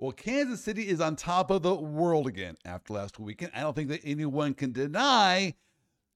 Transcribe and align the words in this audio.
Well, 0.00 0.12
Kansas 0.12 0.64
City 0.64 0.88
is 0.88 0.98
on 0.98 1.14
top 1.14 1.50
of 1.50 1.60
the 1.60 1.74
world 1.74 2.26
again 2.26 2.56
after 2.64 2.94
last 2.94 3.18
weekend. 3.18 3.52
I 3.54 3.60
don't 3.60 3.76
think 3.76 3.90
that 3.90 4.00
anyone 4.02 4.54
can 4.54 4.72
deny 4.72 5.52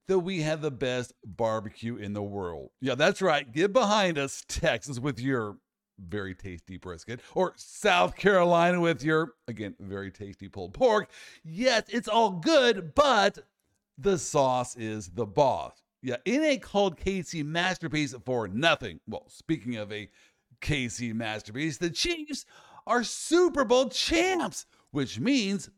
that 0.09 0.21
we 0.21 0.41
have 0.41 0.63
the 0.63 0.71
best 0.71 1.13
barbecue 1.23 1.97
in 1.97 2.15
the 2.15 2.23
world. 2.23 2.71
Yeah, 2.81 2.95
that's 2.95 3.21
right. 3.21 3.51
Get 3.53 3.75
behind 3.75 4.17
us, 4.17 4.43
Texas, 4.49 4.99
with 4.99 5.21
your 5.21 5.59
very 5.99 6.35
tasty 6.35 6.79
brisket, 6.79 7.21
or 7.35 7.53
South 7.57 8.17
Carolina 8.17 8.81
with 8.81 9.05
your, 9.05 9.35
again, 9.49 9.75
very 9.79 10.11
tasty 10.11 10.49
pulled 10.49 10.73
pork. 10.73 11.11
Yes, 11.45 11.83
it's 11.89 12.09
all 12.09 12.31
good, 12.31 12.95
but 12.95 13.39
the 13.99 14.17
sauce 14.17 14.77
is 14.77 15.11
the 15.11 15.27
boss. 15.27 15.83
Yeah, 16.03 16.17
it 16.25 16.41
ain't 16.41 16.63
called 16.63 16.99
KC 16.99 17.45
Masterpiece 17.45 18.15
for 18.25 18.49
nothing. 18.49 19.01
Well, 19.07 19.27
speaking 19.29 19.77
of 19.77 19.93
a 19.93 20.09
KC 20.63 21.13
Masterpiece, 21.13 21.77
the 21.77 21.91
Chiefs 21.91 22.47
are 22.87 23.05
Super 23.05 23.65
Bowl 23.65 23.89
champs, 23.89 24.67
which 24.91 25.19
means 25.19 25.71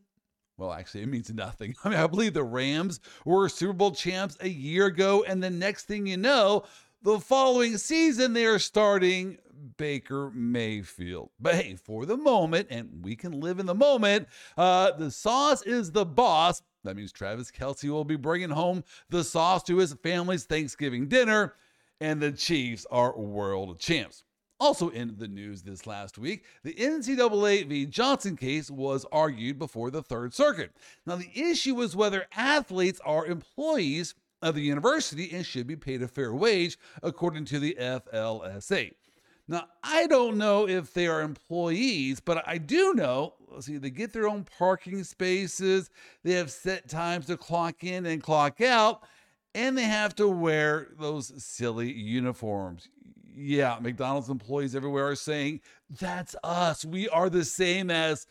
well, 0.58 0.72
actually, 0.72 1.02
it 1.02 1.08
means 1.08 1.32
nothing. 1.32 1.74
I 1.84 1.90
mean, 1.90 1.98
I 1.98 2.06
believe 2.06 2.34
the 2.34 2.44
Rams 2.44 3.00
were 3.24 3.48
Super 3.48 3.72
Bowl 3.72 3.90
champs 3.90 4.36
a 4.40 4.48
year 4.48 4.86
ago, 4.86 5.24
and 5.26 5.42
the 5.42 5.50
next 5.50 5.84
thing 5.84 6.06
you 6.06 6.16
know, 6.16 6.64
the 7.02 7.20
following 7.20 7.76
season, 7.76 8.32
they 8.32 8.46
are 8.46 8.58
starting 8.58 9.38
Baker 9.76 10.30
Mayfield. 10.30 11.30
But 11.38 11.56
hey, 11.56 11.76
for 11.76 12.06
the 12.06 12.16
moment, 12.16 12.68
and 12.70 13.04
we 13.04 13.16
can 13.16 13.40
live 13.40 13.58
in 13.58 13.66
the 13.66 13.74
moment, 13.74 14.28
uh, 14.56 14.92
the 14.92 15.10
sauce 15.10 15.62
is 15.62 15.92
the 15.92 16.06
boss. 16.06 16.62
That 16.84 16.96
means 16.96 17.12
Travis 17.12 17.50
Kelce 17.50 17.90
will 17.90 18.04
be 18.04 18.16
bringing 18.16 18.50
home 18.50 18.84
the 19.10 19.24
sauce 19.24 19.62
to 19.64 19.76
his 19.76 19.92
family's 19.94 20.44
Thanksgiving 20.44 21.08
dinner, 21.08 21.54
and 22.00 22.20
the 22.20 22.32
Chiefs 22.32 22.86
are 22.90 23.16
world 23.18 23.78
champs. 23.78 24.24
Also 24.58 24.88
in 24.88 25.16
the 25.18 25.28
news 25.28 25.62
this 25.62 25.86
last 25.86 26.16
week, 26.16 26.44
the 26.62 26.72
NCAA 26.72 27.66
v. 27.68 27.84
Johnson 27.84 28.36
case 28.36 28.70
was 28.70 29.04
argued 29.12 29.58
before 29.58 29.90
the 29.90 30.02
Third 30.02 30.32
Circuit. 30.32 30.72
Now, 31.04 31.16
the 31.16 31.30
issue 31.34 31.74
was 31.74 31.94
whether 31.94 32.26
athletes 32.34 33.00
are 33.04 33.26
employees 33.26 34.14
of 34.40 34.54
the 34.54 34.62
university 34.62 35.30
and 35.32 35.44
should 35.44 35.66
be 35.66 35.76
paid 35.76 36.02
a 36.02 36.08
fair 36.08 36.32
wage, 36.32 36.78
according 37.02 37.44
to 37.46 37.58
the 37.58 37.76
FLSA. 37.78 38.92
Now, 39.48 39.64
I 39.82 40.06
don't 40.06 40.38
know 40.38 40.66
if 40.66 40.92
they 40.92 41.06
are 41.06 41.20
employees, 41.20 42.20
but 42.20 42.42
I 42.48 42.58
do 42.58 42.94
know, 42.94 43.34
see, 43.60 43.76
they 43.76 43.90
get 43.90 44.12
their 44.12 44.26
own 44.26 44.46
parking 44.58 45.04
spaces, 45.04 45.90
they 46.24 46.32
have 46.32 46.50
set 46.50 46.88
times 46.88 47.26
to 47.26 47.36
clock 47.36 47.84
in 47.84 48.06
and 48.06 48.22
clock 48.22 48.60
out, 48.60 49.02
and 49.54 49.76
they 49.76 49.84
have 49.84 50.16
to 50.16 50.28
wear 50.28 50.88
those 50.98 51.32
silly 51.44 51.92
uniforms 51.92 52.88
yeah, 53.36 53.78
McDonald's 53.80 54.30
employees 54.30 54.74
everywhere 54.74 55.08
are 55.08 55.16
saying, 55.16 55.60
that's 56.00 56.34
us. 56.42 56.84
We 56.84 57.08
are 57.08 57.30
the 57.30 57.44
same 57.44 57.88
as 57.90 58.26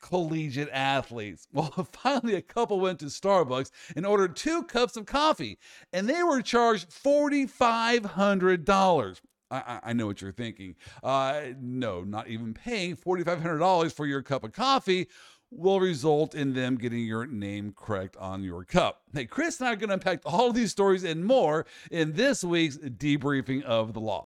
collegiate 0.00 0.68
athletes. 0.72 1.48
Well, 1.52 1.88
finally, 1.92 2.34
a 2.34 2.42
couple 2.42 2.80
went 2.80 2.98
to 3.00 3.06
Starbucks 3.06 3.70
and 3.96 4.06
ordered 4.06 4.36
two 4.36 4.62
cups 4.64 4.96
of 4.96 5.06
coffee, 5.06 5.58
and 5.92 6.08
they 6.08 6.22
were 6.22 6.42
charged 6.42 6.90
$4,500. 6.90 9.20
I, 9.50 9.80
I, 9.82 9.92
know 9.92 10.06
what 10.06 10.22
you're 10.22 10.32
thinking. 10.32 10.76
Uh, 11.02 11.42
no, 11.60 12.04
not 12.04 12.28
even 12.28 12.54
paying 12.54 12.96
$4,500 12.96 13.92
for 13.92 14.06
your 14.06 14.22
cup 14.22 14.44
of 14.44 14.52
coffee 14.52 15.08
will 15.50 15.80
result 15.80 16.34
in 16.34 16.54
them 16.54 16.76
getting 16.76 17.04
your 17.04 17.26
name 17.26 17.74
correct 17.76 18.16
on 18.16 18.42
your 18.42 18.64
cup. 18.64 19.02
Hey, 19.12 19.26
Chris 19.26 19.60
and 19.60 19.68
I 19.68 19.72
are 19.72 19.76
going 19.76 19.88
to 19.88 19.94
unpack 19.94 20.20
all 20.24 20.48
of 20.48 20.54
these 20.54 20.70
stories 20.70 21.04
and 21.04 21.24
more 21.24 21.66
in 21.90 22.14
this 22.14 22.42
week's 22.42 22.78
debriefing 22.78 23.62
of 23.62 23.92
the 23.92 24.00
law. 24.00 24.26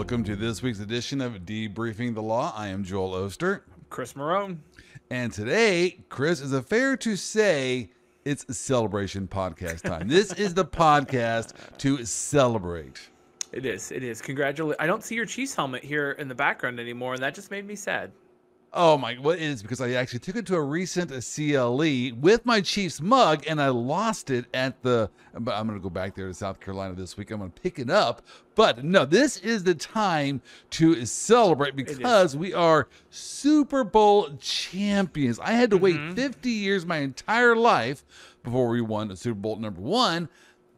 Welcome 0.00 0.24
to 0.24 0.34
this 0.34 0.62
week's 0.62 0.80
edition 0.80 1.20
of 1.20 1.40
Debriefing 1.40 2.14
the 2.14 2.22
Law. 2.22 2.54
I 2.56 2.68
am 2.68 2.84
Joel 2.84 3.22
Oster. 3.22 3.64
Chris 3.90 4.14
Marone. 4.14 4.56
And 5.10 5.30
today, 5.30 5.98
Chris, 6.08 6.40
is 6.40 6.54
it 6.54 6.64
fair 6.64 6.96
to 6.96 7.16
say 7.16 7.90
it's 8.24 8.46
celebration 8.56 9.28
podcast 9.28 9.82
time? 9.82 10.08
this 10.08 10.32
is 10.38 10.54
the 10.54 10.64
podcast 10.64 11.52
to 11.76 12.02
celebrate. 12.06 13.10
It 13.52 13.66
is. 13.66 13.92
It 13.92 14.02
is. 14.02 14.22
Congratulations. 14.22 14.78
I 14.80 14.86
don't 14.86 15.04
see 15.04 15.16
your 15.16 15.26
Chiefs 15.26 15.54
helmet 15.54 15.84
here 15.84 16.12
in 16.12 16.28
the 16.28 16.34
background 16.34 16.80
anymore, 16.80 17.12
and 17.12 17.22
that 17.22 17.34
just 17.34 17.50
made 17.50 17.66
me 17.66 17.76
sad. 17.76 18.10
Oh 18.72 18.96
my! 18.96 19.14
What 19.14 19.40
is 19.40 19.62
because 19.62 19.80
I 19.80 19.92
actually 19.92 20.20
took 20.20 20.36
it 20.36 20.46
to 20.46 20.54
a 20.54 20.62
recent 20.62 21.10
CLE 21.10 22.20
with 22.20 22.46
my 22.46 22.60
Chiefs 22.60 23.00
mug, 23.00 23.44
and 23.48 23.60
I 23.60 23.68
lost 23.68 24.30
it 24.30 24.44
at 24.54 24.80
the. 24.82 25.10
But 25.34 25.56
I'm 25.56 25.66
going 25.66 25.78
to 25.78 25.82
go 25.82 25.90
back 25.90 26.14
there 26.14 26.28
to 26.28 26.34
South 26.34 26.60
Carolina 26.60 26.94
this 26.94 27.16
week. 27.16 27.32
I'm 27.32 27.38
going 27.38 27.50
to 27.50 27.60
pick 27.60 27.80
it 27.80 27.90
up. 27.90 28.22
But 28.54 28.84
no, 28.84 29.04
this 29.04 29.38
is 29.38 29.64
the 29.64 29.74
time 29.74 30.40
to 30.70 31.04
celebrate 31.04 31.74
because 31.74 32.36
we 32.36 32.54
are 32.54 32.86
Super 33.10 33.82
Bowl 33.82 34.30
champions. 34.38 35.40
I 35.40 35.52
had 35.52 35.70
to 35.70 35.76
mm-hmm. 35.78 36.14
wait 36.14 36.16
50 36.16 36.50
years, 36.50 36.86
my 36.86 36.98
entire 36.98 37.56
life, 37.56 38.04
before 38.44 38.68
we 38.68 38.80
won 38.80 39.10
a 39.10 39.16
Super 39.16 39.40
Bowl 39.40 39.56
number 39.56 39.80
one 39.80 40.28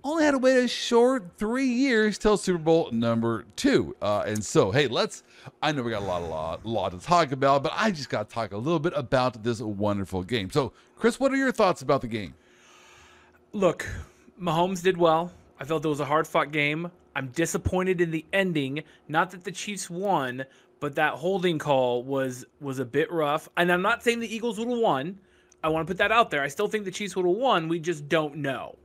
only 0.04 0.24
had 0.24 0.32
to 0.32 0.38
wait 0.38 0.56
a 0.56 0.68
short 0.68 1.32
three 1.36 1.66
years 1.66 2.18
till 2.18 2.36
Super 2.36 2.58
Bowl 2.58 2.90
number 2.92 3.44
two. 3.56 3.96
Uh, 4.02 4.24
and 4.26 4.44
so, 4.44 4.70
hey, 4.70 4.88
let's. 4.88 5.22
I 5.62 5.72
know 5.72 5.82
we 5.82 5.90
got 5.90 6.02
a 6.02 6.04
lot, 6.04 6.22
a 6.22 6.26
lot, 6.26 6.64
a 6.64 6.68
lot 6.68 6.92
to 6.92 6.98
talk 6.98 7.32
about, 7.32 7.62
but 7.62 7.72
I 7.74 7.90
just 7.90 8.08
got 8.08 8.28
to 8.28 8.34
talk 8.34 8.52
a 8.52 8.56
little 8.56 8.80
bit 8.80 8.92
about 8.96 9.42
this 9.42 9.60
wonderful 9.60 10.22
game. 10.22 10.50
So, 10.50 10.72
Chris, 10.96 11.20
what 11.20 11.32
are 11.32 11.36
your 11.36 11.52
thoughts 11.52 11.82
about 11.82 12.00
the 12.00 12.08
game? 12.08 12.34
Look, 13.52 13.86
Mahomes 14.40 14.82
did 14.82 14.96
well. 14.96 15.32
I 15.60 15.64
felt 15.64 15.84
it 15.84 15.88
was 15.88 16.00
a 16.00 16.04
hard 16.04 16.26
fought 16.26 16.52
game. 16.52 16.90
I'm 17.14 17.28
disappointed 17.28 18.00
in 18.00 18.10
the 18.10 18.24
ending. 18.32 18.82
Not 19.08 19.30
that 19.32 19.44
the 19.44 19.52
Chiefs 19.52 19.90
won, 19.90 20.44
but 20.80 20.96
that 20.96 21.14
holding 21.14 21.58
call 21.58 22.02
was 22.02 22.44
was 22.60 22.78
a 22.78 22.84
bit 22.84 23.12
rough. 23.12 23.48
And 23.56 23.70
I'm 23.70 23.82
not 23.82 24.02
saying 24.02 24.20
the 24.20 24.34
Eagles 24.34 24.58
would 24.58 24.68
have 24.68 24.78
won. 24.78 25.18
I 25.62 25.68
want 25.68 25.86
to 25.86 25.90
put 25.90 25.98
that 25.98 26.10
out 26.10 26.30
there. 26.30 26.42
I 26.42 26.48
still 26.48 26.66
think 26.66 26.84
the 26.84 26.90
Chiefs 26.90 27.14
would 27.14 27.26
have 27.26 27.36
won. 27.36 27.68
We 27.68 27.78
just 27.78 28.08
don't 28.08 28.36
know. 28.36 28.76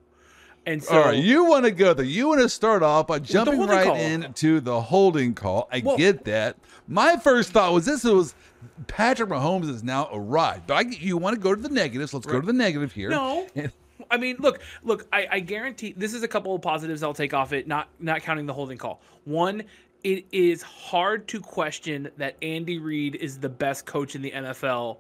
And 0.68 0.84
so, 0.84 0.98
all 0.98 1.06
right, 1.06 1.24
you 1.24 1.46
want 1.46 1.64
to 1.64 1.72
go 1.72 1.94
there. 1.94 2.06
You 2.06 2.28
want 2.28 2.42
to 2.42 2.50
start 2.50 2.84
off 2.84 3.08
by 3.08 3.20
jumping 3.20 3.66
right 3.66 3.88
call. 3.88 3.96
into 3.96 4.60
the 4.60 4.82
holding 4.82 5.34
call. 5.34 5.70
I 5.72 5.82
well, 5.84 5.96
get 5.96 6.26
that. 6.26 6.58
My 6.90 7.16
first 7.16 7.52
thought 7.52 7.72
was 7.72 7.86
this 7.86 8.04
was 8.04 8.36
Patrick 8.88 9.30
Mahomes 9.30 9.70
is 9.70 9.82
now 9.82 10.10
arrived. 10.12 10.68
But 10.68 10.74
I, 10.74 10.82
you 10.90 11.16
want 11.16 11.36
to 11.36 11.42
go 11.42 11.56
to 11.56 11.62
the 11.62 11.70
negatives. 11.70 12.14
Let's 12.14 12.26
right. 12.26 12.34
go 12.34 12.42
to 12.42 12.46
the 12.46 12.52
negative 12.52 12.92
here. 12.92 13.10
No. 13.10 13.48
I 14.12 14.18
mean, 14.18 14.36
look, 14.40 14.60
look. 14.84 15.08
I, 15.14 15.28
I 15.32 15.40
guarantee 15.40 15.94
this 15.96 16.14
is 16.14 16.22
a 16.24 16.28
couple 16.28 16.54
of 16.54 16.62
positives 16.62 17.02
I'll 17.02 17.14
take 17.14 17.34
off 17.34 17.54
it. 17.54 17.66
Not 17.66 17.88
not 18.02 18.22
counting 18.22 18.46
the 18.46 18.54
holding 18.54 18.78
call. 18.78 19.02
One, 19.24 19.64
it 20.04 20.26
is 20.34 20.62
hard 20.62 21.30
to 21.30 21.40
question 21.40 22.12
that 22.18 22.36
Andy 22.42 22.78
Reid 22.78 23.16
is 23.16 23.40
the 23.40 23.50
best 23.50 23.86
coach 23.86 24.16
in 24.16 24.22
the 24.22 24.32
NFL, 24.32 24.98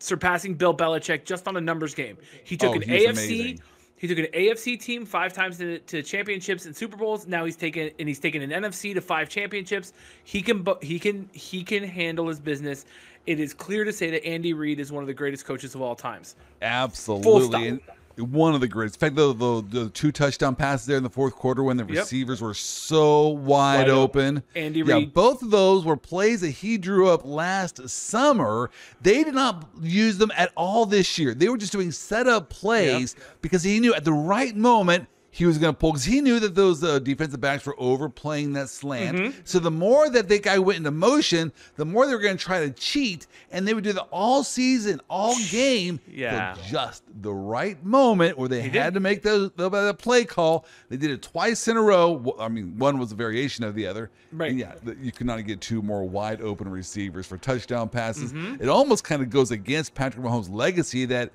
surpassing 0.00 0.52
Bill 0.54 0.76
Belichick 0.76 1.24
just 1.24 1.48
on 1.48 1.56
a 1.56 1.62
numbers 1.62 1.94
game. 1.94 2.18
He 2.44 2.58
took 2.58 2.72
oh, 2.72 2.74
an 2.74 2.82
AFC. 2.82 3.08
Amazing 3.08 3.60
he 4.02 4.08
took 4.08 4.18
an 4.18 4.26
AFC 4.34 4.80
team 4.80 5.06
five 5.06 5.32
times 5.32 5.58
to, 5.58 5.78
to 5.78 6.02
championships 6.02 6.66
and 6.66 6.74
Super 6.74 6.96
Bowls. 6.96 7.28
Now 7.28 7.44
he's 7.44 7.54
taken 7.54 7.88
and 8.00 8.08
he's 8.08 8.18
taken 8.18 8.42
an 8.42 8.50
NFC 8.50 8.92
to 8.94 9.00
five 9.00 9.28
championships. 9.28 9.92
He 10.24 10.42
can 10.42 10.66
he 10.80 10.98
can 10.98 11.30
he 11.32 11.62
can 11.62 11.84
handle 11.84 12.26
his 12.26 12.40
business. 12.40 12.84
It 13.26 13.38
is 13.38 13.54
clear 13.54 13.84
to 13.84 13.92
say 13.92 14.10
that 14.10 14.26
Andy 14.26 14.54
Reid 14.54 14.80
is 14.80 14.90
one 14.90 15.04
of 15.04 15.06
the 15.06 15.14
greatest 15.14 15.44
coaches 15.44 15.76
of 15.76 15.82
all 15.82 15.94
times. 15.94 16.34
Absolutely 16.62 17.80
one 18.16 18.54
of 18.54 18.60
the 18.60 18.68
greatest. 18.68 18.96
In 18.96 19.00
fact, 19.00 19.16
the, 19.16 19.32
the, 19.32 19.64
the, 19.68 19.90
two 19.90 20.12
touchdown 20.12 20.54
passes 20.54 20.86
there 20.86 20.96
in 20.96 21.02
the 21.02 21.10
fourth 21.10 21.34
quarter 21.34 21.62
when 21.62 21.76
the 21.76 21.84
yep. 21.84 22.02
receivers 22.04 22.40
were 22.40 22.54
so 22.54 23.28
wide, 23.28 23.78
wide 23.78 23.88
open. 23.88 24.38
open. 24.38 24.42
Andy 24.54 24.80
yeah, 24.80 24.94
Reid. 24.94 25.14
both 25.14 25.42
of 25.42 25.50
those 25.50 25.84
were 25.84 25.96
plays 25.96 26.40
that 26.42 26.50
he 26.50 26.78
drew 26.78 27.08
up 27.08 27.24
last 27.24 27.88
summer. 27.88 28.70
They 29.00 29.24
did 29.24 29.34
not 29.34 29.68
use 29.80 30.18
them 30.18 30.32
at 30.36 30.52
all 30.56 30.86
this 30.86 31.18
year. 31.18 31.34
They 31.34 31.48
were 31.48 31.58
just 31.58 31.72
doing 31.72 31.92
setup 31.92 32.50
plays 32.50 33.14
yep. 33.16 33.26
because 33.40 33.62
he 33.62 33.80
knew 33.80 33.94
at 33.94 34.04
the 34.04 34.12
right 34.12 34.56
moment 34.56 35.08
he 35.34 35.46
was 35.46 35.56
going 35.56 35.72
to 35.72 35.78
pull 35.78 35.92
because 35.92 36.04
he 36.04 36.20
knew 36.20 36.38
that 36.40 36.54
those 36.54 36.84
uh, 36.84 36.98
defensive 36.98 37.40
backs 37.40 37.64
were 37.64 37.74
overplaying 37.78 38.52
that 38.52 38.68
slant. 38.68 39.16
Mm-hmm. 39.16 39.40
So 39.44 39.58
the 39.58 39.70
more 39.70 40.10
that 40.10 40.28
that 40.28 40.42
guy 40.42 40.58
went 40.58 40.76
into 40.76 40.90
motion, 40.90 41.52
the 41.76 41.86
more 41.86 42.06
they 42.06 42.14
were 42.14 42.20
going 42.20 42.36
to 42.36 42.44
try 42.44 42.60
to 42.60 42.70
cheat, 42.70 43.26
and 43.50 43.66
they 43.66 43.72
would 43.72 43.82
do 43.82 43.94
that 43.94 44.08
all 44.10 44.44
season, 44.44 45.00
all 45.08 45.34
game. 45.50 46.00
Yeah, 46.06 46.54
just 46.68 47.02
the 47.22 47.32
right 47.32 47.82
moment 47.82 48.36
where 48.36 48.50
they 48.50 48.60
he 48.60 48.68
had 48.68 48.92
did. 48.92 48.94
to 48.94 49.00
make 49.00 49.22
the, 49.22 49.50
the, 49.56 49.70
the 49.70 49.94
play 49.94 50.26
call. 50.26 50.66
They 50.90 50.98
did 50.98 51.10
it 51.10 51.22
twice 51.22 51.66
in 51.66 51.78
a 51.78 51.82
row. 51.82 52.36
I 52.38 52.48
mean, 52.48 52.76
one 52.76 52.98
was 52.98 53.10
a 53.10 53.14
variation 53.14 53.64
of 53.64 53.74
the 53.74 53.86
other. 53.86 54.10
Right. 54.32 54.50
And 54.50 54.60
yeah, 54.60 54.74
you 55.00 55.12
could 55.12 55.26
not 55.26 55.42
get 55.46 55.62
two 55.62 55.80
more 55.80 56.04
wide 56.04 56.42
open 56.42 56.68
receivers 56.68 57.26
for 57.26 57.38
touchdown 57.38 57.88
passes. 57.88 58.34
Mm-hmm. 58.34 58.62
It 58.62 58.68
almost 58.68 59.02
kind 59.02 59.22
of 59.22 59.30
goes 59.30 59.50
against 59.50 59.94
Patrick 59.94 60.26
Mahomes' 60.26 60.50
legacy 60.52 61.06
that 61.06 61.30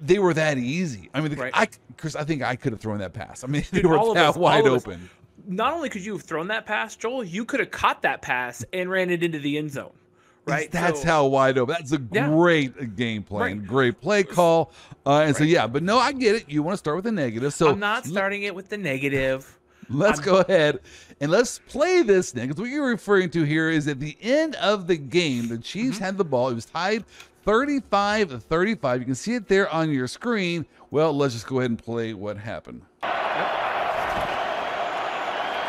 they 0.00 0.18
were 0.18 0.34
that 0.34 0.58
easy. 0.58 1.10
I 1.14 1.20
mean, 1.20 1.34
right. 1.34 1.52
I, 1.54 1.68
Chris, 1.96 2.16
I 2.16 2.24
think 2.24 2.42
I 2.42 2.56
could 2.56 2.72
have 2.72 2.80
thrown 2.80 2.98
that 2.98 3.12
pass. 3.12 3.44
I 3.44 3.46
mean, 3.46 3.64
Dude, 3.72 3.84
they 3.84 3.88
were 3.88 4.14
that 4.14 4.30
us, 4.30 4.36
wide 4.36 4.66
open. 4.66 4.94
Us, 4.94 5.00
not 5.46 5.72
only 5.72 5.88
could 5.88 6.04
you 6.04 6.12
have 6.12 6.22
thrown 6.22 6.48
that 6.48 6.66
pass, 6.66 6.96
Joel, 6.96 7.24
you 7.24 7.44
could 7.44 7.60
have 7.60 7.70
caught 7.70 8.02
that 8.02 8.22
pass 8.22 8.64
and 8.72 8.90
ran 8.90 9.10
it 9.10 9.22
into 9.22 9.38
the 9.38 9.58
end 9.58 9.70
zone. 9.72 9.92
right? 10.46 10.70
That's 10.72 11.02
So- 11.02 11.06
how 11.06 11.26
wide 11.26 11.58
open. 11.58 11.74
That's 11.78 11.92
a 11.92 12.00
Yeah. 12.12 12.28
great 12.28 12.96
game 12.96 13.22
plan, 13.22 13.40
Right. 13.58 13.66
great 13.66 14.00
play 14.00 14.22
call. 14.24 14.72
Uh, 15.06 15.20
and 15.26 15.36
so, 15.36 15.44
yeah, 15.44 15.66
but 15.66 15.82
no, 15.82 15.98
I 15.98 16.12
get 16.12 16.34
it. 16.34 16.44
You 16.48 16.62
want 16.62 16.72
to 16.74 16.78
start 16.78 16.96
with 16.96 17.04
the 17.04 17.12
negative. 17.12 17.52
So 17.54 17.70
I'm 17.70 17.78
not 17.78 18.04
starting 18.06 18.42
it 18.44 18.54
with 18.54 18.68
the 18.68 18.78
negative. 18.78 19.58
Let's 19.88 20.18
I'm- 20.20 20.26
go 20.26 20.36
ahead 20.38 20.80
and 21.20 21.30
let's 21.30 21.58
play 21.68 22.02
this 22.02 22.30
thing. 22.32 22.48
Because 22.48 22.60
what 22.60 22.70
you're 22.70 22.86
referring 22.88 23.30
to 23.30 23.42
here 23.44 23.70
is 23.70 23.86
at 23.88 24.00
the 24.00 24.16
end 24.22 24.54
of 24.56 24.86
the 24.86 24.96
game, 24.96 25.48
the 25.48 25.58
Chiefs 25.58 25.96
Mm-hmm. 25.96 26.04
had 26.04 26.16
the 26.18 26.24
ball. 26.24 26.48
It 26.48 26.54
was 26.54 26.64
tied 26.64 27.04
35 27.44 28.42
35. 28.42 29.00
You 29.00 29.06
can 29.06 29.14
see 29.14 29.34
it 29.34 29.48
there 29.48 29.68
on 29.70 29.90
your 29.90 30.06
screen. 30.06 30.66
Well, 30.90 31.16
let's 31.16 31.34
just 31.34 31.46
go 31.46 31.60
ahead 31.60 31.70
and 31.70 31.78
play 31.82 32.14
what 32.14 32.36
happened. 32.36 32.82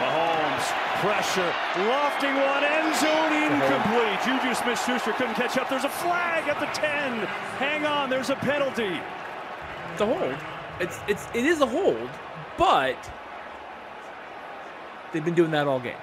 Mahomes, 0.01 0.65
pressure, 0.99 1.53
lofting 1.87 2.35
one, 2.35 2.63
end 2.63 2.95
zone 2.95 3.33
incomplete. 3.33 4.01
Uh-huh. 4.01 4.39
Juju 4.39 4.55
Smith-Schuster 4.55 5.13
couldn't 5.13 5.35
catch 5.35 5.57
up. 5.57 5.69
There's 5.69 5.83
a 5.83 5.89
flag 5.89 6.47
at 6.47 6.59
the 6.59 6.65
10. 6.67 7.19
Hang 7.57 7.85
on, 7.85 8.09
there's 8.09 8.29
a 8.29 8.35
penalty. 8.35 8.99
It's 9.93 10.01
a 10.01 10.05
hold. 10.05 10.35
It's 10.79 10.99
it's 11.07 11.27
it 11.35 11.45
is 11.45 11.61
a 11.61 11.65
hold, 11.65 12.09
but 12.57 12.97
they've 15.11 15.23
been 15.23 15.35
doing 15.35 15.51
that 15.51 15.67
all 15.67 15.79
game. 15.79 15.97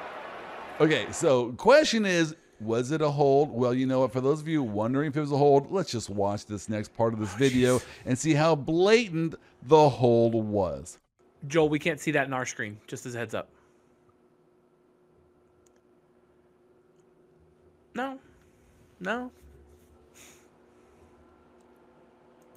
Okay, 0.81 1.07
so 1.11 1.53
question 1.53 2.07
is, 2.07 2.37
was 2.61 2.91
it 2.91 3.01
a 3.01 3.11
hold? 3.11 3.51
Well, 3.51 3.73
you 3.75 3.87
know 3.87 4.01
what? 4.01 4.13
For 4.13 4.21
those 4.21 4.41
of 4.41 4.49
you 4.49 4.63
wondering 4.63 5.09
if 5.09 5.17
it 5.17 5.21
was 5.21 5.33
a 5.33 5.37
hold, 5.37 5.71
let's 5.71 5.91
just 5.91 6.11
watch 6.11 6.47
this 6.47 6.69
next 6.69 6.95
part 6.95 7.13
of 7.13 7.21
this 7.21 7.33
video 7.35 7.81
and 8.05 8.19
see 8.19 8.35
how 8.35 8.55
blatant 8.55 9.35
the 9.63 9.89
hold 9.89 10.35
was. 10.35 10.99
Joel, 11.47 11.69
we 11.69 11.79
can't 11.79 12.01
see 12.01 12.11
that 12.13 12.27
in 12.27 12.33
our 12.33 12.47
screen. 12.47 12.79
Just 12.87 13.07
as 13.07 13.15
a 13.15 13.19
heads 13.19 13.35
up. 13.35 13.49
No, 17.95 18.19
no. 19.01 19.31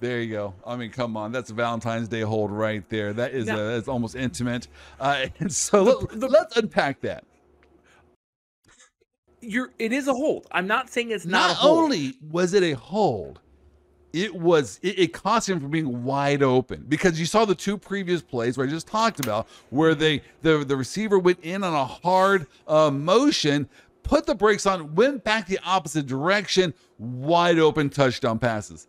There 0.00 0.20
you 0.20 0.32
go. 0.32 0.54
I 0.66 0.74
mean, 0.74 0.90
come 0.90 1.16
on, 1.16 1.30
that's 1.30 1.50
a 1.50 1.54
Valentine's 1.54 2.08
Day 2.08 2.22
hold 2.22 2.50
right 2.50 2.88
there. 2.88 3.12
That 3.12 3.32
is 3.32 3.48
uh, 3.48 3.56
that's 3.74 3.86
almost 3.88 4.16
intimate. 4.16 4.66
Uh, 4.98 5.26
and 5.38 5.52
so 5.52 5.82
let, 5.84 6.20
the- 6.20 6.28
let's 6.28 6.56
unpack 6.56 7.00
that. 7.02 7.24
You're. 9.42 9.70
It 9.78 9.92
is 9.92 10.08
a 10.08 10.14
hold. 10.14 10.46
I'm 10.52 10.66
not 10.66 10.88
saying 10.90 11.10
it's 11.10 11.26
not, 11.26 11.48
Not, 11.48 11.50
a 11.50 11.54
hold. 11.54 11.78
only 11.84 12.14
was 12.30 12.54
it 12.54 12.62
a 12.62 12.72
hold, 12.72 13.40
it 14.12 14.34
was 14.34 14.78
it, 14.82 14.98
it 14.98 15.12
cost 15.12 15.48
him 15.48 15.60
from 15.60 15.70
being 15.70 16.04
wide 16.04 16.42
open 16.42 16.84
because 16.88 17.18
you 17.18 17.26
saw 17.26 17.44
the 17.44 17.54
two 17.54 17.76
previous 17.76 18.22
plays 18.22 18.56
where 18.56 18.66
I 18.66 18.70
just 18.70 18.86
talked 18.86 19.20
about 19.20 19.48
where 19.70 19.94
they 19.94 20.22
the 20.42 20.64
the 20.64 20.76
receiver 20.76 21.18
went 21.18 21.40
in 21.42 21.64
on 21.64 21.74
a 21.74 21.84
hard 21.84 22.46
uh, 22.68 22.90
motion, 22.90 23.68
put 24.02 24.26
the 24.26 24.34
brakes 24.34 24.64
on, 24.64 24.94
went 24.94 25.24
back 25.24 25.46
the 25.46 25.58
opposite 25.64 26.06
direction, 26.06 26.72
wide 26.98 27.58
open 27.58 27.90
touchdown 27.90 28.38
passes. 28.38 28.86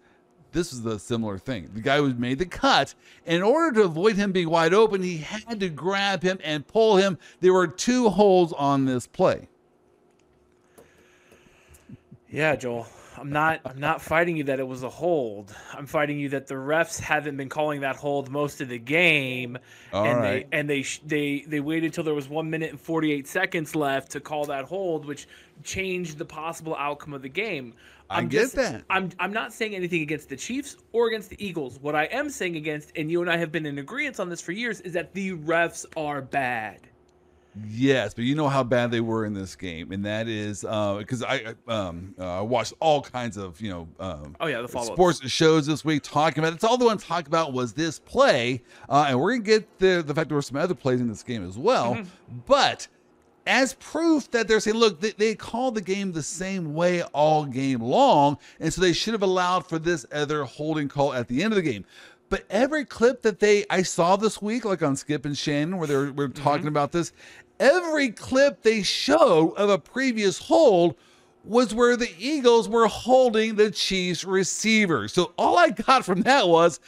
This 0.51 0.71
was 0.71 0.83
the 0.83 1.00
similar 1.00 1.39
thing. 1.39 1.71
The 1.73 1.81
guy 1.81 2.00
was 2.00 2.13
made 2.13 2.38
the 2.38 2.45
cut. 2.45 2.94
In 3.25 3.41
order 3.41 3.79
to 3.79 3.85
avoid 3.85 4.17
him 4.17 4.31
being 4.31 4.51
wide 4.51 4.71
open, 4.75 5.01
he 5.01 5.17
had 5.17 5.59
to 5.61 5.67
grab 5.69 6.21
him 6.21 6.38
and 6.44 6.67
pull 6.67 6.97
him. 6.97 7.17
There 7.39 7.53
were 7.53 7.65
two 7.65 8.09
holes 8.09 8.53
on 8.53 8.85
this 8.85 9.07
play. 9.07 9.47
Yeah, 12.33 12.56
Joel. 12.56 12.88
I'm 13.15 13.30
not 13.30 13.62
I'm 13.63 13.80
not 13.80 14.01
fighting 14.01 14.35
you 14.38 14.45
that 14.45 14.59
it 14.59 14.68
was 14.68 14.81
a 14.81 14.89
hold. 14.89 15.56
I'm 15.71 15.85
fighting 15.85 16.18
you 16.18 16.30
that 16.30 16.47
the 16.47 16.56
refs 16.56 17.00
haven't 17.00 17.38
been 17.38 17.47
calling 17.47 17.81
that 17.81 17.95
hold 17.95 18.31
most 18.31 18.59
of 18.59 18.69
the 18.69 18.80
game. 18.80 19.59
All 19.94 20.03
and 20.03 20.19
right. 20.19 20.50
they 20.50 20.57
and 20.57 20.68
they 20.68 20.83
they 21.06 21.45
they 21.47 21.59
waited 21.59 21.94
till 21.94 22.03
there 22.03 22.15
was 22.15 22.27
1 22.27 22.50
minute 22.50 22.71
and 22.71 22.81
48 22.81 23.27
seconds 23.27 23.75
left 23.75 24.13
to 24.13 24.19
call 24.19 24.45
that 24.45 24.65
hold 24.65 25.06
which 25.06 25.27
changed 25.63 26.18
the 26.18 26.25
possible 26.25 26.75
outcome 26.75 27.13
of 27.13 27.21
the 27.21 27.30
game. 27.30 27.75
I 28.09 28.18
I'm 28.18 28.30
get 28.30 28.41
just- 28.41 28.56
that. 28.56 28.83
I'm 28.89 29.12
I'm 29.19 29.31
not 29.31 29.53
saying 29.53 29.75
anything 29.75 30.01
against 30.01 30.27
the 30.29 30.36
Chiefs 30.36 30.75
or 30.91 31.09
against 31.09 31.29
the 31.29 31.45
Eagles. 31.45 31.77
What 31.79 31.94
I 31.94 32.06
am 32.06 32.31
saying 32.31 32.56
against 32.56 32.94
and 32.95 33.12
you 33.12 33.21
and 33.21 33.29
I 33.29 33.38
have 33.38 33.51
been 33.51 33.68
in 33.68 33.77
agreement 33.77 34.19
on 34.19 34.29
this 34.29 34.41
for 34.41 34.53
years 34.53 34.81
is 34.81 34.94
that 34.94 35.13
the 35.13 35.33
refs 35.33 35.86
are 35.95 36.24
bad. 36.24 36.79
Yes, 37.69 38.13
but 38.13 38.23
you 38.23 38.33
know 38.33 38.50
how 38.50 38.63
bad 38.63 38.89
they 38.89 39.01
were 39.01 39.25
in 39.25 39.33
this 39.33 39.55
game, 39.55 39.91
and 39.91 40.05
that 40.05 40.27
is 40.27 40.61
because 40.61 41.21
I 41.21 41.53
I, 41.67 41.71
um, 41.71 42.15
uh, 42.19 42.39
I 42.39 42.41
watched 42.41 42.73
all 42.79 43.01
kinds 43.01 43.38
of 43.38 43.61
you 43.61 43.69
know 43.69 43.88
um, 44.00 44.35
Oh 44.39 44.47
yeah, 44.47 44.61
the 44.61 44.67
follow 44.67 44.94
sports 44.94 45.27
shows 45.29 45.67
this 45.67 45.85
week 45.85 46.01
talking 46.01 46.44
about. 46.44 46.53
It's 46.53 46.63
all 46.63 46.77
the 46.77 46.85
one 46.85 46.97
talk 46.97 47.27
about 47.27 47.53
was 47.53 47.73
this 47.73 48.00
play, 48.00 48.63
uh, 48.89 49.05
and 49.09 49.19
we're 49.19 49.33
gonna 49.33 49.44
get 49.44 49.79
the 49.79 50.03
the 50.05 50.15
fact 50.15 50.29
there 50.29 50.35
were 50.35 50.41
some 50.41 50.57
other 50.57 50.73
plays 50.73 51.00
in 51.00 51.07
this 51.07 51.23
game 51.23 51.47
as 51.47 51.57
well, 51.57 52.01
but. 52.47 52.88
As 53.45 53.73
proof 53.73 54.31
that 54.31 54.47
they're 54.47 54.61
saying, 54.61 54.77
look, 54.77 55.01
they, 55.01 55.11
they 55.11 55.35
called 55.35 55.75
the 55.75 55.81
game 55.81 56.13
the 56.13 56.23
same 56.23 56.73
way 56.73 57.03
all 57.03 57.44
game 57.44 57.81
long, 57.81 58.38
and 58.61 58.73
so 58.73 58.79
they 58.79 58.94
should 58.94 59.11
have 59.13 59.21
allowed 59.21 59.67
for 59.67 59.77
this 59.77 60.05
other 60.13 60.45
holding 60.45 60.88
call 60.88 61.11
at 61.11 61.27
the 61.27 61.44
end 61.44 61.51
of 61.51 61.57
the 61.57 61.61
game. 61.61 61.83
But 62.33 62.45
every 62.50 62.83
clip 62.83 63.21
that 63.21 63.39
they 63.39 63.63
I 63.69 63.83
saw 63.83 64.15
this 64.15 64.41
week, 64.41 64.65
like 64.65 64.81
on 64.81 64.95
Skip 64.95 65.23
and 65.23 65.38
Shannon, 65.38 65.77
where 65.77 65.88
they 65.88 65.95
were, 65.95 66.11
were 66.13 66.29
talking 66.29 66.67
about 66.67 66.91
this, 66.91 67.11
every 67.63 68.10
clip 68.10 68.62
they 68.62 68.83
showed 68.83 69.54
of 69.56 69.69
a 69.69 69.80
previous 69.80 70.38
hold 70.38 70.95
was 71.45 71.74
where 71.74 71.95
the 71.98 72.10
Eagles 72.19 72.68
were 72.69 72.88
holding 72.88 73.56
the 73.56 73.71
Chiefs 73.71 74.24
receiver. 74.24 75.07
So 75.07 75.33
all 75.38 75.57
I 75.57 75.69
got 75.69 76.06
from 76.06 76.21
that 76.21 76.48
was, 76.48 76.80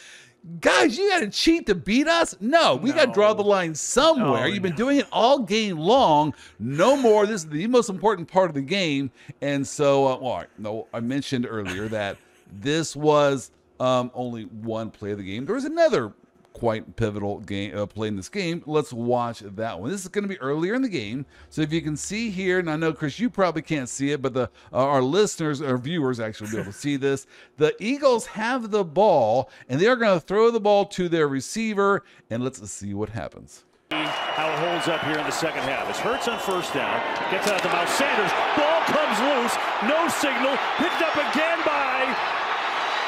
guys, 0.60 0.98
you 0.98 1.10
got 1.10 1.20
to 1.22 1.30
cheat 1.30 1.66
to 1.68 1.76
beat 1.76 2.08
us? 2.08 2.36
No, 2.40 2.76
we 2.76 2.92
got 2.92 3.06
to 3.06 3.12
draw 3.12 3.34
the 3.34 3.44
line 3.44 3.74
somewhere. 3.76 4.42
No, 4.42 4.46
You've 4.46 4.64
been 4.64 4.72
no. 4.72 4.78
doing 4.78 4.98
it 4.98 5.08
all 5.12 5.40
game 5.40 5.78
long. 5.78 6.34
No 6.60 6.96
more. 6.96 7.26
This 7.26 7.44
is 7.44 7.50
the 7.50 7.68
most 7.68 7.90
important 7.90 8.28
part 8.30 8.50
of 8.50 8.56
the 8.56 8.62
game. 8.62 9.12
And 9.42 9.66
so, 9.66 10.08
uh, 10.08 10.18
well, 10.22 10.46
no, 10.58 10.88
I 10.94 11.00
mentioned 11.00 11.48
earlier 11.50 11.88
that 11.90 12.18
this 12.52 12.96
was 12.96 13.52
um, 13.80 14.12
only 14.14 14.44
one 14.44 14.90
play 14.90 15.12
of 15.12 15.18
the 15.18 15.24
game. 15.24 15.46
There 15.46 15.56
was 15.56 15.66
another 15.66 16.14
quite 16.56 16.96
pivotal 16.96 17.40
game 17.40 17.78
uh, 17.78 17.86
play 17.86 18.08
in 18.08 18.16
this 18.16 18.30
game. 18.30 18.64
Let's 18.66 18.94
watch 18.94 19.40
that 19.40 19.78
one. 19.78 19.90
This 19.92 20.02
is 20.04 20.08
going 20.08 20.24
to 20.24 20.30
be 20.30 20.40
earlier 20.40 20.74
in 20.74 20.82
the 20.82 20.90
game. 20.90 21.26
So 21.50 21.62
if 21.62 21.74
you 21.74 21.82
can 21.82 21.98
see 21.98 22.30
here, 22.30 22.60
and 22.60 22.70
I 22.70 22.78
know 22.78 22.94
Chris, 22.94 23.20
you 23.20 23.30
probably 23.30 23.62
can't 23.62 23.90
see 23.90 24.12
it, 24.12 24.22
but 24.22 24.34
the 24.34 24.50
uh, 24.72 24.78
our 24.78 25.02
listeners, 25.02 25.62
our 25.62 25.78
viewers, 25.78 26.22
actually 26.22 26.48
will 26.48 26.52
be 26.54 26.62
able 26.62 26.72
to 26.72 26.78
see 26.88 26.96
this. 26.96 27.28
The 27.58 27.76
Eagles 27.84 28.26
have 28.28 28.72
the 28.72 28.86
ball, 28.86 29.50
and 29.68 29.82
they 29.82 29.88
are 29.88 29.98
going 29.98 30.18
to 30.18 30.26
throw 30.26 30.50
the 30.50 30.62
ball 30.62 30.86
to 30.86 31.10
their 31.10 31.28
receiver, 31.28 32.04
and 32.30 32.42
let's 32.42 32.66
see 32.72 32.94
what 32.94 33.10
happens. 33.10 33.66
How 33.92 34.50
it 34.52 34.60
holds 34.60 34.88
up 34.88 35.04
here 35.04 35.18
in 35.18 35.26
the 35.26 35.32
second 35.32 35.64
half. 35.64 35.90
It's 35.90 36.00
Hurts 36.00 36.28
on 36.30 36.40
first 36.40 36.74
down. 36.74 37.00
Gets 37.32 37.48
out 37.48 37.62
to 37.64 37.68
Miles 37.68 37.90
Sanders. 37.90 38.32
Ball 38.56 38.82
comes 38.88 39.20
loose. 39.20 39.56
No 39.84 40.08
signal. 40.08 40.56
Picked 40.80 41.04
up 41.04 41.16
again 41.16 41.60
by 41.68 42.16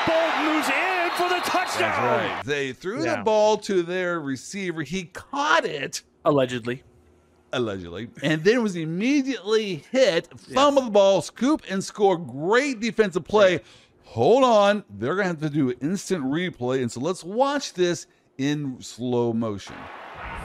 Bolton, 0.05 0.45
who's 0.51 0.69
in 0.69 0.86
for 1.17 1.27
the 1.29 1.41
touchdown. 1.43 2.41
They 2.45 2.73
threw 2.73 3.01
the 3.01 3.21
ball 3.25 3.57
to 3.57 3.83
their 3.83 4.19
receiver. 4.19 4.83
He 4.83 5.05
caught 5.05 5.65
it. 5.65 6.01
allegedly. 6.25 6.83
allegedly, 7.53 8.09
and 8.21 8.43
then 8.43 8.61
was 8.61 8.75
immediately 8.75 9.83
hit, 9.91 10.27
fumble 10.39 10.83
the 10.83 10.89
ball, 10.91 11.21
scoop 11.21 11.63
and 11.69 11.83
score. 11.83 12.17
Great 12.17 12.79
defensive 12.79 13.23
play. 13.23 13.61
Hold 14.03 14.43
on, 14.43 14.83
they're 14.89 15.15
gonna 15.15 15.27
have 15.27 15.39
to 15.41 15.49
do 15.49 15.69
an 15.69 15.75
instant 15.81 16.23
replay, 16.25 16.81
and 16.81 16.91
so 16.91 16.99
let's 16.99 17.23
watch 17.23 17.73
this 17.73 18.07
in 18.37 18.77
slow 18.81 19.33
motion. 19.33 19.75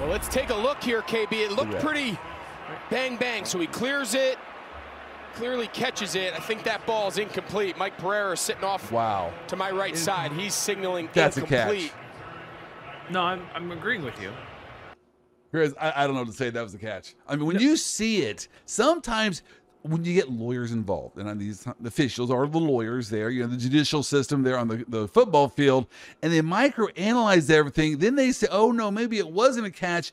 Well, 0.00 0.08
let's 0.08 0.28
take 0.28 0.50
a 0.50 0.54
look 0.54 0.82
here, 0.82 1.02
KB. 1.02 1.32
It 1.32 1.52
looked 1.52 1.72
Yeah. 1.72 1.80
pretty 1.80 2.18
bang 2.90 3.16
bang. 3.16 3.44
So 3.44 3.58
he 3.58 3.66
clears 3.66 4.14
it, 4.14 4.38
clearly 5.34 5.66
catches 5.68 6.14
it. 6.14 6.32
I 6.34 6.38
think 6.40 6.64
that 6.64 6.86
ball 6.86 7.08
is 7.08 7.18
incomplete. 7.18 7.76
Mike 7.76 7.96
Pereira 7.98 8.36
sitting 8.36 8.64
off 8.64 8.90
Wow, 8.92 9.32
to 9.48 9.56
my 9.56 9.70
right 9.70 9.96
side. 9.96 10.32
He's 10.32 10.54
signaling 10.54 11.08
That's 11.12 11.36
a 11.36 11.40
incomplete. 11.40 11.92
catch. 11.92 13.10
No, 13.12 13.22
I'm 13.22 13.42
I'm 13.54 13.70
agreeing 13.72 14.04
with 14.04 14.20
you. 14.20 14.32
Here's 15.50 15.74
I, 15.74 15.92
I 15.96 16.06
don't 16.06 16.14
know 16.14 16.22
what 16.22 16.30
to 16.30 16.36
say. 16.36 16.50
That 16.50 16.62
was 16.62 16.74
a 16.74 16.78
catch. 16.78 17.14
I 17.28 17.36
mean, 17.36 17.46
when 17.46 17.58
you 17.58 17.76
see 17.76 18.22
it, 18.22 18.48
sometimes 18.64 19.42
when 19.82 20.04
you 20.04 20.14
get 20.14 20.30
lawyers 20.30 20.70
involved, 20.70 21.18
and 21.18 21.40
these 21.40 21.66
officials 21.84 22.30
are 22.30 22.46
the 22.46 22.58
lawyers 22.58 23.08
there, 23.10 23.30
you 23.30 23.42
know, 23.42 23.48
the 23.48 23.56
judicial 23.56 24.02
system 24.04 24.42
there 24.44 24.56
on 24.56 24.68
the, 24.68 24.84
the 24.86 25.08
football 25.08 25.48
field, 25.48 25.88
and 26.22 26.32
they 26.32 26.40
microanalyze 26.40 27.50
everything. 27.50 27.98
Then 27.98 28.14
they 28.14 28.30
say, 28.30 28.46
oh 28.50 28.70
no, 28.70 28.90
maybe 28.92 29.18
it 29.18 29.28
wasn't 29.28 29.66
a 29.66 29.70
catch. 29.70 30.12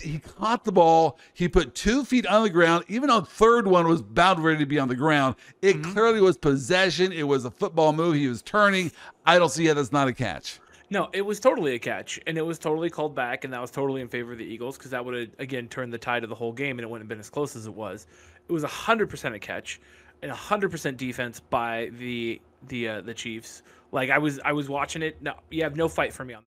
He 0.00 0.18
caught 0.18 0.64
the 0.64 0.72
ball. 0.72 1.18
He 1.32 1.48
put 1.48 1.74
two 1.74 2.04
feet 2.04 2.26
on 2.26 2.42
the 2.42 2.50
ground. 2.50 2.84
Even 2.88 3.08
though 3.08 3.20
the 3.20 3.26
third 3.26 3.66
one 3.66 3.88
was 3.88 4.02
bound 4.02 4.42
ready 4.42 4.58
to 4.58 4.66
be 4.66 4.78
on 4.78 4.88
the 4.88 4.96
ground, 4.96 5.36
it 5.62 5.82
clearly 5.82 6.20
was 6.20 6.36
possession. 6.36 7.12
It 7.12 7.24
was 7.24 7.44
a 7.44 7.50
football 7.50 7.92
move. 7.92 8.14
He 8.14 8.28
was 8.28 8.42
turning. 8.42 8.92
I 9.26 9.38
don't 9.38 9.50
see 9.50 9.66
how 9.66 9.74
that's 9.74 9.92
not 9.92 10.08
a 10.08 10.12
catch. 10.12 10.60
No, 10.90 11.08
it 11.12 11.22
was 11.22 11.40
totally 11.40 11.74
a 11.74 11.78
catch, 11.78 12.20
and 12.26 12.36
it 12.36 12.42
was 12.42 12.58
totally 12.58 12.90
called 12.90 13.14
back, 13.14 13.44
and 13.44 13.52
that 13.52 13.60
was 13.60 13.70
totally 13.70 14.00
in 14.00 14.08
favor 14.08 14.32
of 14.32 14.38
the 14.38 14.44
Eagles 14.44 14.76
because 14.76 14.90
that 14.90 15.04
would 15.04 15.14
have 15.14 15.28
again 15.38 15.66
turned 15.66 15.92
the 15.92 15.98
tide 15.98 16.22
of 16.22 16.28
the 16.28 16.36
whole 16.36 16.52
game, 16.52 16.78
and 16.78 16.84
it 16.84 16.90
wouldn't 16.90 17.04
have 17.04 17.08
been 17.08 17.20
as 17.20 17.30
close 17.30 17.56
as 17.56 17.66
it 17.66 17.74
was. 17.74 18.06
It 18.48 18.52
was 18.52 18.62
hundred 18.64 19.08
percent 19.08 19.34
a 19.34 19.38
catch, 19.38 19.80
and 20.22 20.30
hundred 20.30 20.70
percent 20.70 20.96
defense 20.96 21.40
by 21.40 21.90
the 21.98 22.40
the 22.68 22.88
uh, 22.88 23.00
the 23.00 23.14
Chiefs. 23.14 23.62
Like 23.92 24.10
I 24.10 24.18
was 24.18 24.38
I 24.44 24.52
was 24.52 24.68
watching 24.68 25.02
it. 25.02 25.20
No, 25.22 25.34
you 25.50 25.62
have 25.62 25.74
no 25.76 25.88
fight 25.88 26.12
for 26.12 26.24
me 26.24 26.34
on. 26.34 26.44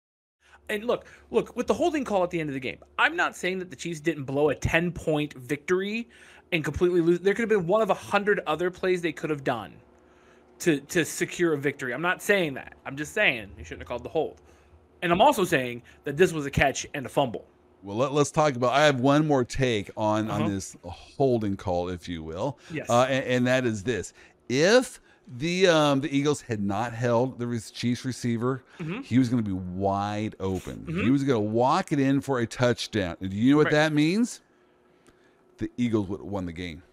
And 0.70 0.84
look, 0.84 1.06
look 1.32 1.56
with 1.56 1.68
the 1.68 1.74
holding 1.74 2.04
call 2.04 2.24
at 2.24 2.30
the 2.30 2.40
end 2.40 2.50
of 2.50 2.54
the 2.54 2.60
game. 2.60 2.80
I'm 2.98 3.16
not 3.16 3.36
saying 3.36 3.60
that 3.60 3.70
the 3.70 3.76
Chiefs 3.76 4.00
didn't 4.00 4.24
blow 4.24 4.50
a 4.50 4.56
ten 4.56 4.92
point 4.92 5.34
victory 5.34 6.10
and 6.52 6.64
completely 6.64 7.02
lose. 7.02 7.20
There 7.20 7.34
could 7.34 7.50
have 7.50 7.50
been 7.50 7.68
one 7.68 7.82
of 7.82 7.90
a 7.90 7.94
hundred 7.94 8.42
other 8.48 8.70
plays 8.70 9.02
they 9.02 9.14
could 9.14 9.30
have 9.30 9.44
done 9.44 9.74
to 10.60 10.80
to 10.82 11.06
secure 11.06 11.54
a 11.54 11.58
victory. 11.58 11.94
I'm 11.94 12.02
not 12.02 12.22
saying 12.22 12.54
that. 12.56 12.74
I'm 12.86 12.98
just 12.98 13.14
saying 13.14 13.52
you 13.58 13.64
shouldn't 13.64 13.82
have 13.82 13.88
called 13.88 14.04
the 14.04 14.10
hold. 14.10 14.42
And 15.02 15.12
I'm 15.12 15.22
also 15.22 15.46
saying 15.46 15.84
that 16.06 16.18
this 16.18 16.34
was 16.34 16.46
a 16.46 16.52
catch 16.52 16.88
and 16.94 17.06
a 17.06 17.10
fumble. 17.10 17.46
Well, 17.84 17.98
let, 17.98 18.12
us 18.12 18.32
talk 18.32 18.56
about. 18.56 18.74
I 18.74 18.86
have 18.86 19.00
one 19.00 19.28
more 19.28 19.46
take 19.46 19.92
on 19.96 20.30
Uh-huh. 20.30 20.44
on 20.44 20.52
this 20.52 20.76
holding 20.84 21.56
call, 21.56 21.90
if 21.90 22.10
you 22.10 22.24
will. 22.24 22.58
Yes. 22.74 22.90
Uh, 22.90 23.04
and, 23.04 23.26
and 23.26 23.48
that 23.48 23.66
is 23.66 23.84
this: 23.84 24.14
if 24.50 25.00
the 25.38 25.68
um, 25.68 26.02
the 26.02 26.16
Eagles 26.16 26.42
had 26.42 26.62
not 26.62 26.94
held 26.94 27.38
the 27.40 27.72
Chiefs 27.74 28.06
receiver, 28.06 28.64
Mm-hmm. 28.80 29.02
he 29.02 29.18
was 29.20 29.30
going 29.30 29.44
to 29.44 29.48
be 29.50 29.54
wide 29.56 30.36
open. 30.40 30.86
He 30.88 31.10
was 31.10 31.24
going 31.24 31.36
to 31.44 31.50
walk 31.50 31.92
it 31.92 32.00
in 32.00 32.22
for 32.22 32.40
a 32.40 32.46
touchdown. 32.48 33.18
Do 33.22 33.28
you 33.28 33.52
know 33.52 33.58
what 33.58 33.66
Right. 33.66 33.74
that 33.74 33.94
means? 33.94 34.42
The 35.58 35.70
Eagles 35.78 36.08
would 36.08 36.20
have 36.20 36.28
won 36.30 36.46
the 36.46 36.54
game. 36.54 36.84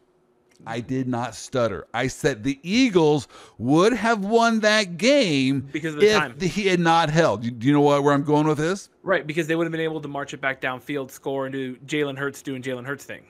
I 0.66 0.80
did 0.80 1.06
not 1.06 1.34
stutter. 1.34 1.86
I 1.92 2.06
said 2.06 2.42
the 2.42 2.58
Eagles 2.62 3.28
would 3.58 3.92
have 3.92 4.24
won 4.24 4.60
that 4.60 4.96
game 4.96 5.68
Because 5.70 5.94
of 5.94 6.00
the 6.00 6.06
if 6.06 6.16
time. 6.18 6.40
he 6.40 6.68
had 6.68 6.80
not 6.80 7.10
held. 7.10 7.44
You- 7.44 7.50
Do 7.50 7.66
you 7.66 7.72
know 7.74 7.82
what, 7.82 8.02
where 8.02 8.14
I'm 8.14 8.24
going 8.24 8.46
with 8.46 8.56
this? 8.56 8.88
Right, 9.02 9.26
because 9.26 9.46
they 9.46 9.56
would 9.56 9.64
have 9.64 9.72
been 9.72 9.80
able 9.82 10.00
to 10.00 10.08
march 10.08 10.32
it 10.32 10.40
back 10.40 10.62
downfield, 10.62 11.10
score, 11.10 11.44
and 11.46 11.52
do 11.52 11.76
Jalen 11.86 12.16
Hurts 12.16 12.40
doing 12.40 12.62
Jalen 12.62 12.86
Hurts 12.86 13.04
thing. 13.04 13.24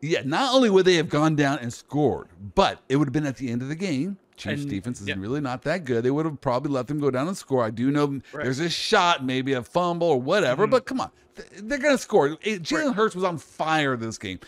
Yeah, 0.00 0.22
not 0.24 0.52
only 0.52 0.68
would 0.70 0.84
they 0.84 0.96
have 0.96 1.08
gone 1.08 1.36
down 1.36 1.60
and 1.60 1.72
scored, 1.72 2.26
but 2.56 2.80
it 2.88 2.96
would 2.96 3.06
have 3.06 3.12
been 3.12 3.26
at 3.26 3.36
the 3.36 3.48
end 3.50 3.62
of 3.62 3.68
the 3.68 3.76
game. 3.76 4.16
Chiefs 4.42 4.62
And- 4.62 4.70
defense 4.70 5.00
is 5.00 5.08
yeah. 5.08 5.14
really 5.18 5.40
not 5.40 5.62
that 5.62 5.84
good. 5.84 6.04
They 6.04 6.10
would 6.10 6.26
have 6.26 6.40
probably 6.40 6.72
let 6.72 6.86
them 6.88 6.98
go 7.00 7.10
down 7.10 7.28
and 7.28 7.36
score. 7.36 7.64
I 7.64 7.70
do 7.70 7.90
know 7.90 8.06
Right. 8.06 8.22
Mm-hmm. 8.22 8.38
there's 8.42 8.58
a 8.60 8.70
shot, 8.70 9.24
maybe 9.24 9.52
a 9.52 9.62
fumble 9.62 10.08
or 10.08 10.20
whatever, 10.20 10.66
but 10.66 10.86
come 10.86 11.00
on, 11.00 11.10
they're 11.56 11.78
going 11.78 11.96
to 11.96 12.02
score. 12.02 12.30
Jalen 12.36 12.94
Hurts 12.94 13.14
was 13.14 13.24
on 13.24 13.38
fire 13.38 13.96
this 13.96 14.18
game. 14.18 14.38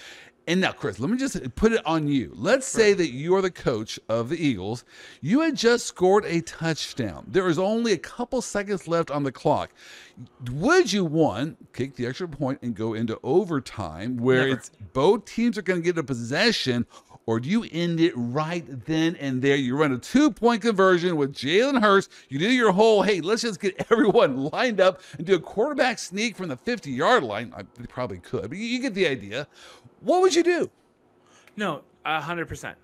And 0.47 0.61
now, 0.61 0.73
Chris, 0.73 1.01
let 1.01 1.09
me 1.09 1.17
just 1.17 1.55
put 1.55 1.73
it 1.73 1.81
on 1.87 2.07
you. 2.07 2.31
Let's 2.35 2.67
say 2.67 2.93
that 2.93 3.11
you 3.13 3.35
are 3.35 3.41
the 3.41 3.51
coach 3.51 3.99
of 4.11 4.29
the 4.29 4.37
Eagles. 4.37 4.85
You 5.23 5.41
had 5.41 5.57
just 5.57 5.87
scored 5.87 6.27
a 6.27 6.43
touchdown. 6.43 7.25
There 7.29 7.49
is 7.49 7.59
only 7.59 7.93
a 7.93 7.97
couple 7.97 8.43
seconds 8.43 8.87
left 8.87 9.11
on 9.11 9.23
the 9.23 9.33
clock. 9.33 9.71
Would 10.53 10.93
you 10.93 11.03
one 11.03 11.57
kick 11.73 11.97
the 11.97 12.05
extra 12.07 12.29
point 12.29 12.59
and 12.61 12.75
go 12.75 12.93
into 12.93 13.19
overtime 13.23 14.19
where 14.19 14.43
Never. 14.49 14.59
it's 14.59 14.71
both 14.93 15.25
teams 15.25 15.57
are 15.57 15.63
going 15.63 15.81
to 15.81 15.85
get 15.85 15.97
a 15.97 16.03
possession, 16.05 16.85
or 17.27 17.41
do 17.41 17.49
you 17.49 17.65
end 17.73 18.01
it 18.01 18.13
right 18.17 18.65
then 18.87 19.17
and 19.17 19.41
there? 19.41 19.57
You 19.57 19.77
run 19.77 19.93
a 19.93 19.99
two 19.99 20.31
point 20.31 20.63
conversion 20.63 21.17
with 21.17 21.35
Jalen 21.35 21.81
Hurts. 21.81 22.09
You 22.29 22.39
do 22.39 22.51
your 22.51 22.73
whole, 22.73 23.03
hey, 23.03 23.21
let's 23.21 23.43
just 23.43 23.61
get 23.61 23.87
everyone 23.91 24.45
lined 24.47 24.81
up 24.81 25.01
and 25.17 25.27
do 25.27 25.35
a 25.35 25.41
quarterback 25.41 25.99
sneak 25.99 26.37
from 26.37 26.49
the 26.49 26.57
50 26.57 26.91
yard 26.91 27.23
line. 27.23 27.53
I 27.57 27.63
they 27.79 27.87
probably 27.87 28.19
could, 28.19 28.49
but 28.51 28.59
you, 28.59 28.65
you 28.65 28.81
get 28.81 28.95
the 28.95 29.07
idea. 29.07 29.47
What 30.01 30.21
would 30.21 30.35
you 30.35 30.43
do? 30.43 30.71
No, 31.57 31.83
a 32.05 32.21
hundred 32.21 32.47
percent. 32.49 32.77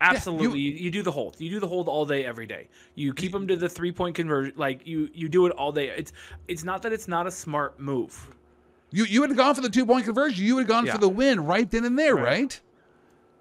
Absolutely, 0.00 0.60
you, 0.60 0.72
you 0.72 0.90
do 0.92 1.02
the 1.02 1.10
hold. 1.10 1.34
You 1.40 1.50
do 1.50 1.58
the 1.58 1.66
hold 1.66 1.88
all 1.88 2.06
day, 2.06 2.24
every 2.24 2.46
day. 2.46 2.68
You 2.94 3.12
keep 3.12 3.32
them 3.32 3.48
to 3.48 3.56
the 3.56 3.68
three 3.68 3.90
point 3.90 4.14
conversion. 4.14 4.54
Like 4.56 4.86
you, 4.86 5.10
you 5.12 5.28
do 5.28 5.46
it 5.46 5.52
all 5.52 5.72
day. 5.72 5.88
It's, 5.88 6.12
it's 6.46 6.62
not 6.62 6.82
that 6.82 6.92
it's 6.92 7.08
not 7.08 7.26
a 7.26 7.30
smart 7.30 7.80
move. 7.80 8.28
You 8.90 9.04
you 9.04 9.20
would 9.20 9.30
have 9.30 9.36
gone 9.36 9.54
for 9.54 9.60
the 9.60 9.68
two 9.68 9.84
point 9.84 10.04
conversion. 10.04 10.44
You 10.44 10.54
would 10.54 10.62
have 10.62 10.68
gone 10.68 10.86
Yeah. 10.86 10.92
for 10.92 10.98
the 10.98 11.08
win 11.08 11.44
right 11.44 11.68
then 11.70 11.84
and 11.84 11.98
there, 11.98 12.14
right? 12.14 12.24
Right. 12.24 12.60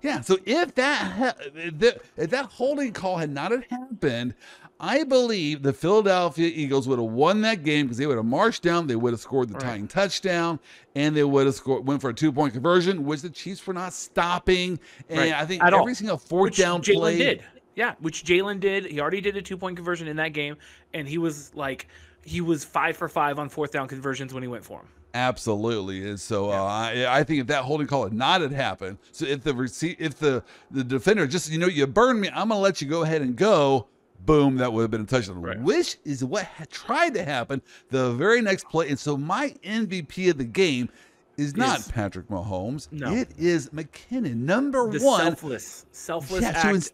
Yeah. 0.02 0.22
So 0.22 0.38
if 0.46 0.76
that 0.76 1.38
if 1.56 2.30
that 2.30 2.46
holding 2.46 2.94
call 2.94 3.18
had 3.18 3.30
not 3.32 3.52
happened, 3.70 4.36
I 4.80 5.04
believe 5.04 5.64
the 5.64 5.74
Philadelphia 5.74 6.52
Eagles 6.54 6.88
would 6.88 7.00
have 7.00 7.10
won 7.10 7.42
that 7.42 7.64
game 7.64 7.88
because 7.88 7.98
they 7.98 8.06
would 8.06 8.18
have 8.18 8.26
marched 8.26 8.62
down, 8.62 8.86
they 8.88 8.96
would 8.96 9.12
have 9.14 9.20
scored 9.20 9.50
the 9.50 9.56
Right. 9.56 9.64
tying 9.64 9.88
touchdown, 9.88 10.60
and 10.96 11.16
they 11.16 11.24
would 11.24 11.48
have 11.48 11.56
scored 11.56 11.88
went 11.88 12.00
for 12.02 12.12
a 12.12 12.14
two 12.14 12.32
point 12.32 12.54
conversion, 12.54 13.04
which 13.06 13.22
the 13.22 13.30
Chiefs 13.30 13.66
were 13.66 13.74
not 13.74 13.92
stopping. 13.94 14.80
And 15.10 15.20
Right. 15.20 15.34
I 15.34 15.46
think 15.46 15.64
At 15.64 15.74
all. 15.74 15.92
single 15.96 16.18
fourth 16.18 16.52
Which 16.52 16.58
down 16.58 16.82
Jalen 16.84 16.96
play 16.96 17.18
did. 17.18 17.44
Yeah, 17.76 17.96
which 18.00 18.24
Jalen 18.24 18.60
did. 18.60 18.86
He 18.86 19.00
already 19.00 19.22
did 19.22 19.36
a 19.36 19.42
two 19.42 19.58
point 19.58 19.76
conversion 19.78 20.08
in 20.08 20.18
that 20.18 20.34
game, 20.34 20.58
and 20.94 21.08
he 21.08 21.18
was 21.18 21.54
like, 21.56 21.88
he 22.24 22.42
was 22.42 22.64
five 22.64 22.98
for 22.98 23.08
five 23.10 23.40
on 23.40 23.50
fourth 23.50 23.72
down 23.72 23.88
conversions 23.88 24.34
when 24.34 24.44
he 24.44 24.48
went 24.50 24.64
for 24.66 24.80
him. 24.82 24.88
Absolutely. 25.14 26.08
And 26.10 26.20
so 26.20 26.52
uh, 26.52 26.64
I, 26.64 27.06
I 27.20 27.24
think 27.24 27.42
if 27.42 27.48
that 27.48 27.64
holding 27.64 27.88
call 27.88 28.04
had 28.04 28.14
not 28.14 28.42
had 28.42 28.52
happened, 28.52 28.98
so 29.12 29.26
if 29.26 29.44
the 29.44 29.54
receipt, 29.54 29.98
if 30.00 30.18
the 30.20 30.44
the 30.70 30.84
defender 30.84 31.26
just 31.26 31.50
you 31.52 31.58
know 31.58 31.68
you 31.68 31.88
burned 31.88 32.22
me, 32.22 32.30
I'm 32.30 32.50
gonna 32.50 32.60
let 32.60 32.82
you 32.82 32.88
go 32.88 33.04
ahead 33.04 33.22
and 33.22 33.36
go. 33.36 33.88
Boom, 34.26 34.58
that 34.58 34.74
would 34.74 34.82
have 34.82 34.92
been 34.92 35.02
a 35.02 35.06
touchdown. 35.06 35.42
Right. 35.42 35.60
Which 35.60 35.98
is 36.04 36.24
what 36.24 36.44
had 36.46 36.70
tried 36.70 37.14
to 37.14 37.24
happen 37.24 37.62
the 37.90 38.12
very 38.14 38.42
next 38.42 38.68
play. 38.68 38.90
And 38.90 39.00
so 39.00 39.16
my 39.16 39.56
MVP 39.64 40.30
of 40.32 40.38
the 40.38 40.44
game 40.44 40.90
is 41.38 41.56
not 41.56 41.80
Is- 41.80 41.88
Patrick 41.88 42.28
Mahomes. 42.28 42.92
No. 42.92 43.14
It 43.14 43.30
is 43.38 43.70
McKinnon, 43.70 44.38
number 44.38 44.90
The 44.90 45.00
one. 45.06 45.22
selfless, 45.22 45.86
selfless 45.92 46.42
Yeah, 46.42 46.52
so 46.62 46.68
act. 46.68 46.78
it's- 46.78 46.92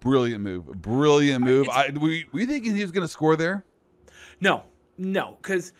Brilliant 0.00 0.42
move. 0.44 0.66
Brilliant 0.66 1.44
move. 1.44 1.68
I, 1.68 1.90
we 1.90 2.26
we 2.32 2.46
thinking 2.46 2.76
he 2.76 2.82
was 2.82 2.92
gonna 2.92 3.08
score 3.08 3.34
there? 3.34 3.64
No, 4.40 4.62
no, 4.96 5.38
because 5.42 5.72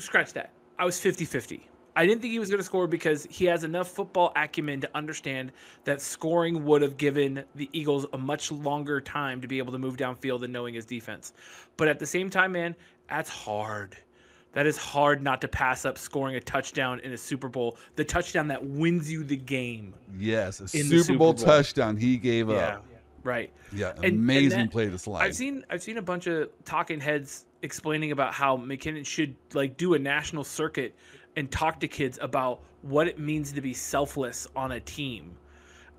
scratch 0.00 0.32
that. 0.34 0.50
I 0.78 0.84
was 0.84 0.98
50 1.00 1.24
50. 1.24 1.66
I 1.96 2.06
didn't 2.06 2.22
think 2.22 2.32
he 2.32 2.38
was 2.38 2.48
going 2.48 2.60
to 2.60 2.64
score 2.64 2.86
because 2.86 3.26
he 3.28 3.44
has 3.46 3.64
enough 3.64 3.88
football 3.88 4.32
acumen 4.36 4.80
to 4.82 4.90
understand 4.94 5.50
that 5.84 6.00
scoring 6.00 6.64
would 6.64 6.82
have 6.82 6.96
given 6.96 7.44
the 7.56 7.68
Eagles 7.72 8.06
a 8.12 8.18
much 8.18 8.52
longer 8.52 9.00
time 9.00 9.40
to 9.40 9.48
be 9.48 9.58
able 9.58 9.72
to 9.72 9.78
move 9.78 9.96
downfield 9.96 10.44
and 10.44 10.52
knowing 10.52 10.72
his 10.74 10.86
defense. 10.86 11.32
But 11.76 11.88
at 11.88 11.98
the 11.98 12.06
same 12.06 12.30
time, 12.30 12.52
man, 12.52 12.76
that's 13.08 13.28
hard. 13.28 13.96
That 14.52 14.66
is 14.66 14.76
hard 14.78 15.20
not 15.22 15.40
to 15.42 15.48
pass 15.48 15.84
up 15.84 15.98
scoring 15.98 16.36
a 16.36 16.40
touchdown 16.40 17.00
in 17.00 17.12
a 17.12 17.18
Super 17.18 17.48
Bowl, 17.48 17.76
the 17.96 18.04
touchdown 18.04 18.48
that 18.48 18.64
wins 18.64 19.10
you 19.10 19.22
the 19.24 19.36
game. 19.36 19.92
Yes, 20.18 20.60
a 20.60 20.64
the 20.64 21.02
Super 21.02 21.18
Bowl 21.18 21.32
Bowl. 21.34 21.44
touchdown 21.44 21.96
he 21.96 22.16
gave 22.16 22.48
Yeah, 22.48 22.56
up. 22.76 22.86
right. 23.24 23.52
Yeah, 23.72 23.92
and 23.96 24.04
amazing 24.16 24.58
that- 24.60 24.70
play 24.70 24.88
to 24.88 24.98
slide. 24.98 25.22
I've 25.24 25.36
seen 25.36 25.64
I've 25.70 25.82
seen 25.82 25.98
a 25.98 26.02
bunch 26.02 26.26
of 26.28 26.50
talking 26.64 27.00
heads 27.00 27.46
explaining 27.62 28.12
about 28.12 28.34
how 28.34 28.56
McKinnon 28.56 29.06
should 29.06 29.34
like 29.52 29.76
do 29.76 29.94
a 29.94 29.98
national 29.98 30.44
circuit 30.44 30.94
and 31.36 31.50
talk 31.50 31.80
to 31.80 31.88
kids 31.88 32.18
about 32.20 32.60
what 32.82 33.06
it 33.06 33.18
means 33.18 33.52
to 33.52 33.60
be 33.60 33.74
selfless 33.74 34.46
on 34.56 34.72
a 34.72 34.80
team 34.80 35.36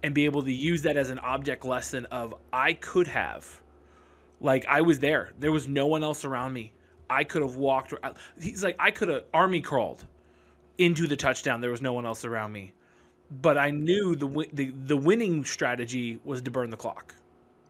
and 0.04 0.16
be 0.16 0.26
able 0.26 0.44
to 0.44 0.52
use 0.52 0.82
that 0.82 0.98
as 0.98 1.10
an 1.10 1.20
object 1.20 1.64
lesson 1.64 2.06
of 2.08 2.34
I 2.52 2.74
could 2.74 3.08
have 3.08 3.62
like 4.40 4.66
I 4.68 4.82
was 4.82 5.00
there. 5.00 5.32
There 5.40 5.52
was 5.52 5.68
no 5.68 5.88
one 5.88 6.04
else 6.04 6.26
around 6.26 6.54
me. 6.54 6.72
I 7.10 7.24
could 7.24 7.42
have 7.42 7.56
walked 7.58 7.94
he's 8.40 8.64
like 8.64 8.76
I 8.80 8.92
could 8.92 9.10
have 9.10 9.24
army 9.34 9.62
crawled 9.62 10.06
into 10.78 11.08
the 11.08 11.16
touchdown. 11.16 11.62
There 11.62 11.72
was 11.72 11.82
no 11.82 11.94
one 11.94 12.06
else 12.06 12.26
around 12.26 12.52
me. 12.52 12.74
But 13.42 13.58
I 13.58 13.70
knew 13.70 14.16
the 14.16 14.48
the, 14.54 14.74
the 14.86 14.98
winning 14.98 15.46
strategy 15.46 16.20
was 16.24 16.42
to 16.42 16.52
burn 16.52 16.70
the 16.70 16.78
clock. 16.78 17.16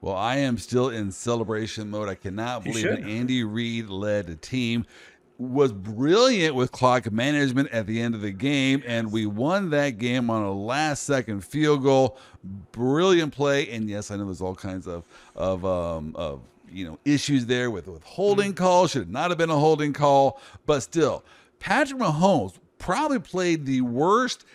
Well, 0.01 0.15
I 0.15 0.37
am 0.37 0.57
still 0.57 0.89
in 0.89 1.11
celebration 1.11 1.89
mode. 1.91 2.09
I 2.09 2.15
cannot 2.15 2.63
believe 2.63 2.81
should. 2.81 3.07
Andy 3.07 3.43
Reid 3.43 3.87
led 3.89 4.29
a 4.29 4.35
team 4.35 4.85
was 5.41 5.71
brilliant 5.71 6.53
with 6.53 6.71
clock 6.71 7.11
management 7.11 7.69
at 7.71 7.87
the 7.87 7.99
end 7.99 8.13
of 8.13 8.21
the 8.21 8.31
game, 8.31 8.83
and 8.85 9.11
we 9.11 9.25
won 9.25 9.71
that 9.71 9.97
game 9.97 10.29
on 10.29 10.43
a 10.43 10.51
last 10.51 11.03
second 11.03 11.43
field 11.43 11.81
goal. 11.81 12.17
Brilliant 12.71 13.33
play, 13.33 13.67
and 13.69 13.89
yes, 13.89 14.11
I 14.11 14.17
know 14.17 14.25
there's 14.25 14.41
all 14.41 14.55
kinds 14.55 14.87
of 14.87 15.03
of 15.35 15.65
um, 15.65 16.15
of 16.15 16.41
you 16.71 16.85
know 16.85 16.99
issues 17.05 17.47
there 17.47 17.71
with 17.71 17.87
with 17.87 18.03
holding 18.03 18.53
calls. 18.53 18.91
Should 18.91 19.09
not 19.09 19.31
have 19.31 19.37
been 19.39 19.49
a 19.49 19.57
holding 19.57 19.93
call, 19.93 20.39
but 20.67 20.81
still, 20.81 21.23
Patrick 21.59 21.99
Mahomes 21.99 22.53
probably 22.77 23.19
played 23.19 23.65
the 23.65 23.81
worst 23.81 24.45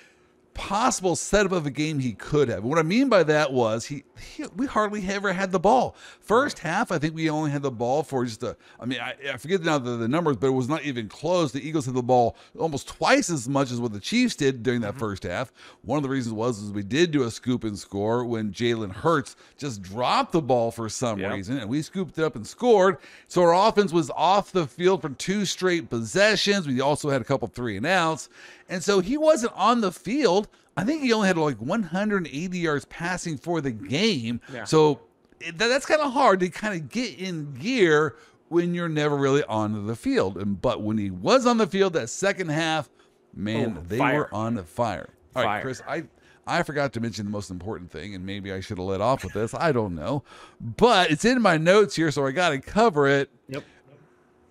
possible 0.56 1.14
setup 1.14 1.52
of 1.52 1.66
a 1.66 1.70
game 1.70 1.98
he 1.98 2.14
could 2.14 2.48
have. 2.48 2.64
What 2.64 2.78
I 2.78 2.82
mean 2.82 3.08
by 3.08 3.22
that 3.25 3.52
was 3.52 3.84
he, 3.84 4.04
he 4.18 4.44
we 4.56 4.66
hardly 4.66 5.06
ever 5.06 5.32
had 5.32 5.52
the 5.52 5.60
ball. 5.60 5.94
First 6.20 6.58
half, 6.58 6.90
I 6.90 6.98
think 6.98 7.14
we 7.14 7.28
only 7.28 7.50
had 7.50 7.62
the 7.62 7.70
ball 7.70 8.02
for 8.02 8.25
just 8.25 8.42
a. 8.42 8.56
I 8.80 8.86
mean, 8.86 8.98
I, 8.98 9.14
I 9.32 9.36
forget 9.36 9.62
now 9.62 9.78
the, 9.78 9.96
the 9.96 10.08
numbers, 10.08 10.36
but 10.36 10.46
it 10.48 10.52
was 10.52 10.68
not 10.68 10.82
even 10.84 11.08
close. 11.08 11.52
The 11.52 11.66
Eagles 11.66 11.84
had 11.84 11.94
the 11.94 12.02
ball 12.02 12.36
almost 12.58 12.88
twice 12.88 13.28
as 13.28 13.48
much 13.48 13.70
as 13.70 13.80
what 13.80 13.92
the 13.92 14.00
Chiefs 14.00 14.34
did 14.34 14.62
during 14.62 14.80
that 14.80 14.92
mm-hmm. 14.92 15.00
first 15.00 15.25
half. 15.25 15.52
One 15.82 15.98
of 15.98 16.02
the 16.02 16.08
reasons 16.08 16.32
was 16.32 16.58
is 16.62 16.72
we 16.72 16.82
did 16.82 17.10
do 17.10 17.22
a 17.25 17.30
scoop 17.30 17.62
and 17.62 17.78
score 17.78 18.25
when 18.25 18.50
Jalen 18.52 18.92
Hurts 18.92 19.36
just 19.58 19.82
dropped 19.82 20.32
the 20.32 20.42
ball 20.42 20.70
for 20.70 20.88
some 20.88 21.18
Yep. 21.18 21.32
reason, 21.32 21.58
and 21.58 21.68
we 21.68 21.82
scooped 21.82 22.18
it 22.18 22.25
up 22.25 22.34
and 22.34 22.46
scored. 22.46 22.98
So 23.28 23.42
our 23.42 23.68
offense 23.68 23.92
was 23.92 24.10
off 24.10 24.52
the 24.52 24.66
field 24.66 25.02
for 25.02 25.10
two 25.10 25.44
straight 25.44 25.90
possessions. 25.90 26.66
We 26.66 26.80
also 26.80 27.10
had 27.10 27.20
a 27.20 27.25
couple 27.25 27.48
three 27.48 27.76
and 27.76 27.86
outs. 27.86 28.28
And 28.68 28.82
so 28.82 29.00
he 29.00 29.16
wasn't 29.16 29.52
on 29.54 29.80
the 29.80 29.92
field. 29.92 30.45
I 30.76 30.85
think 30.85 31.02
he 31.02 31.12
only 31.12 31.28
had 31.28 31.38
like 31.38 31.56
180 31.61 32.59
yards 32.59 32.85
passing 32.87 33.38
for 33.38 33.61
the 33.61 33.71
game. 33.71 34.40
Yeah. 34.52 34.64
So 34.64 35.00
that, 35.40 35.59
that's 35.59 35.87
kind 35.87 36.00
of 36.00 36.12
hard 36.12 36.40
to 36.40 36.49
kind 36.49 36.75
of 36.80 36.88
get 36.88 37.18
in 37.18 37.54
gear 37.54 38.16
when 38.49 38.75
you're 38.75 38.88
never 38.88 39.16
really 39.16 39.42
on 39.45 39.87
the 39.87 39.97
field. 39.97 40.37
And 40.37 40.61
but 40.61 40.83
when 40.83 40.99
he 40.99 41.11
was 41.11 41.47
on 41.47 41.56
the 41.59 41.66
field 41.66 41.95
that 41.95 42.09
second 42.11 42.50
half, 42.50 42.88
man, 43.35 43.76
Oh, 43.78 43.83
they 43.87 43.99
fire. 43.99 44.18
were 44.18 44.35
on 44.35 44.62
fire. 44.64 45.09
All 45.35 45.42
right, 45.42 45.49
Fire. 45.49 45.62
Chris, 45.62 45.83
I 45.88 46.04
I 46.47 46.62
forgot 46.62 46.92
to 46.92 47.00
mention 47.00 47.25
the 47.26 47.33
most 47.33 47.50
important 47.50 47.90
thing, 47.90 48.14
and 48.14 48.25
maybe 48.25 48.52
I 48.52 48.61
should 48.61 48.78
have 48.78 48.87
let 48.87 49.00
off 49.00 49.25
with 49.25 49.33
this. 49.33 49.52
I 49.52 49.73
don't 49.73 49.95
know, 49.95 50.23
but 50.61 51.11
it's 51.11 51.25
in 51.25 51.42
my 51.42 51.56
notes 51.56 51.97
here, 51.97 52.11
so 52.12 52.25
I 52.25 52.30
got 52.30 52.50
to 52.50 52.59
cover 52.61 53.09
it. 53.09 53.30
Yep. 53.49 53.64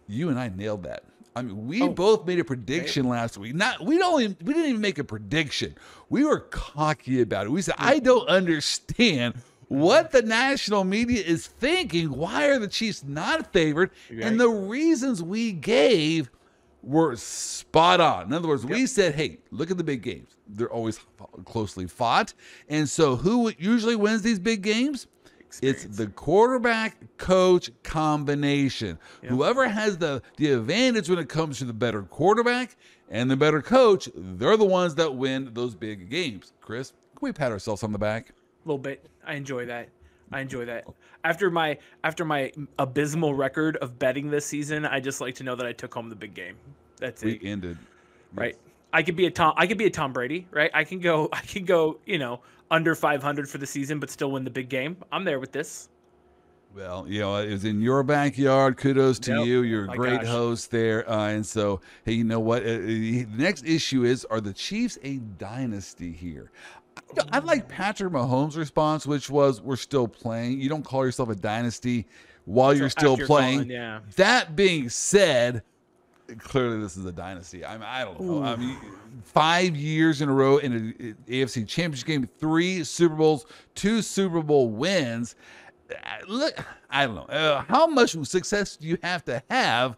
You 0.07 0.29
and 0.29 0.37
I 0.39 0.49
nailed 0.49 0.83
that. 0.83 1.03
I 1.35 1.41
mean, 1.41 1.67
we 1.67 1.81
Oh. 1.81 1.89
both 1.89 2.25
made 2.25 2.39
a 2.39 2.45
prediction 2.45 3.09
last 3.09 3.37
week. 3.37 3.55
Not 3.55 3.83
we 3.83 3.97
don't 3.97 4.21
even, 4.21 4.37
we 4.43 4.53
didn't 4.53 4.69
even 4.69 4.81
make 4.81 4.99
a 4.99 5.03
prediction. 5.03 5.75
We 6.09 6.23
were 6.23 6.39
cocky 6.39 7.21
about 7.21 7.47
it. 7.47 7.49
We 7.49 7.61
said, 7.61 7.75
I 7.77 7.99
mm. 7.99 8.03
don't 8.03 8.27
understand 8.29 9.35
what 9.67 10.11
the 10.11 10.21
national 10.21 10.83
media 10.85 11.23
is 11.23 11.47
thinking. 11.47 12.11
Why 12.11 12.47
are 12.47 12.59
the 12.59 12.67
Chiefs 12.67 13.03
not 13.03 13.51
favored? 13.51 13.91
Right. 14.09 14.21
And 14.21 14.39
the 14.39 14.49
reasons 14.49 15.21
we 15.21 15.51
gave 15.51 16.29
were 16.81 17.15
spot 17.15 17.99
on. 17.99 18.27
In 18.27 18.33
other 18.33 18.47
words, 18.47 18.65
we 18.65 18.85
said, 18.85 19.15
hey, 19.15 19.39
look 19.51 19.71
at 19.71 19.77
the 19.77 19.83
big 19.83 20.03
games. 20.03 20.37
They're 20.47 20.71
always 20.71 20.99
closely 21.43 21.87
fought. 21.87 22.33
And 22.69 22.87
so 22.87 23.15
who 23.15 23.51
usually 23.57 23.95
wins 23.95 24.21
these 24.21 24.39
big 24.39 24.61
games? 24.61 25.07
It's 25.61 25.85
the 25.85 26.07
quarterback 26.07 26.97
coach 27.17 27.69
combination. 27.83 28.97
Whoever 29.27 29.67
has 29.67 29.97
the, 29.97 30.21
the 30.37 30.51
advantage 30.53 31.09
when 31.09 31.19
it 31.19 31.29
comes 31.29 31.59
to 31.59 31.65
the 31.65 31.73
better 31.73 32.03
quarterback 32.03 32.75
and 33.09 33.29
the 33.29 33.35
better 33.35 33.61
coach, 33.61 34.09
they're 34.15 34.57
the 34.57 34.65
ones 34.65 34.95
that 34.95 35.15
win 35.15 35.51
those 35.53 35.75
big 35.75 36.09
games. 36.09 36.53
Chris, 36.61 36.91
can 37.15 37.19
we 37.21 37.31
pat 37.31 37.51
ourselves 37.51 37.83
on 37.83 37.91
the 37.91 37.99
back? 37.99 38.29
A 38.29 38.67
little 38.67 38.77
bit. 38.79 39.05
I 39.25 39.35
enjoy 39.35 39.65
that. 39.67 39.89
I 40.31 40.41
enjoy 40.41 40.65
that. 40.65 40.85
After 41.23 41.51
my 41.51 41.77
after 42.03 42.25
my 42.25 42.51
abysmal 42.79 43.35
record 43.35 43.77
of 43.77 43.97
betting 43.99 44.29
this 44.31 44.45
season, 44.45 44.85
I 44.85 44.99
just 44.99 45.21
like 45.21 45.35
to 45.35 45.43
know 45.43 45.55
that 45.55 45.65
I 45.65 45.71
took 45.71 45.93
home 45.93 46.09
the 46.09 46.15
big 46.15 46.33
game. 46.33 46.55
That's 46.97 47.21
it. 47.23 47.27
Week 47.27 47.41
ended. 47.45 47.77
right? 48.33 48.55
I 48.91 49.03
could 49.03 49.15
be 49.15 49.25
a 49.27 49.31
Tom. 49.31 49.53
I 49.57 49.67
could 49.67 49.77
be 49.77 49.85
a 49.85 49.89
Tom 49.89 50.13
Brady, 50.13 50.47
right? 50.51 50.71
I 50.73 50.83
can 50.83 50.99
go. 50.99 51.29
I 51.31 51.41
can 51.41 51.65
go. 51.65 51.99
You 52.05 52.17
know, 52.17 52.41
under 52.71 52.95
500 52.95 53.49
for 53.49 53.57
the 53.57 53.67
season, 53.67 53.99
but 53.99 54.09
still 54.09 54.31
win 54.31 54.43
the 54.43 54.49
big 54.49 54.69
game. 54.69 54.97
I'm 55.11 55.23
there 55.23 55.39
with 55.39 55.51
this. 55.51 55.89
Well, 56.75 57.05
you 57.07 57.21
know, 57.21 57.37
it 57.37 57.49
was 57.51 57.63
in 57.63 57.81
your 57.81 58.03
backyard. 58.03 58.75
Kudos 58.75 59.17
to 59.19 59.31
Yep. 59.37 59.45
you. 59.45 59.61
You're 59.63 59.85
a 59.85 59.87
My 59.87 59.95
great 59.95 60.21
gosh. 60.21 60.27
host 60.29 60.71
there. 60.71 61.09
Uh, 61.09 61.29
and 61.29 61.45
so, 61.45 61.79
hey, 62.03 62.13
you 62.13 62.25
know 62.25 62.39
what? 62.41 62.63
Uh, 62.63 62.69
uh, 62.71 62.77
the 62.79 63.25
next 63.37 63.65
issue 63.65 64.03
is 64.03 64.25
Are 64.25 64.41
the 64.41 64.51
Chiefs 64.51 64.97
a 65.03 65.17
dynasty 65.37 66.11
here? 66.11 66.51
I, 67.31 67.37
I 67.37 67.39
like 67.39 67.69
Patrick 67.69 68.11
Mahomes' 68.11 68.57
response, 68.57 69.05
which 69.07 69.29
was, 69.29 69.61
We're 69.61 69.77
still 69.77 70.07
playing. 70.07 70.59
You 70.59 70.67
don't 70.67 70.83
call 70.83 71.05
yourself 71.05 71.29
a 71.29 71.35
dynasty 71.35 72.07
while 72.43 72.73
you're 72.73 72.89
still 72.89 73.15
playing. 73.17 73.59
gone, 73.59 73.69
yeah. 73.69 73.99
That 74.17 74.57
being 74.57 74.89
said, 74.89 75.63
clearly 76.39 76.79
this 76.79 76.97
is 76.97 77.05
a 77.05 77.11
dynasty. 77.11 77.65
I 77.65 77.73
mean, 77.73 77.87
I 77.87 78.03
don't 78.03 78.19
know. 78.21 78.43
I 78.43 78.55
mean, 78.55 78.77
five 79.23 79.75
years 79.75 80.21
in 80.21 80.29
a 80.29 80.33
row 80.33 80.57
in 80.57 80.73
an 80.73 81.17
AFC 81.27 81.67
Championship 81.67 82.07
game, 82.07 82.29
three 82.39 82.83
Super 82.83 83.15
Bowls, 83.15 83.45
two 83.75 84.01
Super 84.01 84.41
Bowl 84.41 84.69
wins. 84.69 85.35
Uh, 85.91 85.95
Look, 86.27 86.57
I 86.89 87.05
don't 87.05 87.15
know. 87.15 87.23
Uh, 87.23 87.61
how 87.67 87.87
much 87.87 88.11
success 88.25 88.75
do 88.75 88.87
you 88.87 88.97
have 89.03 89.23
to 89.25 89.41
have 89.49 89.97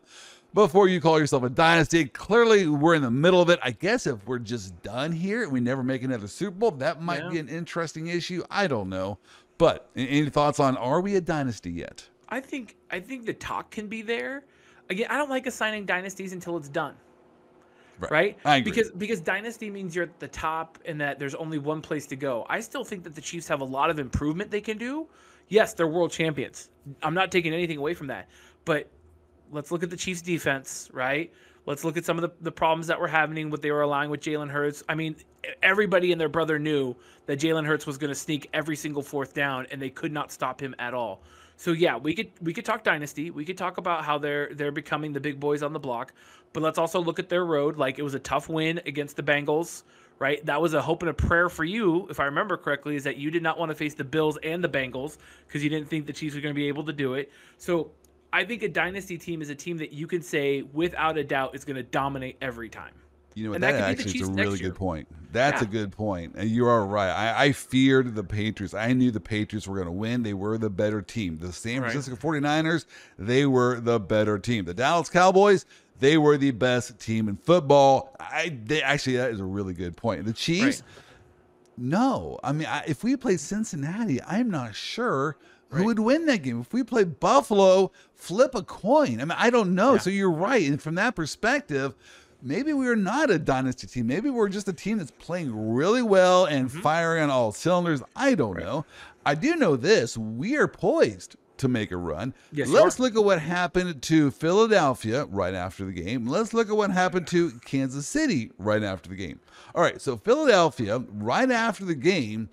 before 0.54 0.88
you 0.88 1.00
call 1.00 1.20
yourself 1.20 1.44
a 1.44 1.50
dynasty? 1.50 2.06
Clearly, 2.06 2.68
we're 2.68 2.96
in 2.96 3.02
the 3.02 3.12
middle 3.12 3.42
of 3.42 3.50
it. 3.50 3.60
I 3.64 3.72
guess 3.72 4.06
if 4.06 4.26
we're 4.28 4.40
just 4.40 4.82
done 4.84 5.12
here 5.12 5.44
and 5.44 5.52
we 5.52 5.60
never 5.62 5.84
make 5.84 6.04
another 6.04 6.28
Super 6.28 6.52
Bowl, 6.52 6.72
that 6.72 7.02
might 7.02 7.24
Yeah. 7.24 7.30
be 7.30 7.40
an 7.40 7.48
interesting 7.50 8.08
issue. 8.08 8.44
I 8.52 8.68
don't 8.68 8.90
know. 8.90 9.18
But 9.58 9.90
any 9.96 10.30
thoughts 10.30 10.60
on 10.60 10.78
are 10.78 11.02
we 11.02 11.16
a 11.16 11.22
dynasty 11.22 11.72
yet? 11.72 12.08
I 12.30 12.42
think. 12.42 12.76
I 12.92 13.00
think 13.00 13.26
the 13.26 13.34
talk 13.34 13.72
can 13.72 13.88
be 13.88 14.02
there. 14.02 14.44
Again, 14.90 15.08
I 15.10 15.18
don't 15.18 15.30
like 15.30 15.48
assigning 15.48 15.86
dynasties 15.86 16.34
until 16.34 16.58
it's 16.58 16.70
done. 16.70 16.96
Right. 18.00 18.38
I 18.46 18.58
agree. 18.58 18.72
Because 18.72 18.92
because 18.92 19.22
dynasty 19.22 19.70
means 19.70 19.96
you're 19.96 20.06
at 20.06 20.20
the 20.20 20.28
top 20.28 20.78
and 20.86 21.02
that 21.02 21.18
there's 21.18 21.36
only 21.36 21.58
one 21.58 21.82
place 21.82 22.06
to 22.08 22.16
go. 22.16 22.46
I 22.48 22.60
still 22.60 22.84
think 22.84 23.04
that 23.04 23.16
the 23.16 23.22
Chiefs 23.22 23.48
have 23.48 23.62
a 23.62 23.66
lot 23.66 23.90
of 23.90 23.98
improvement 24.00 24.52
they 24.52 24.62
can 24.62 24.78
do. 24.78 25.08
Yes, 25.50 25.74
they're 25.74 25.88
world 25.88 26.12
champions. 26.12 26.70
I'm 27.02 27.14
not 27.14 27.32
taking 27.32 27.54
anything 27.54 27.78
away 27.78 27.94
from 27.94 28.08
that. 28.08 28.28
But 28.66 28.90
let's 29.52 29.72
look 29.72 29.82
at 29.82 29.90
the 29.90 29.98
Chiefs 29.98 30.22
defense, 30.22 30.90
right? 30.94 31.32
Let's 31.66 31.84
look 31.84 31.98
at 31.98 32.06
some 32.06 32.18
of 32.18 32.22
the, 32.22 32.32
the 32.42 32.52
problems 32.52 32.88
that 32.88 33.00
were 33.00 33.08
happening, 33.08 33.50
what 33.50 33.62
they 33.62 33.72
were 33.72 33.82
allowing 33.82 34.10
with 34.10 34.22
Jalen 34.22 34.50
Hurts. 34.50 34.84
I 34.88 34.96
mean, 34.96 35.16
everybody 35.62 36.12
and 36.12 36.22
their 36.22 36.30
brother 36.30 36.60
knew 36.60 36.96
that 37.26 37.40
Jalen 37.40 37.66
Hurts 37.66 37.86
was 37.86 37.98
going 37.98 38.10
to 38.10 38.16
sneak 38.16 38.50
every 38.54 38.76
single 38.76 39.02
fourth 39.02 39.34
down, 39.34 39.68
and 39.72 39.82
they 39.82 39.90
could 39.90 40.12
not 40.12 40.32
stop 40.32 40.62
him 40.62 40.76
at 40.80 40.94
all. 40.94 41.24
So 41.58 41.72
yeah, 41.72 41.98
we 41.98 42.14
could 42.14 42.32
we 42.40 42.54
could 42.54 42.66
talk 42.66 42.84
dynasty. 42.84 43.32
We 43.32 43.44
could 43.44 43.58
talk 43.58 43.78
about 43.78 44.06
how 44.06 44.20
they're 44.20 44.54
they're 44.54 44.72
becoming 44.72 45.12
the 45.12 45.20
big 45.20 45.40
boys 45.40 45.64
on 45.64 45.74
the 45.74 45.80
block. 45.80 46.14
But 46.54 46.64
let's 46.64 46.78
also 46.78 47.02
look 47.02 47.20
at 47.20 47.30
their 47.30 47.46
road. 47.46 47.78
Like 47.78 48.00
it 48.00 48.04
was 48.04 48.14
a 48.14 48.20
tough 48.20 48.48
win 48.48 48.80
against 48.86 49.16
the 49.16 49.24
Bengals, 49.24 49.84
right? 50.20 50.46
That 50.46 50.62
was 50.62 50.76
a 50.76 50.82
hope 50.82 51.02
and 51.02 51.10
a 51.10 51.14
prayer 51.14 51.50
for 51.50 51.64
you, 51.64 52.08
if 52.10 52.20
I 52.20 52.26
remember 52.26 52.58
correctly, 52.58 52.96
is 52.96 53.04
that 53.04 53.18
you 53.18 53.32
did 53.32 53.44
not 53.44 53.58
want 53.58 53.70
to 53.70 53.76
face 53.76 53.96
the 53.96 54.04
Bills 54.04 54.38
and 54.44 54.64
the 54.64 54.70
Bengals 54.70 55.18
because 55.48 55.64
you 55.64 55.70
didn't 55.70 55.90
think 55.90 56.06
the 56.06 56.14
Chiefs 56.14 56.36
were 56.36 56.42
going 56.42 56.54
to 56.54 56.60
be 56.60 56.68
able 56.68 56.86
to 56.86 56.94
do 56.94 57.16
it. 57.16 57.32
So 57.58 57.92
I 58.32 58.46
think 58.46 58.62
a 58.62 58.70
dynasty 58.70 59.18
team 59.18 59.42
is 59.42 59.50
a 59.50 59.56
team 59.56 59.78
that 59.78 59.92
you 59.92 60.06
can 60.06 60.22
say 60.22 60.62
without 60.62 61.18
a 61.18 61.24
doubt 61.24 61.56
is 61.56 61.66
going 61.66 61.78
to 61.78 61.84
dominate 61.84 62.38
every 62.40 62.70
time. 62.70 62.94
You 63.38 63.44
know 63.44 63.50
what? 63.52 63.56
And 63.56 63.64
That, 63.64 63.72
that 63.74 63.98
could 63.98 64.12
be 64.12 64.20
the 64.20 64.20
actually 64.20 64.22
is 64.22 64.30
a 64.30 64.32
really 64.32 64.60
year. 64.60 64.70
good 64.70 64.76
point. 64.78 65.08
That's 65.32 65.62
a 65.62 65.68
good 65.68 65.92
point. 65.92 66.34
And 66.36 66.50
you 66.50 66.66
are 66.68 66.84
right. 66.86 67.12
I, 67.12 67.46
I 67.46 67.52
feared 67.52 68.16
the 68.16 68.24
Patriots. 68.24 68.74
I 68.74 68.94
knew 68.94 69.12
the 69.12 69.20
Patriots 69.20 69.68
were 69.68 69.76
going 69.76 69.86
to 69.86 69.92
win. 69.92 70.24
They 70.24 70.34
were 70.34 70.58
the 70.58 70.72
better 70.72 71.04
team. 71.04 71.38
The 71.38 71.54
San 71.54 71.82
Right. 71.84 71.92
Francisco 71.92 72.16
49ers, 72.16 72.86
they 73.20 73.46
were 73.46 73.80
the 73.80 74.00
better 74.00 74.40
team. 74.40 74.66
The 74.66 74.74
Dallas 74.74 75.10
Cowboys, 75.10 75.66
they 76.00 76.18
were 76.18 76.38
the 76.38 76.50
best 76.50 76.98
team 77.00 77.30
in 77.30 77.38
football. 77.38 78.16
I 78.20 78.58
they, 78.66 78.82
actually 78.82 79.18
that 79.18 79.30
is 79.32 79.40
a 79.40 79.46
really 79.46 79.74
good 79.76 79.96
point. 79.96 80.26
The 80.26 80.34
Chiefs, 80.34 80.82
no. 81.78 82.40
I 82.44 82.54
mean, 82.54 82.68
I, 82.68 82.86
if 82.88 83.04
we 83.04 83.16
played 83.18 83.40
Cincinnati, 83.40 84.20
I'm 84.24 84.50
not 84.50 84.74
sure 84.74 85.38
who 85.70 85.84
would 85.86 86.00
win 86.00 86.26
that 86.28 86.44
game. 86.44 86.62
If 86.62 86.74
we 86.74 86.82
played 86.84 87.20
Buffalo, 87.20 87.92
flip 88.16 88.56
a 88.56 88.64
coin. 88.64 89.22
I 89.22 89.26
mean, 89.26 89.36
I 89.38 89.50
don't 89.50 89.76
know. 89.76 89.98
So 89.98 90.10
you're 90.10 90.32
right. 90.32 90.66
And 90.68 90.82
from 90.82 90.96
that 90.96 91.14
perspective, 91.16 91.94
maybe 92.42 92.74
we 92.74 92.88
are 92.88 92.96
not 92.96 93.30
a 93.30 93.40
dynasty 93.40 93.88
team. 93.88 94.08
Maybe 94.08 94.30
we're 94.30 94.50
just 94.50 94.68
a 94.68 94.74
team 94.74 94.98
that's 94.98 95.12
playing 95.12 95.74
really 95.74 96.02
well 96.02 96.46
and 96.46 96.70
Mm-hmm. 96.70 96.80
firing 96.82 97.24
on 97.24 97.30
all 97.30 97.52
cylinders. 97.52 98.02
I 98.16 98.36
don't 98.36 98.58
know. 98.60 98.86
I 99.26 99.36
do 99.36 99.56
know 99.56 99.76
this. 99.76 100.18
We 100.18 100.56
are 100.58 100.68
poised 100.68 101.36
to 101.58 101.68
make 101.68 101.92
a 101.92 101.98
run. 101.98 102.34
Yes, 102.52 102.70
Let's 102.70 103.00
look 103.00 103.16
at 103.16 103.24
what 103.24 103.42
happened 103.42 104.02
to 104.04 104.30
Philadelphia 104.32 105.26
right 105.26 105.56
after 105.56 105.86
the 105.86 105.92
game. 105.92 106.28
Let's 106.28 106.54
look 106.54 106.70
at 106.70 106.78
what 106.78 106.92
happened 106.92 107.26
to 107.28 107.52
Kansas 107.66 108.08
City 108.08 108.52
right 108.60 108.84
after 108.84 109.10
the 109.10 109.16
game. 109.16 109.40
All 109.74 109.82
right, 109.82 110.00
so 110.00 110.18
Philadelphia, 110.18 111.00
right 111.12 111.50
after 111.50 111.84
the 111.84 111.96
game, 111.96 112.50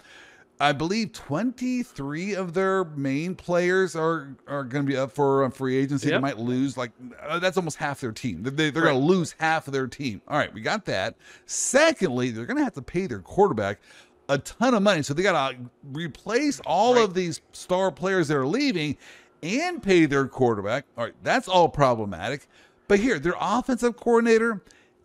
I 0.60 0.72
believe 0.72 1.12
23 1.12 2.34
of 2.34 2.54
their 2.54 2.84
main 2.84 3.34
players 3.34 3.96
are 3.96 4.36
are 4.46 4.62
going 4.64 4.84
to 4.84 4.88
be 4.90 4.96
up 4.96 5.10
for 5.12 5.44
uh, 5.44 5.50
free 5.50 5.76
agency. 5.76 6.08
They 6.08 6.12
might 6.22 6.38
lose 6.38 6.76
like 6.76 6.92
uh, 7.20 7.38
that's 7.40 7.56
almost 7.56 7.76
half 7.76 8.00
their 8.00 8.12
team. 8.12 8.42
They, 8.42 8.70
they're 8.70 8.82
going 8.82 8.94
to 9.00 9.04
lose 9.06 9.34
half 9.38 9.66
of 9.66 9.72
their 9.72 9.86
team. 9.88 10.22
All 10.28 10.38
right, 10.38 10.52
we 10.54 10.60
got 10.60 10.84
that. 10.84 11.16
Secondly, 11.46 12.30
they're 12.30 12.46
going 12.46 12.56
to 12.58 12.64
have 12.64 12.74
to 12.74 12.82
pay 12.82 13.06
their 13.06 13.18
quarterback 13.20 13.80
a 14.28 14.38
ton 14.38 14.74
of 14.74 14.82
money, 14.82 15.02
so 15.02 15.12
they 15.12 15.22
got 15.22 15.50
to 15.50 15.58
replace 15.92 16.60
all 16.60 16.96
of 16.96 17.14
these 17.14 17.40
star 17.52 17.90
players 17.90 18.28
that 18.28 18.36
are 18.36 18.46
leaving 18.46 18.96
and 19.42 19.82
pay 19.82 20.06
their 20.06 20.26
quarterback. 20.26 20.86
All 20.96 21.04
right, 21.04 21.14
that's 21.22 21.48
all 21.48 21.68
problematic. 21.68 22.48
But 22.88 23.00
here, 23.00 23.18
their 23.18 23.34
offensive 23.40 23.96
coordinator 23.96 24.62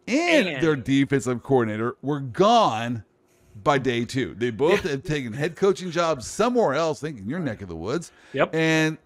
and, 0.08 0.48
And- 0.48 0.64
their 0.64 0.76
defensive 0.76 1.44
coordinator 1.44 1.96
were 2.02 2.20
gone 2.20 3.04
by 3.63 3.78
day 3.78 4.06
two. 4.06 4.36
They 4.36 4.52
both 4.52 4.82
have 4.82 5.04
taken 5.04 5.34
head 5.34 5.56
coaching 5.56 5.91
jobs 5.91 6.28
somewhere 6.28 6.74
else, 6.74 7.00
thinking 7.00 7.28
your 7.28 7.39
neck 7.39 7.62
of 7.62 7.69
the 7.69 7.76
woods. 7.76 8.12
Yep. 8.34 8.56
And 8.56 8.98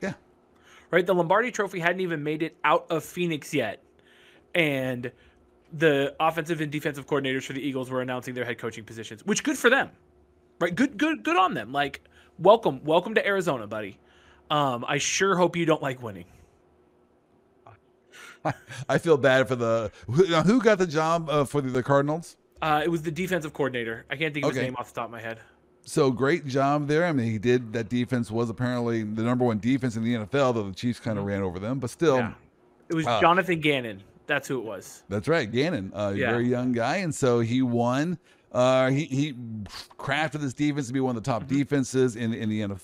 yeah, 0.00 0.14
right? 0.90 1.06
The 1.06 1.14
Lombardi 1.14 1.50
Trophy 1.50 1.80
hadn't 1.80 2.00
even 2.00 2.22
made 2.22 2.42
it 2.42 2.56
out 2.64 2.86
of 2.90 3.04
Phoenix 3.04 3.52
yet, 3.54 3.82
and 4.54 5.10
the 5.72 6.14
offensive 6.20 6.60
and 6.60 6.70
defensive 6.70 7.06
coordinators 7.06 7.44
for 7.44 7.52
the 7.52 7.60
Eagles 7.60 7.90
were 7.90 8.00
announcing 8.00 8.34
their 8.34 8.44
head 8.44 8.58
coaching 8.58 8.84
positions, 8.84 9.24
which 9.26 9.42
good 9.42 9.58
for 9.58 9.70
them, 9.70 9.90
right? 10.60 10.74
Good, 10.74 10.96
good, 10.96 11.24
good 11.24 11.36
on 11.36 11.54
them. 11.54 11.72
Like, 11.72 12.02
welcome, 12.38 12.82
welcome 12.84 13.14
to 13.14 13.26
Arizona, 13.26 13.66
buddy. 13.66 13.98
Um, 14.50 14.84
I 14.86 14.98
sure 14.98 15.36
hope 15.36 15.56
you 15.56 15.66
don't 15.66 15.82
like 15.82 16.02
winning. 16.02 16.26
I 18.88 18.98
feel 18.98 19.16
bad 19.16 19.48
for 19.48 19.56
the 19.56 19.90
who, 20.06 20.24
who 20.26 20.60
got 20.60 20.78
the 20.78 20.86
job 20.86 21.28
uh, 21.30 21.44
for 21.44 21.60
the, 21.60 21.70
the 21.70 21.82
Cardinals. 21.82 22.36
Uh, 22.64 22.80
it 22.82 22.88
was 22.88 23.02
the 23.02 23.10
defensive 23.10 23.52
coordinator. 23.52 24.06
I 24.10 24.16
can't 24.16 24.32
think 24.32 24.46
of 24.46 24.54
his 24.54 24.62
name 24.62 24.76
off 24.78 24.88
the 24.92 25.00
top 25.00 25.06
of 25.06 25.10
my 25.12 25.20
head. 25.20 25.38
So 25.86 26.10
great 26.10 26.46
job 26.46 26.88
there. 26.88 27.04
I 27.04 27.12
mean, 27.12 27.30
he 27.30 27.38
did. 27.38 27.72
That 27.74 27.90
defense 27.90 28.30
was 28.30 28.48
apparently 28.48 29.02
the 29.02 29.22
number 29.22 29.44
one 29.44 29.58
defense 29.58 29.96
in 29.96 30.04
the 30.04 30.14
NFL, 30.14 30.54
though 30.54 30.62
the 30.68 30.74
Chiefs 30.74 30.98
kind 30.98 31.18
of 31.18 31.26
ran 31.26 31.42
over 31.42 31.58
them. 31.58 31.78
But 31.78 31.90
still, 31.90 32.16
Mm-hmm. 32.18 32.28
Yeah. 32.30 32.34
It 32.90 32.94
was 32.94 33.06
uh, 33.06 33.20
Jonathan 33.20 33.60
Gannon. 33.60 34.02
That's 34.26 34.48
who 34.48 34.58
it 34.58 34.64
was. 34.64 35.02
That's 35.08 35.28
right, 35.28 35.50
Gannon, 35.50 35.92
uh, 35.94 36.14
Yeah. 36.16 36.30
very 36.30 36.48
young 36.48 36.72
guy, 36.72 36.96
and 36.96 37.14
so 37.14 37.40
he 37.40 37.60
won. 37.62 38.18
Uh, 38.54 38.88
he 38.88 39.04
he 39.06 39.32
crafted 39.98 40.40
this 40.40 40.54
defense 40.54 40.86
to 40.86 40.92
be 40.92 41.00
one 41.00 41.16
of 41.16 41.22
the 41.24 41.28
top 41.28 41.48
defenses 41.48 42.14
in 42.14 42.32
in 42.32 42.48
the 42.48 42.60
NFL. 42.60 42.76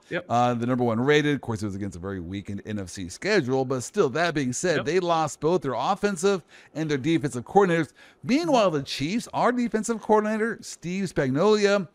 Mm-hmm. 0.00 0.14
Yep. 0.14 0.26
Uh, 0.28 0.54
the 0.54 0.66
number 0.66 0.84
one 0.84 0.98
rated. 0.98 1.34
Of 1.34 1.42
course, 1.42 1.62
it 1.62 1.66
was 1.66 1.74
against 1.74 1.96
a 1.96 2.00
very 2.00 2.18
weakened 2.18 2.64
NFC 2.64 3.10
schedule, 3.12 3.64
but 3.66 3.82
still. 3.82 4.08
That 4.08 4.34
being 4.34 4.54
said, 4.54 4.76
Yep. 4.78 4.86
they 4.86 5.00
lost 5.00 5.40
both 5.40 5.60
their 5.62 5.74
offensive 5.76 6.42
and 6.74 6.90
their 6.90 6.96
defensive 6.96 7.44
coordinators. 7.44 7.92
Meanwhile, 8.24 8.70
the 8.70 8.82
Chiefs, 8.82 9.28
our 9.34 9.52
defensive 9.52 10.00
coordinator 10.00 10.58
Steve 10.62 11.12
Spagnuolo, 11.12 11.86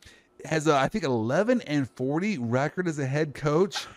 has 0.46 0.68
a, 0.68 0.76
I 0.76 0.88
think 0.88 1.04
11 1.04 1.62
and 1.62 1.90
40 1.90 2.38
record 2.38 2.88
as 2.88 3.00
a 3.00 3.06
head 3.08 3.34
coach. 3.34 3.88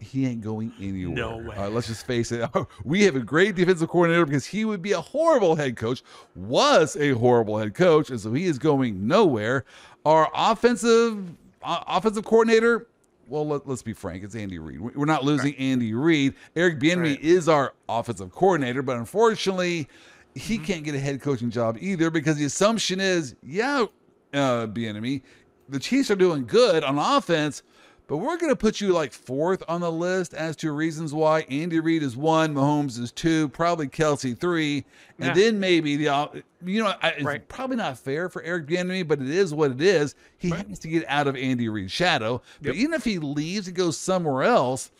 He 0.00 0.26
ain't 0.26 0.40
going 0.40 0.72
anywhere. 0.80 1.14
No 1.14 1.36
way. 1.38 1.56
Uh, 1.56 1.68
let's 1.70 1.86
just 1.86 2.06
face 2.06 2.32
it. 2.32 2.48
We 2.84 3.02
have 3.04 3.16
a 3.16 3.20
great 3.20 3.54
defensive 3.54 3.88
coordinator 3.88 4.24
because 4.24 4.46
he 4.46 4.64
would 4.64 4.82
be 4.82 4.92
a 4.92 5.00
horrible 5.00 5.56
head 5.56 5.76
coach, 5.76 6.02
was 6.34 6.96
a 6.96 7.10
horrible 7.10 7.58
head 7.58 7.74
coach, 7.74 8.10
and 8.10 8.20
so 8.20 8.32
he 8.32 8.44
is 8.44 8.58
going 8.58 9.06
nowhere. 9.06 9.64
Our 10.04 10.30
offensive 10.34 11.36
uh, 11.62 11.82
offensive 11.86 12.24
coordinator, 12.24 12.86
well, 13.26 13.46
let, 13.46 13.66
us 13.66 13.82
be 13.82 13.92
frank, 13.92 14.24
it's 14.24 14.34
Andy 14.34 14.58
Reid. 14.58 14.80
We're 14.80 15.04
not 15.04 15.24
losing 15.24 15.52
right. 15.52 15.60
Andy 15.60 15.92
Reid. 15.92 16.34
Eric 16.56 16.78
Bieniemy 16.78 17.16
right. 17.16 17.20
is 17.20 17.48
our 17.48 17.74
offensive 17.88 18.32
coordinator, 18.32 18.82
but 18.82 18.96
unfortunately, 18.96 19.88
he 20.34 20.56
mm-hmm. 20.56 20.64
can't 20.64 20.84
get 20.84 20.94
a 20.94 21.00
head 21.00 21.20
coaching 21.20 21.50
job 21.50 21.76
either 21.80 22.10
because 22.10 22.36
the 22.36 22.44
assumption 22.44 23.00
is, 23.00 23.34
yeah, 23.42 23.84
uh, 24.32 24.66
Bieniemy, 24.66 25.22
the 25.68 25.78
Chiefs 25.78 26.10
are 26.10 26.16
doing 26.16 26.46
good 26.46 26.84
on 26.84 26.98
offense 26.98 27.62
but 28.08 28.16
we're 28.16 28.38
going 28.38 28.50
to 28.50 28.56
put 28.56 28.80
you 28.80 28.92
like 28.94 29.12
fourth 29.12 29.62
on 29.68 29.82
the 29.82 29.92
list 29.92 30.32
as 30.32 30.56
to 30.56 30.72
reasons 30.72 31.12
why. 31.12 31.42
Andy 31.42 31.78
Reid 31.78 32.02
is 32.02 32.16
one, 32.16 32.54
Mahomes 32.54 32.98
is 32.98 33.12
two, 33.12 33.50
probably 33.50 33.86
Kelce 33.86 34.36
three, 34.36 34.86
and 35.18 35.28
yeah. 35.28 35.34
then 35.34 35.60
maybe 35.60 35.94
the 35.96 36.42
you 36.64 36.82
know 36.82 36.94
it's 37.04 37.22
right. 37.22 37.46
probably 37.48 37.76
not 37.76 37.98
fair 37.98 38.30
for 38.30 38.42
Eric 38.42 38.66
Bieniemy, 38.66 39.06
but 39.06 39.20
it 39.20 39.28
is 39.28 39.52
what 39.52 39.70
it 39.70 39.82
is. 39.82 40.14
He 40.38 40.50
right. 40.50 40.66
has 40.66 40.78
to 40.80 40.88
get 40.88 41.04
out 41.06 41.26
of 41.26 41.36
Andy 41.36 41.68
Reid's 41.68 41.92
shadow. 41.92 42.40
But 42.62 42.76
even 42.76 42.94
if 42.94 43.04
he 43.04 43.18
leaves 43.18 43.68
and 43.68 43.76
goes 43.76 43.98
somewhere 43.98 44.42
else, 44.42 44.90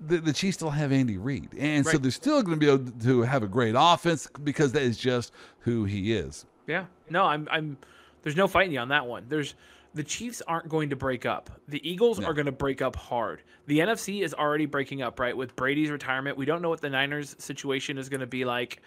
the, 0.00 0.18
the 0.18 0.32
Chiefs 0.32 0.56
still 0.56 0.70
have 0.70 0.92
Andy 0.92 1.18
Reid, 1.18 1.50
and 1.58 1.84
right. 1.84 1.92
so 1.92 1.98
they're 1.98 2.10
still 2.10 2.42
going 2.42 2.58
to 2.58 2.66
be 2.66 2.72
able 2.72 2.90
to 3.02 3.22
have 3.22 3.42
a 3.42 3.48
great 3.48 3.74
offense 3.76 4.26
because 4.42 4.72
that 4.72 4.82
is 4.82 4.96
just 4.96 5.32
who 5.60 5.84
he 5.84 6.14
is. 6.14 6.46
Yeah, 6.66 6.86
no, 7.10 7.24
I'm 7.24 7.46
I'm. 7.50 7.76
There's 8.22 8.36
no 8.36 8.48
fighting 8.48 8.72
you 8.72 8.80
on 8.80 8.88
that 8.88 9.06
one. 9.06 9.26
There's 9.28 9.54
the 9.94 10.04
Chiefs 10.04 10.42
aren't 10.46 10.68
going 10.68 10.90
to 10.90 10.96
break 10.96 11.26
up. 11.26 11.50
The 11.68 11.88
Eagles 11.88 12.20
no. 12.20 12.26
are 12.26 12.34
going 12.34 12.46
to 12.46 12.52
break 12.52 12.80
up 12.80 12.96
hard. 12.96 13.42
The 13.66 13.80
NFC 13.80 14.22
is 14.22 14.34
already 14.34 14.66
breaking 14.66 15.02
up, 15.02 15.18
right? 15.18 15.36
With 15.36 15.56
Brady's 15.56 15.90
retirement, 15.90 16.36
we 16.36 16.44
don't 16.44 16.62
know 16.62 16.68
what 16.68 16.80
the 16.80 16.90
Niners 16.90 17.34
situation 17.38 17.98
is 17.98 18.08
going 18.08 18.20
to 18.20 18.26
be 18.26 18.44
like. 18.44 18.82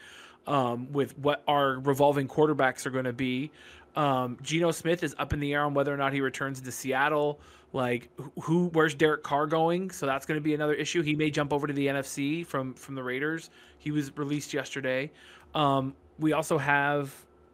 Um, 0.46 0.92
with 0.92 1.18
what 1.18 1.42
our 1.48 1.80
revolving 1.80 2.28
quarterbacks 2.28 2.86
are 2.86 2.89
going 2.89 3.06
to 3.06 3.13
be. 3.13 3.50
Um, 3.96 4.38
Geno 4.42 4.72
Smith 4.72 5.02
is 5.02 5.16
up 5.18 5.32
in 5.32 5.39
the 5.39 5.54
air 5.54 5.63
on 5.63 5.74
whether 5.74 5.94
or 5.94 5.96
not 5.96 6.12
he 6.12 6.20
returns 6.20 6.60
to 6.60 6.70
Seattle. 6.70 7.39
Like 7.72 8.10
who, 8.42 8.68
where's 8.68 8.94
Derek 8.94 9.24
Carr 9.24 9.48
going? 9.48 9.89
So 9.89 10.06
that's 10.06 10.26
going 10.26 10.38
to 10.38 10.44
be 10.44 10.54
another 10.54 10.74
issue. 10.74 11.02
He 11.02 11.16
may 11.16 11.32
jump 11.32 11.54
over 11.54 11.66
to 11.66 11.74
the 11.74 11.88
NFC 11.88 12.46
from 12.46 12.74
from 12.76 12.96
the 12.96 13.04
Raiders. 13.04 13.50
He 13.80 13.92
was 13.92 14.16
released 14.18 14.54
yesterday. 14.54 15.12
Um, 15.56 15.96
we 16.20 16.34
also 16.34 16.58
have 16.58 17.13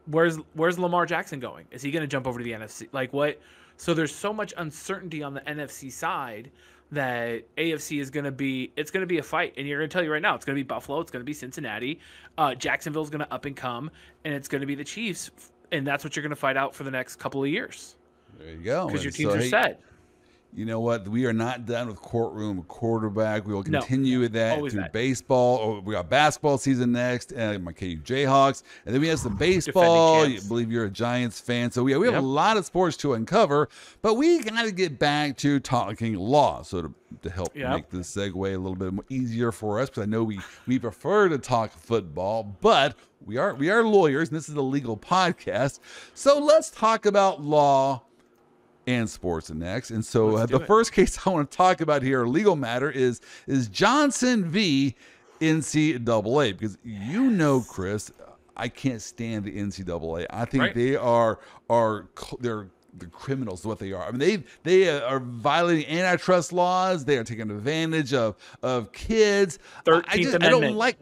where's 0.10 0.38
where's 0.54 0.78
Lamar 0.78 1.06
Jackson 1.06 1.40
going? 1.40 1.66
Is 1.72 1.82
he 1.82 1.92
going 1.92 2.02
to 2.02 2.08
jump 2.08 2.28
over 2.28 2.40
to 2.40 2.44
the 2.44 2.52
NFC? 2.52 2.88
Like 2.92 3.14
what? 3.14 3.40
So 3.78 3.94
there's 3.94 4.14
so 4.14 4.34
much 4.34 4.54
uncertainty 4.58 5.24
on 5.24 5.34
the 5.34 5.42
NFC 5.42 5.92
side 5.92 6.52
that 6.92 7.44
AFC 7.56 8.02
is 8.02 8.10
going 8.10 8.26
to 8.26 8.32
be 8.32 8.72
it's 8.76 8.92
going 8.92 9.02
to 9.02 9.08
be 9.08 9.20
a 9.20 9.24
fight, 9.24 9.54
and 9.58 9.68
you're 9.68 9.80
going 9.80 9.90
to 9.90 9.94
tell 9.94 10.04
you 10.04 10.12
right 10.12 10.22
now 10.22 10.36
it's 10.36 10.46
going 10.46 10.56
to 10.56 10.60
be 10.60 10.68
Buffalo, 10.68 11.00
it's 11.00 11.12
going 11.12 11.22
to 11.22 11.26
be 11.26 11.34
Cincinnati, 11.34 12.00
uh, 12.38 12.56
Jacksonville's 12.56 13.10
going 13.10 13.24
to 13.24 13.34
up 13.34 13.46
and 13.46 13.56
come, 13.56 13.92
and 14.26 14.34
it's 14.34 14.48
going 14.48 14.62
to 14.62 14.68
be 14.68 14.76
the 14.76 14.84
Chiefs, 14.84 15.32
and 15.72 15.86
that's 15.86 16.04
what 16.04 16.16
you're 16.16 16.24
going 16.24 16.32
to 16.32 16.36
fight 16.36 16.58
out 16.58 16.74
for 16.74 16.84
the 16.84 16.92
next 16.92 17.18
couple 17.18 17.44
of 17.44 17.50
years. 17.50 17.96
There 18.38 18.52
you 18.52 18.58
go. 18.58 18.88
Because 18.88 19.04
your 19.04 19.12
teams 19.12 19.32
so, 19.32 19.38
are 19.38 19.42
hey, 19.42 19.50
set 19.50 19.82
you 20.54 20.66
know 20.66 20.80
what? 20.80 21.08
We 21.08 21.26
are 21.26 21.34
not 21.34 21.66
done 21.66 21.88
with 21.88 21.98
courtroom 21.98 22.64
quarterback. 22.64 23.46
We 23.46 23.54
will 23.54 23.64
continue 23.64 24.16
no, 24.16 24.22
with 24.22 24.34
that 24.34 24.58
through 24.58 24.70
that. 24.72 24.94
baseball. 24.94 25.60
Oh, 25.62 25.80
we 25.80 25.94
got 25.94 26.10
basketball 26.10 26.58
season 26.58 26.92
next, 26.92 27.32
and 27.32 27.64
my 27.64 27.72
KU 27.72 27.98
Jayhawks, 27.98 28.64
and 28.86 28.94
then 28.94 29.02
we 29.02 29.08
have 29.10 29.20
some 29.20 29.38
baseball. 29.38 30.24
I 30.24 30.40
believe 30.48 30.72
you're 30.72 30.86
a 30.86 30.90
Giants 30.90 31.40
fan, 31.40 31.72
so 31.72 31.86
yeah, 31.86 31.98
we 31.98 32.08
have 32.08 32.16
yep. 32.16 32.24
a 32.24 32.26
lot 32.26 32.58
of 32.58 32.66
sports 32.66 32.98
to 32.98 33.14
uncover. 33.14 33.70
But 34.02 34.16
we 34.16 34.42
got 34.42 34.64
to 34.64 34.72
get 34.72 34.98
back 34.98 35.38
to 35.38 35.60
talking 35.60 36.16
law, 36.16 36.64
so 36.64 36.82
to, 36.82 36.94
to 37.22 37.30
help 37.30 37.56
yep. 37.56 37.70
make 37.70 37.90
this 37.90 38.16
segue 38.16 38.36
a 38.36 38.58
little 38.58 38.76
bit 38.76 38.94
easier 39.10 39.52
for 39.52 39.80
us, 39.80 39.90
because 39.90 40.04
I 40.04 40.08
know 40.08 40.24
we 40.24 40.40
we 40.66 40.80
prefer 40.80 41.30
to 41.30 41.38
talk 41.38 41.72
football, 41.72 42.56
but 42.60 42.96
we 43.24 43.38
are 43.38 43.54
we 43.54 43.70
are 43.70 43.84
lawyers, 43.84 44.30
and 44.30 44.38
this 44.38 44.50
is 44.50 44.56
a 44.56 44.62
legal 44.62 44.98
podcast. 44.98 45.80
So 46.16 46.40
let's 46.40 46.72
talk 46.72 47.06
about 47.06 47.42
law 47.42 48.04
and 48.90 49.10
sports 49.10 49.50
and 49.50 49.60
next. 49.60 49.92
And 49.92 50.04
so 50.04 50.38
uh, 50.38 50.46
the 50.46 50.60
it. 50.60 50.68
first 50.68 50.92
case 50.94 51.20
I 51.26 51.30
want 51.30 51.50
to 51.50 51.56
talk 51.56 51.82
about 51.82 52.02
here, 52.02 52.26
legal 52.26 52.56
matter, 52.56 52.90
is 52.90 53.22
is 53.48 53.68
Johnson 53.68 54.46
v. 54.46 54.96
NCAA 55.40 56.58
because 56.58 56.78
you 56.84 57.30
know, 57.30 57.62
Chris, 57.62 58.12
I 58.58 58.68
can't 58.68 59.02
stand 59.02 59.46
the 59.46 59.58
NCAA. 59.58 60.26
I 60.30 60.44
think 60.44 60.64
right. 60.64 60.76
they 60.76 60.98
are 60.98 61.40
are 61.70 62.08
they're 62.42 62.68
the 62.98 63.06
criminals 63.06 63.66
what 63.66 63.80
they 63.80 63.94
are. 63.94 64.04
I 64.04 64.12
mean, 64.12 64.20
they 64.20 64.44
they 64.64 65.00
are 65.00 65.20
violating 65.20 65.88
antitrust 65.88 66.52
laws. 66.52 67.06
They 67.06 67.18
are 67.18 67.24
taking 67.24 67.50
advantage 67.52 68.14
of 68.14 68.36
of 68.62 68.92
kids. 68.92 69.60
Thirteenth 69.86 70.34
Amendment. 70.34 70.44
I 70.44 70.50
don't 70.50 70.76
like. 70.76 70.98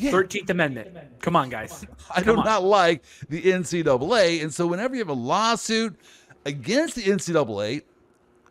Thirteenth 0.00 0.48
yeah. 0.48 0.52
Amendment. 0.52 1.20
Come 1.20 1.36
on, 1.36 1.50
guys. 1.50 1.86
I 2.10 2.22
do 2.22 2.34
not 2.34 2.64
like 2.64 3.04
the 3.28 3.40
NCAA, 3.42 4.42
and 4.42 4.52
so 4.52 4.66
whenever 4.66 4.94
you 4.94 5.00
have 5.00 5.10
a 5.10 5.12
lawsuit 5.12 5.94
against 6.44 6.96
the 6.96 7.02
NCAA, 7.02 7.82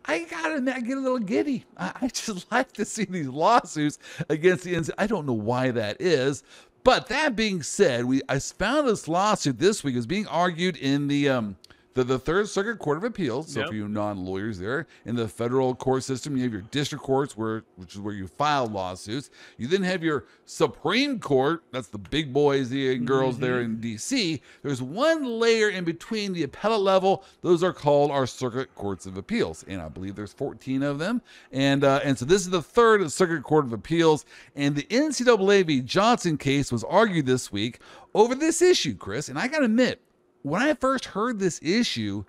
I 0.06 0.24
gotta 0.24 0.56
admit, 0.56 0.76
I 0.76 0.82
get 0.82 0.98
a 0.98 1.02
little 1.02 1.20
giddy. 1.20 1.66
I, 1.78 1.92
I 2.02 2.08
just 2.08 2.52
like 2.52 2.72
to 2.74 2.86
see 2.86 3.06
these 3.06 3.28
lawsuits 3.28 4.00
against 4.30 4.64
the 4.64 4.74
NCAA. 4.74 4.92
I 4.98 5.08
don't 5.08 5.26
know 5.26 5.34
why 5.34 5.72
that 5.72 6.02
is. 6.02 6.44
But 6.84 7.08
that 7.10 7.36
being 7.36 7.62
said, 7.62 8.06
we 8.06 8.22
I 8.30 8.40
found 8.40 8.88
this 8.88 9.08
lawsuit 9.08 9.60
this 9.60 9.84
week 9.84 9.96
is 9.96 10.08
being 10.08 10.28
argued 10.28 10.78
in 10.78 11.08
the 11.08 11.30
um, 11.30 11.58
the, 11.94 12.04
the 12.04 12.20
Third 12.20 12.48
Circuit 12.48 12.80
Court 12.80 12.98
of 12.98 13.04
Appeals. 13.04 13.54
So 13.54 13.62
yep. 13.62 13.70
for 13.70 13.76
you 13.76 13.88
non-lawyers 13.88 14.60
there, 14.60 14.88
in 15.06 15.16
the 15.16 15.28
federal 15.28 15.74
court 15.76 16.04
system, 16.04 16.38
you 16.38 16.44
have 16.44 16.54
your 16.54 16.62
district 16.62 17.04
courts, 17.04 17.36
where 17.36 17.64
which 17.76 17.96
is 17.96 18.02
where 18.02 18.14
you 18.14 18.28
file 18.28 18.68
lawsuits. 18.68 19.30
You 19.58 19.68
then 19.68 19.84
have 19.84 20.04
your 20.04 20.26
Supreme 20.46 21.20
Court. 21.20 21.64
That's 21.72 21.88
the 21.88 21.98
big 21.98 22.32
boys 22.32 22.72
and 22.72 23.08
girls 23.08 23.36
mm-hmm. 23.36 23.44
there 23.44 23.62
in 23.62 23.80
D.C. 23.80 24.42
There's 24.62 24.82
one 24.82 25.26
layer 25.26 25.70
in 25.70 25.84
between 25.84 26.34
the 26.34 26.44
appellate 26.44 26.82
level. 26.82 27.24
Those 27.42 27.64
are 27.64 27.74
called 27.74 28.12
our 28.12 28.28
Circuit 28.28 28.74
Courts 28.76 29.06
of 29.06 29.18
Appeals, 29.18 29.64
and 29.68 29.82
I 29.82 29.90
believe 29.90 30.16
there's 30.16 30.34
14 30.34 30.84
of 30.84 31.00
them. 31.00 31.22
And 31.52 31.84
uh, 31.84 32.02
and 32.04 32.18
so 32.18 32.26
this 32.26 32.42
is 32.42 32.50
the 32.50 32.62
Third 32.62 33.12
Circuit 33.12 33.44
Court 33.44 33.66
of 33.66 33.74
Appeals, 33.74 34.26
and 34.56 34.76
the 34.76 34.84
NCAA 34.84 35.66
v. 35.66 35.82
Johnson 35.82 36.38
case 36.38 36.72
was 36.72 36.84
argued 36.84 37.26
this 37.26 37.52
week 37.52 37.80
over 38.14 38.36
this 38.36 38.62
issue, 38.62 38.96
Chris. 38.96 39.30
And 39.30 39.38
I 39.38 39.48
got 39.48 39.60
to 39.60 39.66
admit 39.66 40.02
when 40.44 40.62
I 40.62 40.74
first 40.74 41.06
heard 41.06 41.40
this 41.40 41.60
issue, 41.62 42.24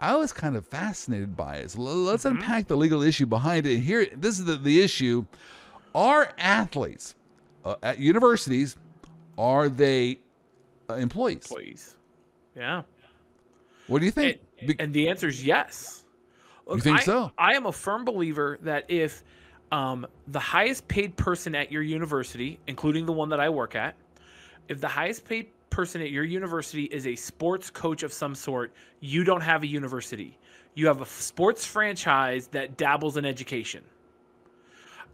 I 0.00 0.16
was 0.16 0.32
kind 0.32 0.56
of 0.56 0.66
fascinated 0.66 1.36
by 1.36 1.56
it. 1.56 1.70
So 1.70 1.80
let's 1.80 2.24
mm-hmm. 2.24 2.36
unpack 2.36 2.68
the 2.68 2.76
legal 2.76 3.02
issue 3.02 3.26
behind 3.26 3.66
it. 3.66 3.80
Here, 3.80 4.06
this 4.16 4.38
is 4.38 4.44
the, 4.44 4.56
the 4.56 4.82
issue: 4.82 5.24
Are 5.94 6.32
athletes 6.38 7.14
uh, 7.64 7.76
at 7.82 7.98
universities 7.98 8.76
are 9.38 9.68
they 9.68 10.18
uh, 10.88 10.94
employees? 10.94 11.46
Employees. 11.50 11.96
Yeah. 12.56 12.82
What 13.86 13.98
do 13.98 14.04
you 14.04 14.10
think? 14.10 14.40
And, 14.60 14.68
Be- 14.68 14.76
and 14.78 14.94
the 14.94 15.08
answer 15.08 15.28
is 15.28 15.44
yes. 15.44 16.04
Look, 16.66 16.76
you 16.76 16.82
think 16.82 17.00
I, 17.00 17.02
so? 17.02 17.32
I 17.36 17.54
am 17.54 17.66
a 17.66 17.72
firm 17.72 18.04
believer 18.04 18.58
that 18.62 18.84
if 18.88 19.22
um, 19.72 20.06
the 20.28 20.40
highest 20.40 20.88
paid 20.88 21.16
person 21.16 21.54
at 21.54 21.70
your 21.70 21.82
university, 21.82 22.58
including 22.66 23.06
the 23.06 23.12
one 23.12 23.28
that 23.30 23.40
I 23.40 23.48
work 23.48 23.74
at, 23.74 23.94
if 24.68 24.80
the 24.80 24.88
highest 24.88 25.24
paid 25.24 25.48
person 25.74 26.00
at 26.00 26.10
your 26.10 26.22
university 26.22 26.84
is 26.84 27.04
a 27.04 27.16
sports 27.16 27.68
coach 27.68 28.04
of 28.04 28.12
some 28.12 28.32
sort, 28.32 28.72
you 29.00 29.24
don't 29.24 29.40
have 29.40 29.64
a 29.64 29.66
university. 29.66 30.38
You 30.74 30.86
have 30.86 31.00
a 31.00 31.06
sports 31.06 31.66
franchise 31.66 32.46
that 32.48 32.76
dabbles 32.76 33.16
in 33.16 33.24
education. 33.24 33.82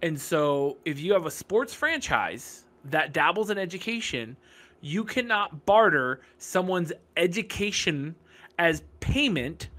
And 0.03 0.21
so, 0.21 0.77
if 0.85 1.01
you 1.01 1.15
have 1.15 1.25
a 1.25 1.31
sports 1.31 1.73
franchise 1.73 2.67
that 2.85 3.15
dabbles 3.15 3.49
in 3.49 3.57
education, 3.57 4.37
you 4.83 5.03
cannot 5.03 5.65
barter 5.65 6.21
someone's 6.37 6.93
education 7.17 8.15
as 8.59 8.83
payment 9.01 9.71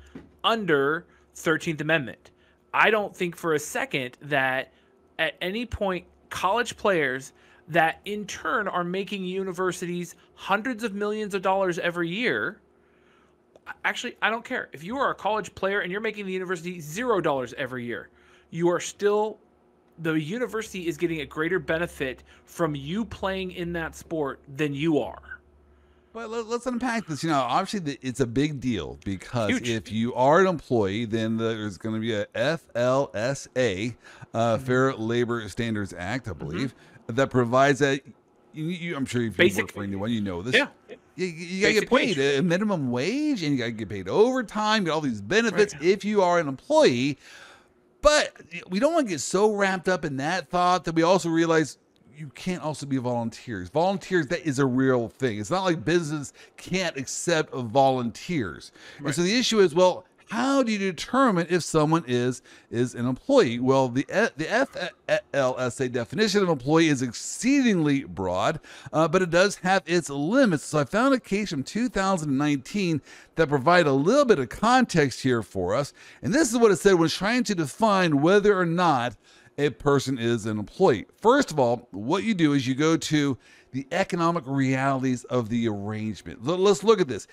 under 0.43 1.05
13th 1.35 1.81
Amendment. 1.81 2.31
I 2.73 2.89
don't 2.89 3.15
think 3.15 3.35
for 3.35 3.53
a 3.53 3.59
second 3.59 4.17
that 4.23 4.73
at 5.19 5.35
any 5.41 5.67
point 5.67 6.05
college 6.31 6.75
players 6.75 7.33
that 7.67 7.99
in 8.05 8.25
turn 8.25 8.67
are 8.67 8.83
making 8.83 9.25
universities 9.25 10.15
hundreds 10.35 10.83
of 10.83 10.93
millions 10.93 11.33
of 11.33 11.41
dollars 11.41 11.79
every 11.79 12.09
year. 12.09 12.59
Actually, 13.85 14.15
I 14.21 14.29
don't 14.29 14.43
care. 14.43 14.69
If 14.73 14.83
you 14.83 14.97
are 14.97 15.11
a 15.11 15.15
college 15.15 15.53
player 15.55 15.81
and 15.81 15.91
you're 15.91 16.01
making 16.01 16.25
the 16.25 16.33
university 16.33 16.79
zero 16.79 17.21
dollars 17.21 17.53
every 17.57 17.85
year, 17.85 18.09
you 18.49 18.69
are 18.69 18.79
still, 18.79 19.37
the 19.99 20.13
university 20.13 20.87
is 20.87 20.97
getting 20.97 21.21
a 21.21 21.25
greater 21.25 21.59
benefit 21.59 22.23
from 22.45 22.75
you 22.75 23.05
playing 23.05 23.51
in 23.51 23.73
that 23.73 23.95
sport 23.95 24.39
than 24.55 24.73
you 24.73 24.99
are. 24.99 25.21
But 26.13 26.29
let's 26.29 26.65
unpack 26.65 27.07
this. 27.07 27.23
You 27.23 27.29
know, 27.29 27.39
obviously, 27.39 27.97
it's 28.01 28.19
a 28.19 28.27
big 28.27 28.59
deal 28.59 28.99
because 29.05 29.51
Huge. 29.51 29.69
if 29.69 29.91
you 29.93 30.13
are 30.13 30.41
an 30.41 30.47
employee, 30.47 31.05
then 31.05 31.37
there's 31.37 31.77
going 31.77 31.95
to 31.95 32.01
be 32.01 32.13
a 32.13 32.25
FLSA, 32.25 33.95
uh, 34.33 34.57
mm-hmm. 34.57 34.65
Fair 34.65 34.93
Labor 34.93 35.47
Standards 35.47 35.93
Act, 35.97 36.27
I 36.27 36.33
believe. 36.33 36.75
Mm-hmm 36.75 36.90
that 37.15 37.29
provides 37.29 37.79
that. 37.79 38.01
You, 38.53 38.65
you, 38.65 38.95
I'm 38.95 39.05
sure 39.05 39.21
if 39.21 39.27
you 39.27 39.37
Basic, 39.37 39.63
work 39.63 39.71
for 39.73 39.83
anyone, 39.83 40.11
you 40.11 40.21
know 40.21 40.41
this. 40.41 40.55
Yeah. 40.55 40.67
You, 41.15 41.25
you 41.25 41.61
gotta 41.61 41.73
get 41.73 41.89
paid 41.89 42.17
wage. 42.17 42.39
a 42.39 42.41
minimum 42.41 42.91
wage, 42.91 43.43
and 43.43 43.53
you 43.53 43.57
gotta 43.57 43.71
get 43.71 43.89
paid 43.89 44.09
overtime, 44.09 44.83
get 44.83 44.91
all 44.91 45.01
these 45.01 45.21
benefits 45.21 45.73
right. 45.73 45.83
if 45.83 46.03
you 46.03 46.21
are 46.21 46.39
an 46.39 46.47
employee. 46.47 47.17
But 48.01 48.33
we 48.69 48.79
don't 48.79 48.93
want 48.93 49.07
to 49.07 49.11
get 49.11 49.21
so 49.21 49.53
wrapped 49.53 49.87
up 49.87 50.05
in 50.05 50.17
that 50.17 50.49
thought 50.49 50.85
that 50.85 50.95
we 50.95 51.03
also 51.03 51.29
realize 51.29 51.77
you 52.17 52.29
can't 52.29 52.61
also 52.63 52.85
be 52.85 52.97
volunteers. 52.97 53.69
Volunteers, 53.69 54.27
that 54.27 54.45
is 54.45 54.59
a 54.59 54.65
real 54.65 55.09
thing. 55.09 55.39
It's 55.39 55.51
not 55.51 55.63
like 55.63 55.85
business 55.85 56.33
can't 56.57 56.97
accept 56.97 57.53
volunteers. 57.53 58.71
Right. 58.99 59.07
And 59.07 59.15
so 59.15 59.23
the 59.23 59.37
issue 59.37 59.59
is, 59.59 59.73
well, 59.73 60.05
how 60.31 60.63
do 60.63 60.71
you 60.71 60.77
determine 60.77 61.45
if 61.49 61.61
someone 61.61 62.05
is 62.07 62.41
is 62.69 62.95
an 62.95 63.05
employee? 63.05 63.59
Well, 63.59 63.89
the 63.89 64.05
the 64.37 64.45
FLSA 65.33 65.91
definition 65.91 66.41
of 66.41 66.47
employee 66.47 66.87
is 66.87 67.01
exceedingly 67.01 68.05
broad, 68.05 68.61
uh, 68.93 69.09
but 69.09 69.21
it 69.21 69.29
does 69.29 69.57
have 69.57 69.83
its 69.85 70.09
limits. 70.09 70.63
So 70.63 70.79
I 70.79 70.85
found 70.85 71.13
a 71.13 71.19
case 71.19 71.49
from 71.49 71.63
2019 71.63 73.01
that 73.35 73.49
provide 73.49 73.87
a 73.87 73.91
little 73.91 74.23
bit 74.23 74.39
of 74.39 74.47
context 74.47 75.19
here 75.19 75.43
for 75.43 75.75
us, 75.75 75.91
and 76.21 76.33
this 76.33 76.49
is 76.49 76.57
what 76.57 76.71
it 76.71 76.77
said 76.77 76.93
when 76.93 77.09
trying 77.09 77.43
to 77.43 77.55
define 77.55 78.21
whether 78.21 78.57
or 78.57 78.65
not 78.65 79.17
a 79.57 79.69
person 79.71 80.17
is 80.17 80.45
an 80.45 80.59
employee. 80.59 81.07
First 81.19 81.51
of 81.51 81.59
all, 81.59 81.89
what 81.91 82.23
you 82.23 82.33
do 82.33 82.53
is 82.53 82.65
you 82.65 82.73
go 82.73 82.95
to 82.95 83.37
the 83.71 83.87
economic 83.91 84.43
realities 84.45 85.23
of 85.25 85.49
the 85.49 85.67
arrangement. 85.67 86.45
Let's 86.45 86.83
look 86.83 87.01
at 87.01 87.07
this 87.07 87.27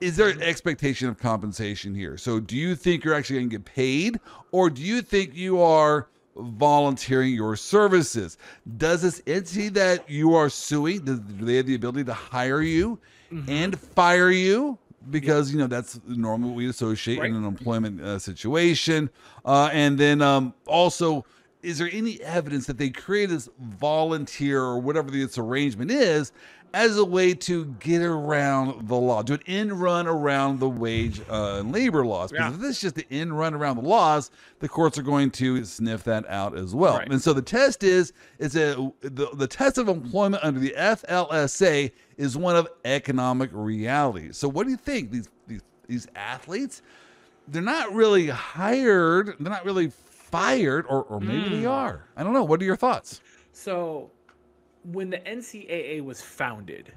is 0.00 0.16
there 0.16 0.28
an 0.28 0.42
expectation 0.42 1.08
of 1.08 1.18
compensation 1.18 1.94
here? 1.94 2.16
So, 2.16 2.40
do 2.40 2.56
you 2.56 2.74
think 2.74 3.04
you're 3.04 3.14
actually 3.14 3.40
going 3.40 3.50
to 3.50 3.58
get 3.58 3.64
paid, 3.64 4.20
or 4.50 4.70
do 4.70 4.82
you 4.82 5.02
think 5.02 5.34
you 5.34 5.60
are 5.60 6.08
volunteering 6.36 7.34
your 7.34 7.56
services? 7.56 8.38
Does 8.76 9.02
this 9.02 9.22
entity 9.26 9.68
that 9.70 10.08
you 10.08 10.34
are 10.34 10.48
suing, 10.48 11.04
do 11.04 11.16
they 11.16 11.56
have 11.56 11.66
the 11.66 11.74
ability 11.74 12.04
to 12.04 12.14
hire 12.14 12.62
you 12.62 12.98
mm-hmm. 13.30 13.50
and 13.50 13.78
fire 13.78 14.30
you? 14.30 14.78
Because 15.10 15.50
you 15.50 15.58
know 15.58 15.66
that's 15.66 15.98
normally 16.06 16.50
what 16.50 16.56
we 16.56 16.68
associate 16.68 17.20
right. 17.20 17.30
in 17.30 17.36
an 17.36 17.44
employment 17.44 18.00
uh, 18.02 18.18
situation, 18.18 19.08
uh, 19.46 19.70
and 19.72 19.96
then 19.98 20.20
um, 20.20 20.52
also, 20.66 21.24
is 21.62 21.78
there 21.78 21.88
any 21.90 22.20
evidence 22.20 22.66
that 22.66 22.76
they 22.76 22.90
create 22.90 23.30
this 23.30 23.48
volunteer 23.58 24.62
or 24.62 24.78
whatever 24.78 25.10
this 25.10 25.38
arrangement 25.38 25.90
is 25.90 26.32
as 26.72 26.96
a 26.96 27.04
way 27.04 27.34
to 27.34 27.64
get 27.80 28.02
around 28.02 28.88
the 28.88 28.96
law, 28.96 29.22
do 29.22 29.34
an 29.34 29.40
in 29.46 29.78
run 29.78 30.06
around 30.06 30.60
the 30.60 30.68
wage 30.68 31.20
uh, 31.28 31.58
and 31.60 31.72
labor 31.72 32.06
laws. 32.06 32.30
Because 32.30 32.52
yeah. 32.52 32.54
if 32.54 32.60
this 32.60 32.76
is 32.76 32.80
just 32.80 32.94
the 32.94 33.06
in 33.10 33.32
run 33.32 33.54
around 33.54 33.76
the 33.76 33.88
laws, 33.88 34.30
the 34.60 34.68
courts 34.68 34.98
are 34.98 35.02
going 35.02 35.30
to 35.32 35.64
sniff 35.64 36.04
that 36.04 36.28
out 36.28 36.56
as 36.56 36.74
well. 36.74 36.98
Right. 36.98 37.10
And 37.10 37.20
so 37.20 37.32
the 37.32 37.42
test 37.42 37.82
is 37.82 38.12
is 38.38 38.56
a 38.56 38.92
the, 39.00 39.28
the 39.34 39.46
test 39.46 39.78
of 39.78 39.88
employment 39.88 40.44
under 40.44 40.60
the 40.60 40.74
FLSA 40.76 41.92
is 42.16 42.36
one 42.36 42.56
of 42.56 42.68
economic 42.84 43.50
reality. 43.52 44.32
So 44.32 44.48
what 44.48 44.64
do 44.64 44.70
you 44.70 44.76
think 44.76 45.10
these 45.10 45.28
these, 45.46 45.62
these 45.86 46.06
athletes? 46.14 46.82
They're 47.48 47.62
not 47.62 47.92
really 47.92 48.28
hired. 48.28 49.34
They're 49.40 49.52
not 49.52 49.64
really 49.64 49.90
fired, 49.90 50.86
or 50.88 51.02
or 51.04 51.20
maybe 51.20 51.48
mm. 51.48 51.60
they 51.60 51.66
are. 51.66 52.04
I 52.16 52.22
don't 52.22 52.32
know. 52.32 52.44
What 52.44 52.60
are 52.60 52.64
your 52.64 52.76
thoughts? 52.76 53.20
So 53.52 54.10
when 54.84 55.10
the 55.10 55.18
NCAA 55.18 56.02
was 56.02 56.20
founded, 56.20 56.92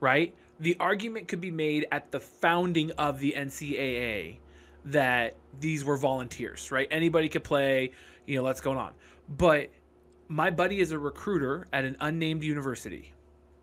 right? 0.00 0.34
The 0.60 0.76
argument 0.80 1.28
could 1.28 1.40
be 1.40 1.50
made 1.50 1.86
at 1.92 2.10
the 2.10 2.20
founding 2.20 2.90
of 2.92 3.20
the 3.20 3.34
NCAA 3.36 4.38
that 4.86 5.36
these 5.60 5.84
were 5.84 5.96
volunteers, 5.96 6.70
right? 6.70 6.88
Anybody 6.90 7.28
could 7.28 7.44
play, 7.44 7.90
you 8.26 8.36
know, 8.36 8.42
let's 8.42 8.60
go 8.60 8.72
on. 8.72 8.92
But 9.36 9.68
my 10.28 10.50
buddy 10.50 10.80
is 10.80 10.92
a 10.92 10.98
recruiter 10.98 11.66
at 11.72 11.84
an 11.84 11.96
unnamed 12.00 12.42
university, 12.42 13.12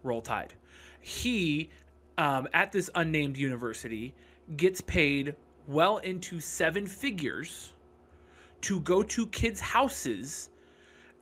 Roll 0.03 0.21
Tide. 0.21 0.53
He, 1.01 1.69
um, 2.17 2.47
at 2.53 2.71
this 2.71 2.89
unnamed 2.95 3.37
university, 3.37 4.13
gets 4.57 4.81
paid 4.81 5.35
well 5.67 5.97
into 5.97 6.39
seven 6.39 6.85
figures 6.85 7.73
to 8.61 8.79
go 8.81 9.03
to 9.03 9.27
kids' 9.27 9.59
houses 9.59 10.49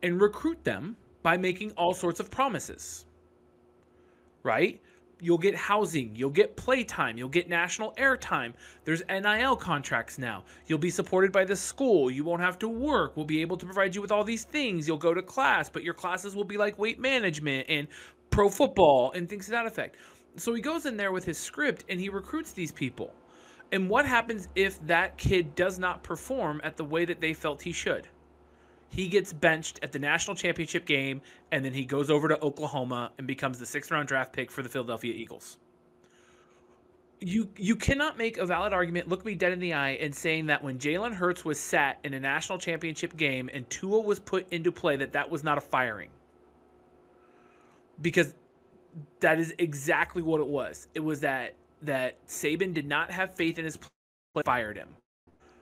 and 0.03 0.19
recruit 0.19 0.63
them 0.63 0.95
by 1.23 1.37
making 1.37 1.71
all 1.71 1.93
sorts 1.93 2.19
of 2.19 2.29
promises. 2.31 3.05
Right? 4.43 4.81
You'll 5.23 5.37
get 5.37 5.53
housing, 5.53 6.15
you'll 6.15 6.31
get 6.31 6.55
playtime, 6.55 7.15
you'll 7.15 7.29
get 7.29 7.47
national 7.47 7.93
airtime. 7.93 8.53
There's 8.85 9.03
NIL 9.07 9.55
contracts 9.55 10.17
now. 10.17 10.43
You'll 10.65 10.79
be 10.79 10.89
supported 10.89 11.31
by 11.31 11.45
the 11.45 11.55
school. 11.55 12.09
You 12.09 12.23
won't 12.23 12.41
have 12.41 12.57
to 12.59 12.67
work. 12.67 13.15
We'll 13.15 13.27
be 13.27 13.39
able 13.41 13.55
to 13.57 13.65
provide 13.65 13.93
you 13.93 14.01
with 14.01 14.11
all 14.11 14.23
these 14.23 14.45
things. 14.45 14.87
You'll 14.87 14.97
go 14.97 15.13
to 15.13 15.21
class, 15.21 15.69
but 15.69 15.83
your 15.83 15.93
classes 15.93 16.35
will 16.35 16.43
be 16.43 16.57
like 16.57 16.79
weight 16.79 16.99
management 16.99 17.67
and 17.69 17.87
pro 18.31 18.49
football 18.49 19.11
and 19.13 19.29
things 19.29 19.45
to 19.45 19.51
that 19.51 19.67
effect. 19.67 19.97
So 20.37 20.55
he 20.55 20.61
goes 20.61 20.87
in 20.87 20.97
there 20.97 21.11
with 21.11 21.25
his 21.25 21.37
script 21.37 21.83
and 21.87 21.99
he 21.99 22.09
recruits 22.09 22.53
these 22.53 22.71
people. 22.71 23.13
And 23.71 23.89
what 23.89 24.05
happens 24.05 24.47
if 24.55 24.85
that 24.87 25.17
kid 25.17 25.53
does 25.55 25.77
not 25.77 26.03
perform 26.03 26.61
at 26.63 26.77
the 26.77 26.83
way 26.83 27.05
that 27.05 27.21
they 27.21 27.33
felt 27.33 27.61
he 27.61 27.71
should? 27.71 28.07
He 28.91 29.07
gets 29.07 29.31
benched 29.31 29.79
at 29.81 29.93
the 29.93 29.99
national 29.99 30.35
championship 30.35 30.85
game, 30.85 31.21
and 31.51 31.63
then 31.63 31.73
he 31.73 31.85
goes 31.85 32.11
over 32.11 32.27
to 32.27 32.39
Oklahoma 32.41 33.11
and 33.17 33.25
becomes 33.25 33.57
the 33.57 33.65
sixth 33.65 33.89
round 33.89 34.09
draft 34.09 34.33
pick 34.33 34.51
for 34.51 34.61
the 34.61 34.69
Philadelphia 34.69 35.13
Eagles. 35.13 35.57
You 37.21 37.49
you 37.55 37.77
cannot 37.77 38.17
make 38.17 38.37
a 38.37 38.45
valid 38.45 38.73
argument, 38.73 39.07
look 39.07 39.23
me 39.23 39.33
dead 39.33 39.53
in 39.53 39.59
the 39.59 39.73
eye, 39.73 39.91
and 39.91 40.13
saying 40.13 40.47
that 40.47 40.61
when 40.61 40.77
Jalen 40.77 41.13
Hurts 41.13 41.45
was 41.45 41.57
sat 41.57 41.99
in 42.03 42.13
a 42.13 42.19
national 42.19 42.59
championship 42.59 43.15
game 43.15 43.49
and 43.53 43.69
Tua 43.69 44.01
was 44.01 44.19
put 44.19 44.51
into 44.51 44.71
play, 44.73 44.97
that 44.97 45.13
that 45.13 45.31
was 45.31 45.43
not 45.43 45.57
a 45.57 45.61
firing. 45.61 46.09
Because 48.01 48.33
that 49.21 49.39
is 49.39 49.53
exactly 49.57 50.21
what 50.21 50.41
it 50.41 50.47
was. 50.47 50.89
It 50.93 50.99
was 50.99 51.21
that 51.21 51.53
that 51.83 52.17
Saban 52.27 52.73
did 52.73 52.87
not 52.87 53.09
have 53.09 53.35
faith 53.35 53.57
in 53.57 53.63
his 53.63 53.77
play, 53.77 54.43
fired 54.43 54.75
him. 54.75 54.89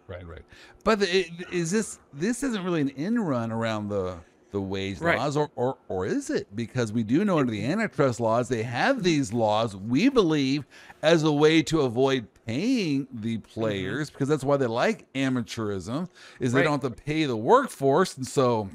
Right, 0.10 0.26
right. 0.26 0.42
But 0.84 1.02
the, 1.02 1.30
is 1.52 1.70
this 1.72 2.00
this 2.14 2.42
isn't 2.44 2.64
really 2.64 2.82
an 2.82 2.90
in 2.90 3.20
run 3.20 3.52
around 3.52 3.90
the 3.90 4.18
the 4.52 4.60
wage 4.60 5.00
right. 5.00 5.18
laws, 5.18 5.38
or, 5.38 5.52
or 5.56 5.78
or 5.88 6.06
is 6.08 6.32
it? 6.32 6.48
Because 6.56 6.92
we 6.92 7.04
do 7.04 7.24
know 7.24 7.38
under 7.38 7.52
the 7.52 7.64
antitrust 7.64 8.20
laws 8.20 8.50
they 8.50 8.64
have 8.64 9.04
these 9.04 9.32
laws. 9.32 9.76
We 9.76 10.10
believe 10.10 10.66
as 11.04 11.24
a 11.24 11.32
way 11.32 11.62
to 11.64 11.82
avoid 11.82 12.28
paying 12.46 13.08
the 13.14 13.38
mm-hmm. 13.38 13.52
players 13.52 14.10
mm-hmm. 14.10 14.16
because 14.16 14.28
that's 14.28 14.44
why 14.44 14.58
they 14.58 14.66
like 14.66 15.12
amateurism 15.14 16.10
is 16.40 16.54
they 16.54 16.64
don't 16.64 16.82
have 16.82 16.96
to 16.96 17.04
pay 17.04 17.26
the 17.26 17.38
workforce, 17.38 18.18
and 18.18 18.26
so. 18.26 18.70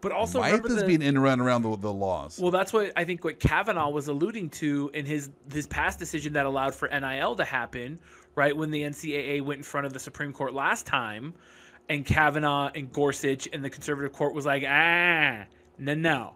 But 0.00 0.10
also, 0.10 0.40
might 0.40 0.60
this 0.64 0.80
the, 0.80 0.86
be 0.86 0.96
an 0.96 1.02
in 1.02 1.16
run 1.16 1.38
around 1.38 1.62
the, 1.62 1.76
the 1.76 1.92
laws? 1.92 2.36
Well, 2.40 2.50
that's 2.50 2.72
what 2.72 2.90
I 2.96 3.04
think. 3.04 3.22
What 3.22 3.38
Kavanaugh 3.38 3.90
was 3.90 4.08
alluding 4.08 4.50
to 4.50 4.90
in 4.94 5.06
his 5.06 5.30
his 5.52 5.66
past 5.68 6.00
decision 6.00 6.32
that 6.32 6.44
allowed 6.44 6.74
for 6.74 6.88
NIL 6.88 7.36
to 7.36 7.44
happen 7.44 8.00
right? 8.34 8.56
When 8.56 8.70
the 8.70 8.82
NCAA 8.82 9.42
went 9.42 9.58
in 9.58 9.64
front 9.64 9.86
of 9.86 9.92
the 9.92 9.98
Supreme 9.98 10.32
Court 10.32 10.54
last 10.54 10.86
time, 10.86 11.34
and 11.88 12.04
Kavanaugh 12.06 12.70
and 12.74 12.92
Gorsuch 12.92 13.48
and 13.52 13.64
the 13.64 13.70
conservative 13.70 14.12
court 14.12 14.34
was 14.34 14.46
like, 14.46 14.64
ah, 14.66 15.44
no, 15.78 15.94
no, 15.94 16.34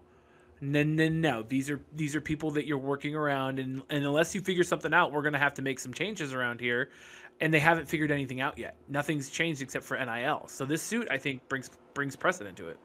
no, 0.61 0.83
no, 0.83 1.09
no. 1.09 1.43
These 1.43 1.71
are 1.71 1.81
these 1.95 2.17
are 2.17 2.21
people 2.21 2.51
that 2.53 2.67
you're 2.67 2.79
working 2.79 3.15
around, 3.15 3.59
and 3.59 3.83
and 3.91 4.05
unless 4.05 4.35
you 4.35 4.41
figure 4.41 4.65
something 4.65 4.93
out, 4.93 5.13
we're 5.13 5.23
gonna 5.23 5.39
have 5.39 5.55
to 5.55 5.63
make 5.63 5.79
some 5.79 5.93
changes 5.93 6.33
around 6.33 6.61
here. 6.61 6.91
And 7.39 7.53
they 7.53 7.61
haven't 7.61 7.87
figured 7.87 8.11
anything 8.11 8.41
out 8.41 8.57
yet. 8.57 8.77
Nothing's 8.89 9.29
changed 9.29 9.61
except 9.61 9.85
for 9.85 10.03
NIL. 10.03 10.49
So 10.49 10.65
this 10.65 10.83
suit, 10.83 11.07
I 11.11 11.19
think, 11.19 11.47
brings 11.49 11.71
brings 11.93 12.17
precedent 12.17 12.57
to 12.57 12.69
it. 12.69 12.79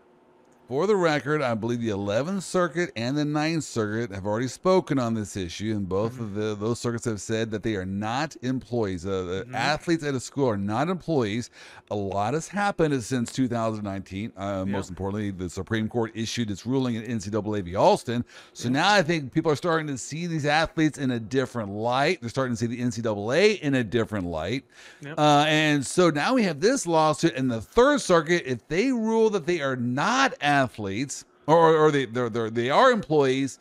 For 0.72 0.88
the 0.88 0.96
record, 0.96 1.42
I 1.42 1.54
believe 1.54 1.82
the 1.82 1.90
11th 1.90 2.44
Circuit 2.44 2.94
and 2.96 3.18
the 3.18 3.26
9th 3.26 3.64
Circuit 3.64 4.16
have 4.16 4.26
already 4.26 4.48
spoken 4.48 5.00
on 5.00 5.14
this 5.14 5.36
issue, 5.36 5.74
and 5.76 5.90
both 5.90 6.14
mm-hmm. 6.14 6.24
of 6.24 6.34
the, 6.34 6.56
those 6.56 6.80
circuits 6.80 7.04
have 7.04 7.20
said 7.20 7.52
that 7.52 7.62
they 7.62 7.76
are 7.76 7.86
not 7.86 8.38
employees. 8.42 9.06
Uh, 9.06 9.24
the 9.24 9.44
mm-hmm. 9.44 9.54
athletes 9.54 10.02
at 10.06 10.16
a 10.16 10.20
school 10.22 10.48
are 10.48 10.56
not 10.56 10.88
employees. 10.88 11.50
A 11.90 11.96
lot 11.96 12.36
has 12.36 12.48
happened 12.48 13.04
since 13.04 13.34
2019. 13.34 14.32
Uh, 14.38 14.42
yeah. 14.42 14.64
Most 14.64 14.90
importantly, 14.90 15.32
the 15.32 15.50
Supreme 15.50 15.90
Court 15.90 16.14
issued 16.16 16.50
its 16.50 16.66
ruling 16.66 16.96
in 16.96 17.04
NCAA 17.04 17.66
v. 17.66 17.76
Alston. 17.76 18.24
So 18.54 18.70
yeah. 18.70 18.74
now 18.74 18.94
I 18.94 19.02
think 19.02 19.34
people 19.34 19.52
are 19.52 19.58
starting 19.58 19.88
to 19.88 19.98
see 19.98 20.26
these 20.26 20.46
athletes 20.46 20.98
in 20.98 21.12
a 21.12 21.20
different 21.20 21.72
light. 21.72 22.22
They're 22.22 22.30
starting 22.30 22.56
to 22.56 22.58
see 22.58 22.68
the 22.68 22.80
NCAA 22.80 23.60
in 23.60 23.76
a 23.76 23.84
different 23.84 24.26
light. 24.26 24.64
Yep. 25.02 25.20
Uh, 25.20 25.44
and 25.50 25.86
so 25.86 26.12
now 26.12 26.34
we 26.34 26.44
have 26.44 26.62
this 26.62 26.88
lawsuit, 26.88 27.34
in 27.34 27.50
the 27.50 27.60
Third 27.60 28.00
Circuit, 28.00 28.44
if 28.46 28.66
they 28.70 28.94
rule 28.94 29.30
that 29.32 29.46
they 29.46 29.60
are 29.60 29.76
not 29.76 30.34
athletes, 30.40 30.61
athletes 30.62 31.26
or, 31.48 31.76
or 31.76 31.92
they 31.92 32.06
they're, 32.06 32.30
they're, 32.30 32.50
they 32.50 32.70
are 32.70 32.92
employees, 32.92 33.60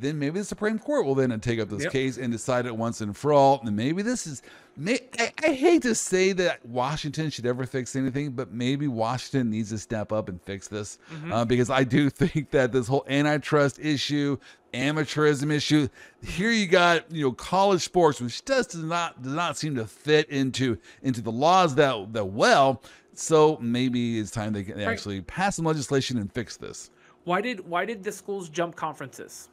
then 0.00 0.18
maybe 0.18 0.38
the 0.38 0.44
Supreme 0.44 0.78
Court 0.78 1.04
will 1.04 1.14
then 1.14 1.38
take 1.40 1.60
up 1.60 1.68
this 1.68 1.84
yep. 1.84 1.92
case 1.92 2.16
and 2.16 2.32
decide 2.32 2.66
it 2.66 2.76
once 2.76 3.00
and 3.00 3.16
for 3.16 3.32
all. 3.32 3.60
And 3.64 3.76
maybe 3.76 4.02
this 4.02 4.26
is, 4.26 4.42
may, 4.76 5.00
I, 5.18 5.32
I, 5.44 5.52
hate 5.52 5.82
to 5.82 5.94
say 5.94 6.32
that 6.32 6.64
Washington 6.64 7.30
should 7.30 7.46
ever 7.46 7.66
fix 7.66 7.94
anything, 7.94 8.30
but 8.30 8.52
maybe 8.52 8.88
Washington 8.88 9.50
needs 9.50 9.68
to 9.70 9.78
step 9.78 10.10
up 10.12 10.28
and 10.28 10.40
fix 10.42 10.68
this 10.68 10.98
mm-hmm. 11.12 11.32
uh, 11.32 11.44
because 11.44 11.70
I 11.70 11.84
do 11.84 12.08
think 12.10 12.50
that 12.50 12.72
this 12.72 12.88
whole 12.88 13.04
antitrust 13.08 13.78
issue, 13.78 14.38
amateurism 14.72 15.52
issue, 15.52 15.88
here 16.22 16.50
you 16.50 16.66
got 16.66 17.10
you 17.12 17.24
know 17.24 17.32
college 17.32 17.82
sports, 17.82 18.20
which 18.20 18.44
just 18.44 18.70
does 18.70 18.82
not 18.82 19.22
does 19.22 19.34
not 19.34 19.58
seem 19.58 19.74
to 19.74 19.86
fit 19.86 20.28
into 20.30 20.78
into 21.02 21.20
the 21.20 21.32
laws 21.32 21.74
that 21.74 22.12
that 22.14 22.26
well. 22.26 22.82
So 23.14 23.58
maybe 23.60 24.18
it's 24.18 24.30
time 24.30 24.52
they 24.52 24.64
can 24.64 24.76
right. 24.78 24.88
actually 24.88 25.20
pass 25.22 25.56
some 25.56 25.64
legislation 25.64 26.18
and 26.18 26.32
fix 26.32 26.56
this. 26.56 26.90
Why 27.24 27.40
did 27.40 27.60
why 27.68 27.84
did 27.84 28.02
the 28.02 28.12
schools 28.12 28.48
jump 28.48 28.74
conferences? 28.74 29.48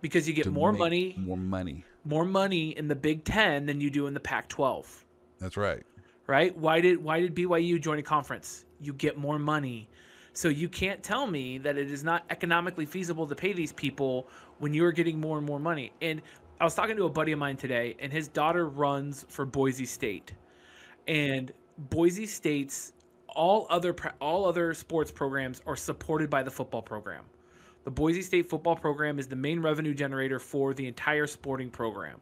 Because 0.00 0.26
you 0.26 0.34
get 0.34 0.44
to 0.44 0.50
more 0.50 0.72
money, 0.72 1.14
more 1.18 1.36
money, 1.36 1.84
more 2.04 2.24
money 2.24 2.70
in 2.70 2.88
the 2.88 2.94
Big 2.94 3.24
Ten 3.24 3.66
than 3.66 3.80
you 3.80 3.90
do 3.90 4.06
in 4.06 4.14
the 4.14 4.20
Pac-12. 4.20 4.86
That's 5.38 5.56
right. 5.56 5.82
right? 6.26 6.56
Why 6.56 6.80
did 6.80 7.02
why 7.02 7.20
did 7.20 7.34
BYU 7.34 7.80
join 7.80 7.98
a 7.98 8.02
conference? 8.02 8.64
You 8.80 8.92
get 8.94 9.16
more 9.16 9.38
money. 9.38 9.88
So 10.32 10.48
you 10.48 10.68
can't 10.68 11.02
tell 11.02 11.26
me 11.26 11.58
that 11.58 11.76
it 11.76 11.90
is 11.90 12.04
not 12.04 12.24
economically 12.30 12.86
feasible 12.86 13.26
to 13.26 13.34
pay 13.34 13.52
these 13.52 13.72
people 13.72 14.28
when 14.58 14.72
you're 14.72 14.92
getting 14.92 15.20
more 15.20 15.38
and 15.38 15.46
more 15.46 15.58
money. 15.58 15.92
And 16.00 16.22
I 16.60 16.64
was 16.64 16.74
talking 16.74 16.96
to 16.96 17.04
a 17.04 17.10
buddy 17.10 17.32
of 17.32 17.38
mine 17.38 17.56
today, 17.56 17.96
and 17.98 18.12
his 18.12 18.28
daughter 18.28 18.68
runs 18.68 19.24
for 19.28 19.44
Boise 19.44 19.86
State, 19.86 20.34
and 21.08 21.52
Boise 21.88 22.26
State's 22.26 22.92
all 23.28 23.66
other 23.70 23.94
all 24.20 24.44
other 24.44 24.74
sports 24.74 25.10
programs 25.10 25.62
are 25.66 25.76
supported 25.76 26.28
by 26.28 26.42
the 26.42 26.50
football 26.50 26.82
program. 26.82 27.24
The 27.84 27.90
Boise 27.90 28.22
State 28.22 28.50
football 28.50 28.76
program 28.76 29.18
is 29.18 29.26
the 29.26 29.36
main 29.36 29.60
revenue 29.60 29.94
generator 29.94 30.38
for 30.38 30.74
the 30.74 30.86
entire 30.86 31.26
sporting 31.26 31.70
program. 31.70 32.20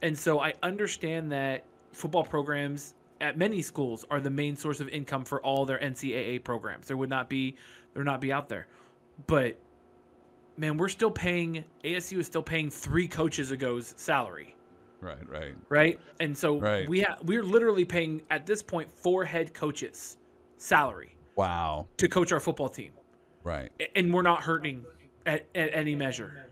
And 0.00 0.18
so 0.18 0.40
I 0.40 0.54
understand 0.62 1.30
that 1.32 1.64
football 1.92 2.24
programs 2.24 2.94
at 3.20 3.36
many 3.36 3.60
schools 3.60 4.06
are 4.10 4.20
the 4.20 4.30
main 4.30 4.56
source 4.56 4.80
of 4.80 4.88
income 4.88 5.24
for 5.24 5.42
all 5.42 5.66
their 5.66 5.78
NCAA 5.78 6.42
programs. 6.42 6.86
There 6.86 6.96
would 6.96 7.10
not 7.10 7.28
be 7.28 7.56
there 7.92 8.00
would 8.00 8.06
not 8.06 8.20
be 8.22 8.32
out 8.32 8.48
there. 8.48 8.66
But 9.26 9.58
man, 10.56 10.78
we're 10.78 10.88
still 10.88 11.10
paying 11.10 11.64
ASU 11.84 12.18
is 12.18 12.26
still 12.26 12.42
paying 12.42 12.70
three 12.70 13.08
coaches 13.08 13.52
ago's 13.52 13.92
salary. 13.98 14.55
Right, 15.00 15.28
right. 15.28 15.54
Right? 15.68 16.00
And 16.20 16.36
so 16.36 16.58
Right. 16.58 16.88
we 16.88 17.02
ha- 17.02 17.18
we're 17.22 17.42
literally 17.44 17.84
paying 17.84 18.22
at 18.30 18.46
this 18.46 18.62
point 18.62 18.90
four 18.92 19.24
head 19.24 19.52
coaches 19.54 20.16
salary 20.58 21.16
Wow. 21.36 21.86
to 21.98 22.08
coach 22.08 22.32
our 22.32 22.40
football 22.40 22.68
team. 22.68 22.92
Right. 23.44 23.70
And 23.94 24.12
we're 24.12 24.22
not 24.22 24.42
hurting 24.42 24.84
at, 25.26 25.46
at 25.54 25.70
any 25.74 25.94
measure. 25.94 26.46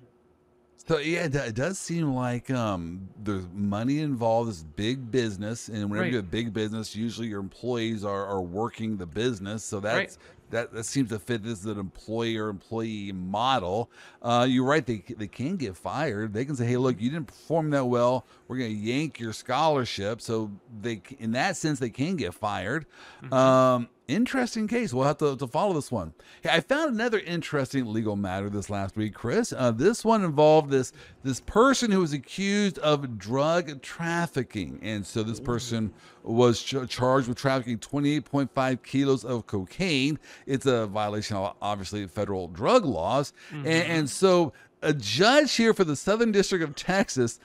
So 0.77 0.99
yeah, 0.99 1.25
it, 1.25 1.55
does 1.55 1.79
seem 1.79 2.13
like 2.15 2.51
um, 2.51 3.09
there's 3.23 3.47
money 3.55 4.01
involved. 4.01 4.51
This 4.51 4.63
big 4.63 5.11
business, 5.11 5.69
and 5.69 5.85
whenever 5.89 6.03
Right. 6.03 6.11
you 6.11 6.17
have 6.19 6.31
big 6.31 6.53
business, 6.53 6.95
usually 6.95 7.29
your 7.29 7.41
employees 7.41 8.05
are, 8.05 8.27
are 8.27 8.43
working 8.43 8.99
the 8.99 9.07
business. 9.07 9.65
So 9.65 9.81
that's 9.81 10.19
that 10.55 10.73
that 10.73 10.85
seems 10.85 11.11
to 11.11 11.19
fit 11.19 11.43
this 11.43 11.61
is 11.61 11.67
an 11.67 11.79
employer 11.79 12.49
employee 12.49 13.13
model. 13.13 13.91
Uh, 14.23 14.47
you're 14.49 14.65
right; 14.65 14.87
they 14.87 15.03
they 15.17 15.27
can 15.27 15.57
get 15.57 15.77
fired. 15.77 16.33
They 16.33 16.45
can 16.45 16.55
say, 16.55 16.65
"Hey, 16.67 16.77
look, 16.77 17.01
you 17.01 17.11
didn't 17.11 17.27
perform 17.27 17.71
that 17.71 17.87
well. 17.87 18.25
We're 18.47 18.59
going 18.59 18.71
to 18.71 18.77
yank 18.77 19.19
your 19.19 19.33
scholarship." 19.33 20.21
So 20.21 20.53
they, 20.81 21.03
in 21.19 21.33
that 21.33 21.57
sense, 21.57 21.81
they 21.81 21.91
can 21.91 22.17
get 22.17 22.35
fired. 22.35 22.87
Um, 23.33 23.89
interesting 24.09 24.69
case. 24.69 24.93
We'll 24.93 25.07
have 25.07 25.19
to, 25.19 25.37
to 25.37 25.47
follow 25.47 25.75
this 25.75 25.91
one. 25.91 26.15
Hey, 26.43 26.51
I 26.51 26.61
found 26.61 26.95
another 26.95 27.19
interesting 27.19 27.93
legal 27.93 28.17
matter 28.17 28.51
this 28.51 28.69
last 28.71 28.97
week, 28.97 29.15
Chris. 29.15 29.53
Uh, 29.57 29.71
this 29.71 30.05
one 30.05 30.25
involved 30.25 30.71
this 30.71 30.93
this 31.23 31.41
person 31.41 31.91
who 31.91 32.01
was 32.01 32.13
accused 32.13 32.79
of 32.79 33.19
drug 33.19 33.81
trafficking, 33.83 34.79
and 34.83 35.07
so 35.07 35.23
this 35.23 35.41
person 35.41 35.93
was 36.23 36.63
ch- 36.63 36.89
charged 36.89 37.29
with 37.29 37.39
trafficking 37.39 37.79
28.5 37.79 38.83
kilos 38.83 39.25
of 39.25 39.47
cocaine. 39.47 40.19
It's 40.47 40.67
a 40.67 40.87
violation 40.87 41.37
of 41.37 41.55
obviously 41.61 42.07
federal 42.07 42.49
drug 42.49 42.85
laws, 42.85 43.33
and, 43.51 43.67
and 43.67 44.11
so 44.11 44.53
a 44.83 44.93
judge 44.93 45.55
here 45.55 45.73
for 45.73 45.85
the 45.85 45.97
Southern 45.97 46.31
District 46.31 46.63
of 46.63 46.75
Texas 46.77 47.41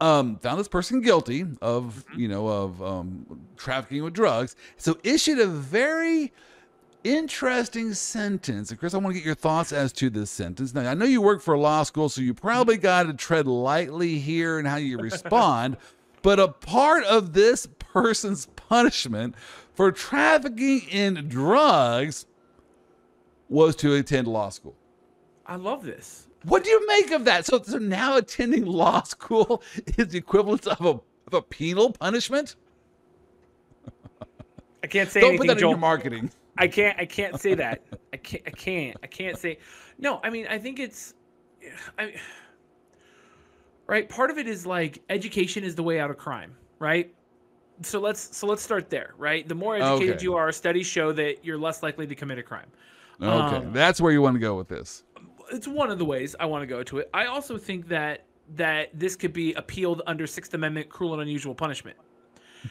um, 0.00 0.36
found 0.36 0.58
this 0.58 0.68
person 0.68 1.00
guilty 1.00 1.44
of 1.60 2.04
you 2.16 2.28
know 2.28 2.48
of 2.48 2.82
um, 2.82 3.40
trafficking 3.56 4.02
with 4.02 4.14
drugs. 4.14 4.56
So 4.76 4.98
issued 5.02 5.38
a 5.38 5.46
very 5.46 6.32
interesting 7.04 7.94
sentence. 7.94 8.70
And 8.70 8.80
Chris, 8.80 8.94
I 8.94 8.98
want 8.98 9.14
to 9.14 9.20
get 9.20 9.24
your 9.24 9.34
thoughts 9.34 9.72
as 9.72 9.92
to 9.94 10.10
this 10.10 10.30
sentence. 10.30 10.74
Now 10.74 10.90
I 10.90 10.94
know 10.94 11.04
you 11.04 11.20
work 11.20 11.42
for 11.42 11.56
law 11.56 11.82
school, 11.82 12.08
so 12.08 12.20
you 12.20 12.34
probably 12.34 12.76
got 12.76 13.04
to 13.04 13.14
tread 13.14 13.46
lightly 13.46 14.18
here 14.18 14.58
in 14.58 14.66
how 14.66 14.76
you 14.76 14.98
respond. 14.98 15.76
but 16.22 16.40
a 16.40 16.48
part 16.48 17.04
of 17.04 17.32
this 17.34 17.68
person's 17.78 18.46
punishment 18.56 19.34
for 19.74 19.92
trafficking 19.92 20.80
in 20.90 21.28
drugs 21.28 22.26
was 23.48 23.76
to 23.76 23.94
attend 23.94 24.26
law 24.26 24.48
school. 24.48 24.74
I 25.46 25.56
love 25.56 25.84
this. 25.84 26.25
What 26.46 26.62
do 26.62 26.70
you 26.70 26.86
make 26.86 27.10
of 27.10 27.24
that? 27.24 27.44
So, 27.44 27.60
so 27.60 27.78
now 27.78 28.16
attending 28.16 28.66
law 28.66 29.02
school 29.02 29.62
is 29.98 30.08
the 30.08 30.18
equivalent 30.18 30.66
of 30.68 30.80
a, 30.80 30.90
of 30.90 31.34
a 31.34 31.42
penal 31.42 31.90
punishment? 31.92 32.54
I 34.82 34.86
can't 34.86 35.10
say 35.10 35.20
Don't 35.20 35.30
anything, 35.30 35.48
put 35.48 35.54
that 35.54 35.62
in 35.62 35.68
your 35.68 35.76
marketing. 35.78 36.30
I 36.56 36.68
can't. 36.68 36.96
I 36.98 37.04
can't 37.04 37.40
say 37.40 37.54
that. 37.54 37.82
I 38.12 38.16
can't. 38.16 38.42
I 38.46 38.50
can't. 38.50 38.96
I 39.02 39.06
can't 39.08 39.36
say. 39.36 39.58
No. 39.98 40.20
I 40.22 40.30
mean, 40.30 40.46
I 40.48 40.58
think 40.58 40.78
it's. 40.78 41.14
I. 41.98 42.14
Right. 43.88 44.08
Part 44.08 44.30
of 44.30 44.38
it 44.38 44.46
is 44.46 44.64
like 44.64 45.02
education 45.10 45.64
is 45.64 45.74
the 45.74 45.82
way 45.82 45.98
out 45.98 46.10
of 46.10 46.16
crime. 46.16 46.54
Right. 46.78 47.12
So 47.82 47.98
let's 48.00 48.36
so 48.36 48.46
let's 48.46 48.62
start 48.62 48.88
there. 48.88 49.14
Right. 49.18 49.46
The 49.48 49.54
more 49.54 49.74
educated 49.74 50.16
Okay. 50.16 50.22
you 50.22 50.34
are, 50.36 50.52
studies 50.52 50.86
show 50.86 51.10
that 51.12 51.44
you're 51.44 51.58
less 51.58 51.82
likely 51.82 52.06
to 52.06 52.14
commit 52.14 52.38
a 52.38 52.42
crime. 52.42 52.68
Okay, 53.20 53.56
Um, 53.56 53.72
that's 53.72 54.00
where 54.00 54.12
you 54.12 54.22
want 54.22 54.34
to 54.36 54.40
go 54.40 54.56
with 54.56 54.68
this. 54.68 55.02
It's 55.50 55.68
one 55.68 55.90
of 55.90 55.98
the 55.98 56.04
ways 56.04 56.34
I 56.38 56.46
want 56.46 56.62
to 56.62 56.66
go 56.66 56.82
to 56.82 56.98
it. 56.98 57.10
I 57.14 57.26
also 57.26 57.58
think 57.58 57.88
that 57.88 58.24
that 58.56 58.90
this 58.94 59.16
could 59.16 59.32
be 59.32 59.54
appealed 59.54 60.02
under 60.06 60.26
Sixth 60.26 60.54
Amendment 60.54 60.88
cruel 60.88 61.14
and 61.14 61.22
unusual 61.22 61.54
punishment. 61.54 61.96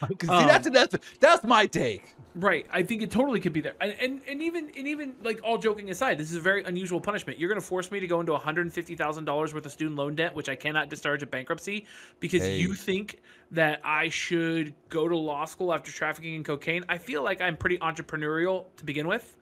See, 0.00 0.28
um, 0.28 0.46
that's, 0.46 0.68
that's 0.70 0.96
that's 1.20 1.44
my 1.44 1.66
take. 1.66 2.14
Right. 2.34 2.66
I 2.70 2.82
think 2.82 3.00
it 3.00 3.10
totally 3.10 3.40
could 3.40 3.54
be 3.54 3.62
there. 3.62 3.74
And, 3.80 3.94
and 3.98 4.20
and 4.28 4.42
even 4.42 4.70
and 4.76 4.86
even 4.86 5.14
like 5.22 5.40
all 5.42 5.56
joking 5.56 5.88
aside, 5.90 6.18
this 6.18 6.30
is 6.30 6.36
a 6.36 6.40
very 6.40 6.62
unusual 6.64 7.00
punishment. 7.00 7.38
You're 7.38 7.48
going 7.48 7.60
to 7.60 7.66
force 7.66 7.90
me 7.90 7.98
to 8.00 8.06
go 8.06 8.20
into 8.20 8.32
$150,000 8.32 9.54
worth 9.54 9.64
of 9.66 9.72
student 9.72 9.96
loan 9.96 10.14
debt, 10.14 10.34
which 10.34 10.50
I 10.50 10.54
cannot 10.54 10.90
discharge 10.90 11.22
at 11.22 11.30
bankruptcy 11.30 11.86
because 12.20 12.42
Hey. 12.42 12.58
you 12.58 12.74
think 12.74 13.20
that 13.52 13.80
I 13.84 14.10
should 14.10 14.74
go 14.90 15.08
to 15.08 15.16
law 15.16 15.46
school 15.46 15.72
after 15.72 15.90
trafficking 15.90 16.34
in 16.34 16.44
cocaine. 16.44 16.84
I 16.90 16.98
feel 16.98 17.22
like 17.22 17.40
I'm 17.40 17.56
pretty 17.56 17.78
entrepreneurial 17.78 18.66
to 18.76 18.84
begin 18.84 19.08
with. 19.08 19.34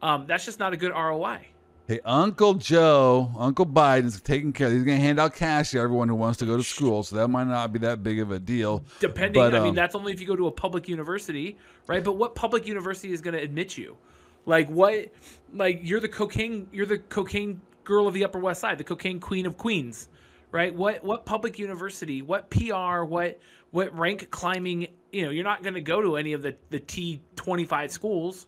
Um, 0.00 0.26
that's 0.26 0.44
just 0.44 0.58
not 0.58 0.72
a 0.72 0.76
good 0.76 0.92
ROI. 0.92 1.48
Hey, 1.88 2.00
Uncle 2.04 2.52
Joe, 2.52 3.32
Uncle 3.38 3.64
Biden's 3.64 4.20
taking 4.20 4.52
care. 4.52 4.68
He's 4.68 4.84
going 4.84 4.98
to 4.98 5.02
hand 5.02 5.18
out 5.18 5.34
cash 5.34 5.70
to 5.70 5.78
everyone 5.78 6.06
who 6.06 6.16
wants 6.16 6.38
to 6.40 6.44
go 6.44 6.58
to 6.58 6.62
school, 6.62 7.02
so 7.02 7.16
that 7.16 7.28
might 7.28 7.46
not 7.46 7.72
be 7.72 7.78
that 7.78 8.02
big 8.02 8.20
of 8.20 8.30
a 8.30 8.38
deal. 8.38 8.84
Depending, 9.00 9.40
But, 9.40 9.54
I 9.54 9.60
mean, 9.60 9.70
um, 9.70 9.74
that's 9.74 9.94
only 9.94 10.12
if 10.12 10.20
you 10.20 10.26
go 10.26 10.36
to 10.36 10.48
a 10.48 10.50
public 10.50 10.86
university, 10.86 11.56
right? 11.86 12.04
But 12.04 12.18
what 12.18 12.34
public 12.34 12.66
university 12.66 13.10
is 13.10 13.22
going 13.22 13.32
to 13.32 13.40
admit 13.40 13.78
you? 13.78 13.96
Like 14.44 14.68
what? 14.68 15.06
Like 15.54 15.80
you're 15.82 16.00
the 16.00 16.10
cocaine, 16.10 16.68
you're 16.72 16.84
the 16.84 16.98
cocaine 16.98 17.58
girl 17.84 18.06
of 18.06 18.12
the 18.12 18.22
Upper 18.22 18.38
West 18.38 18.60
Side, 18.60 18.76
the 18.76 18.84
cocaine 18.84 19.18
queen 19.18 19.46
of 19.46 19.56
Queens, 19.56 20.10
right? 20.52 20.74
What 20.74 21.02
what 21.02 21.24
public 21.24 21.58
university? 21.58 22.20
What 22.20 22.50
PR? 22.50 23.04
What 23.04 23.40
what 23.70 23.96
rank 23.98 24.30
climbing? 24.30 24.88
You 25.10 25.24
know, 25.24 25.30
you're 25.30 25.42
not 25.42 25.62
going 25.62 25.74
to 25.74 25.80
go 25.80 26.02
to 26.02 26.16
any 26.18 26.34
of 26.34 26.42
the 26.42 26.54
the 26.68 26.80
T 26.80 27.22
twenty 27.34 27.64
five 27.64 27.90
schools. 27.90 28.46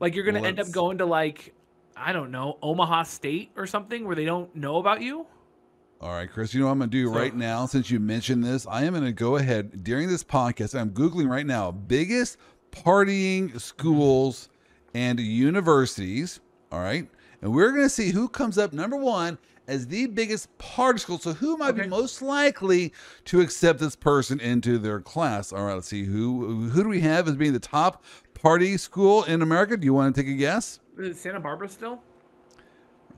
Like 0.00 0.16
you're 0.16 0.24
going 0.24 0.34
to 0.34 0.40
Well, 0.40 0.48
end 0.48 0.58
up 0.58 0.72
going 0.72 0.98
to 0.98 1.06
like 1.06 1.54
I 1.96 2.12
don't 2.12 2.30
know 2.30 2.58
Omaha 2.62 3.04
State 3.04 3.50
or 3.56 3.66
something 3.66 4.06
where 4.06 4.16
they 4.16 4.24
don't 4.24 4.54
know 4.56 4.76
about 4.78 5.02
you. 5.02 5.26
All 6.00 6.10
right, 6.10 6.28
Chris, 6.30 6.52
you 6.52 6.60
know 6.60 6.66
what 6.66 6.72
I'm 6.72 6.78
going 6.78 6.90
to 6.90 6.96
do 6.96 7.06
So- 7.12 7.14
right 7.18 7.34
now 7.34 7.66
since 7.66 7.90
you 7.90 8.00
mentioned 8.00 8.42
this? 8.44 8.66
I 8.66 8.84
am 8.84 8.92
going 8.92 9.04
to 9.04 9.12
go 9.12 9.36
ahead 9.36 9.84
during 9.84 10.08
this 10.08 10.24
podcast. 10.24 10.78
I'm 10.78 10.90
Googling 10.90 11.28
right 11.28 11.46
now 11.46 11.70
biggest 11.70 12.38
partying 12.72 13.60
schools 13.60 14.48
and 14.94 15.20
universities. 15.20 16.40
All 16.72 16.80
right. 16.80 17.08
And 17.40 17.52
we're 17.54 17.70
going 17.70 17.84
to 17.84 17.88
see 17.90 18.10
who 18.10 18.28
comes 18.28 18.58
up 18.58 18.72
number 18.72 18.96
one 18.96 19.38
as 19.68 19.86
the 19.86 20.06
biggest 20.06 20.56
party 20.58 20.98
school. 20.98 21.18
So, 21.18 21.32
who 21.34 21.56
might 21.56 21.72
be 21.72 21.86
most 21.86 22.20
likely 22.22 22.92
to 23.26 23.40
accept 23.40 23.78
this 23.78 23.94
person 23.96 24.40
into 24.40 24.78
their 24.78 25.00
class? 25.00 25.52
All 25.52 25.64
right, 25.64 25.74
let's 25.74 25.88
see. 25.88 26.04
Who, 26.04 26.68
who 26.68 26.82
do 26.82 26.88
we 26.88 27.00
have 27.00 27.28
as 27.28 27.36
being 27.36 27.52
the 27.52 27.58
top 27.60 28.02
party 28.34 28.76
school 28.76 29.22
in 29.24 29.42
America? 29.42 29.76
Do 29.76 29.84
you 29.84 29.94
want 29.94 30.14
to 30.14 30.22
take 30.22 30.30
a 30.30 30.34
guess? 30.36 30.80
Is 30.98 31.16
it 31.16 31.16
Santa 31.16 31.40
Barbara 31.40 31.68
still? 31.68 32.00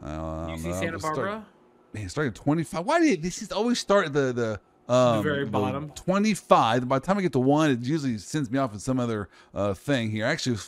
Um, 0.02 0.50
You 0.50 0.58
see 0.58 0.70
uh, 0.70 0.74
Santa 0.74 0.92
let's 0.92 1.02
start- 1.04 1.16
Barbara? 1.16 1.46
Man, 1.92 2.08
starting 2.08 2.30
at 2.30 2.34
25. 2.34 2.84
Why 2.84 3.00
did 3.00 3.22
this 3.22 3.40
is 3.40 3.52
always 3.52 3.78
start 3.78 4.06
at 4.06 4.12
the 4.12 4.32
the 4.32 4.92
um, 4.92 5.22
very 5.22 5.46
bottom. 5.46 5.90
25. 5.90 6.88
By 6.88 6.98
the 6.98 7.06
time 7.06 7.16
I 7.18 7.22
get 7.22 7.32
to 7.32 7.38
one, 7.38 7.70
it 7.70 7.80
usually 7.82 8.18
sends 8.18 8.50
me 8.50 8.58
off 8.58 8.72
in 8.74 8.80
some 8.80 8.98
other 9.00 9.28
uh, 9.54 9.74
thing 9.74 10.10
here. 10.10 10.26
Actually, 10.26 10.58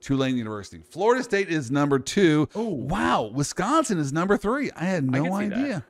Tulane 0.00 0.36
University. 0.36 0.82
Florida 0.88 1.22
State 1.22 1.48
is 1.48 1.70
number 1.70 1.98
two. 1.98 2.48
Oh. 2.54 2.68
wow. 2.68 3.24
Wisconsin 3.34 3.98
is 3.98 4.12
number 4.12 4.36
three. 4.36 4.70
I 4.76 4.84
had 4.84 5.04
no 5.10 5.24
that. 5.24 5.32
idea. 5.32 5.84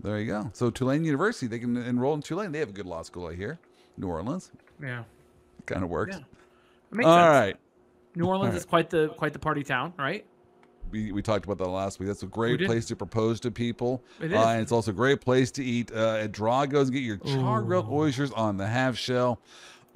There 0.00 0.18
you 0.20 0.26
go. 0.26 0.50
So 0.52 0.70
Tulane 0.70 1.04
University, 1.04 1.46
they 1.46 1.58
can 1.58 1.76
enroll 1.76 2.14
in 2.14 2.20
Tulane. 2.22 2.52
They 2.52 2.58
have 2.58 2.68
a 2.68 2.72
good 2.72 2.86
law 2.86 3.02
school 3.02 3.26
out 3.26 3.34
here. 3.34 3.58
New 3.96 4.06
Orleans. 4.08 4.50
Yeah. 4.82 5.04
Kind 5.66 5.82
of 5.82 5.88
works. 5.88 6.16
Yeah. 6.16 7.04
All 7.06 7.16
sense. 7.16 7.28
right. 7.28 7.56
New 8.16 8.26
Orleans 8.26 8.54
All 8.54 8.58
is 8.58 8.64
quite 8.64 8.90
the 8.90 9.08
quite 9.08 9.32
the 9.32 9.38
party 9.38 9.62
town, 9.62 9.92
right? 9.98 10.24
we, 10.94 11.10
we 11.10 11.22
talked 11.22 11.44
about 11.44 11.58
that 11.58 11.68
last 11.68 11.98
week. 11.98 12.06
That's 12.06 12.22
a 12.22 12.26
great 12.26 12.64
place 12.64 12.86
to 12.86 12.96
propose 12.96 13.40
to 13.40 13.50
people. 13.50 14.02
It 14.20 14.32
Uh, 14.32 14.46
and 14.48 14.62
it's 14.62 14.70
also 14.70 14.92
a 14.92 14.94
great 14.94 15.20
place 15.20 15.50
to 15.52 15.64
eat 15.64 15.90
uh, 15.92 16.18
at 16.20 16.32
Drago's 16.32 16.88
and 16.88 16.92
get 16.92 17.02
your 17.02 17.16
char 17.16 17.62
grilled 17.62 17.90
oysters 17.90 18.30
on 18.32 18.56
the 18.56 18.66
half 18.66 18.96
shell. 18.96 19.40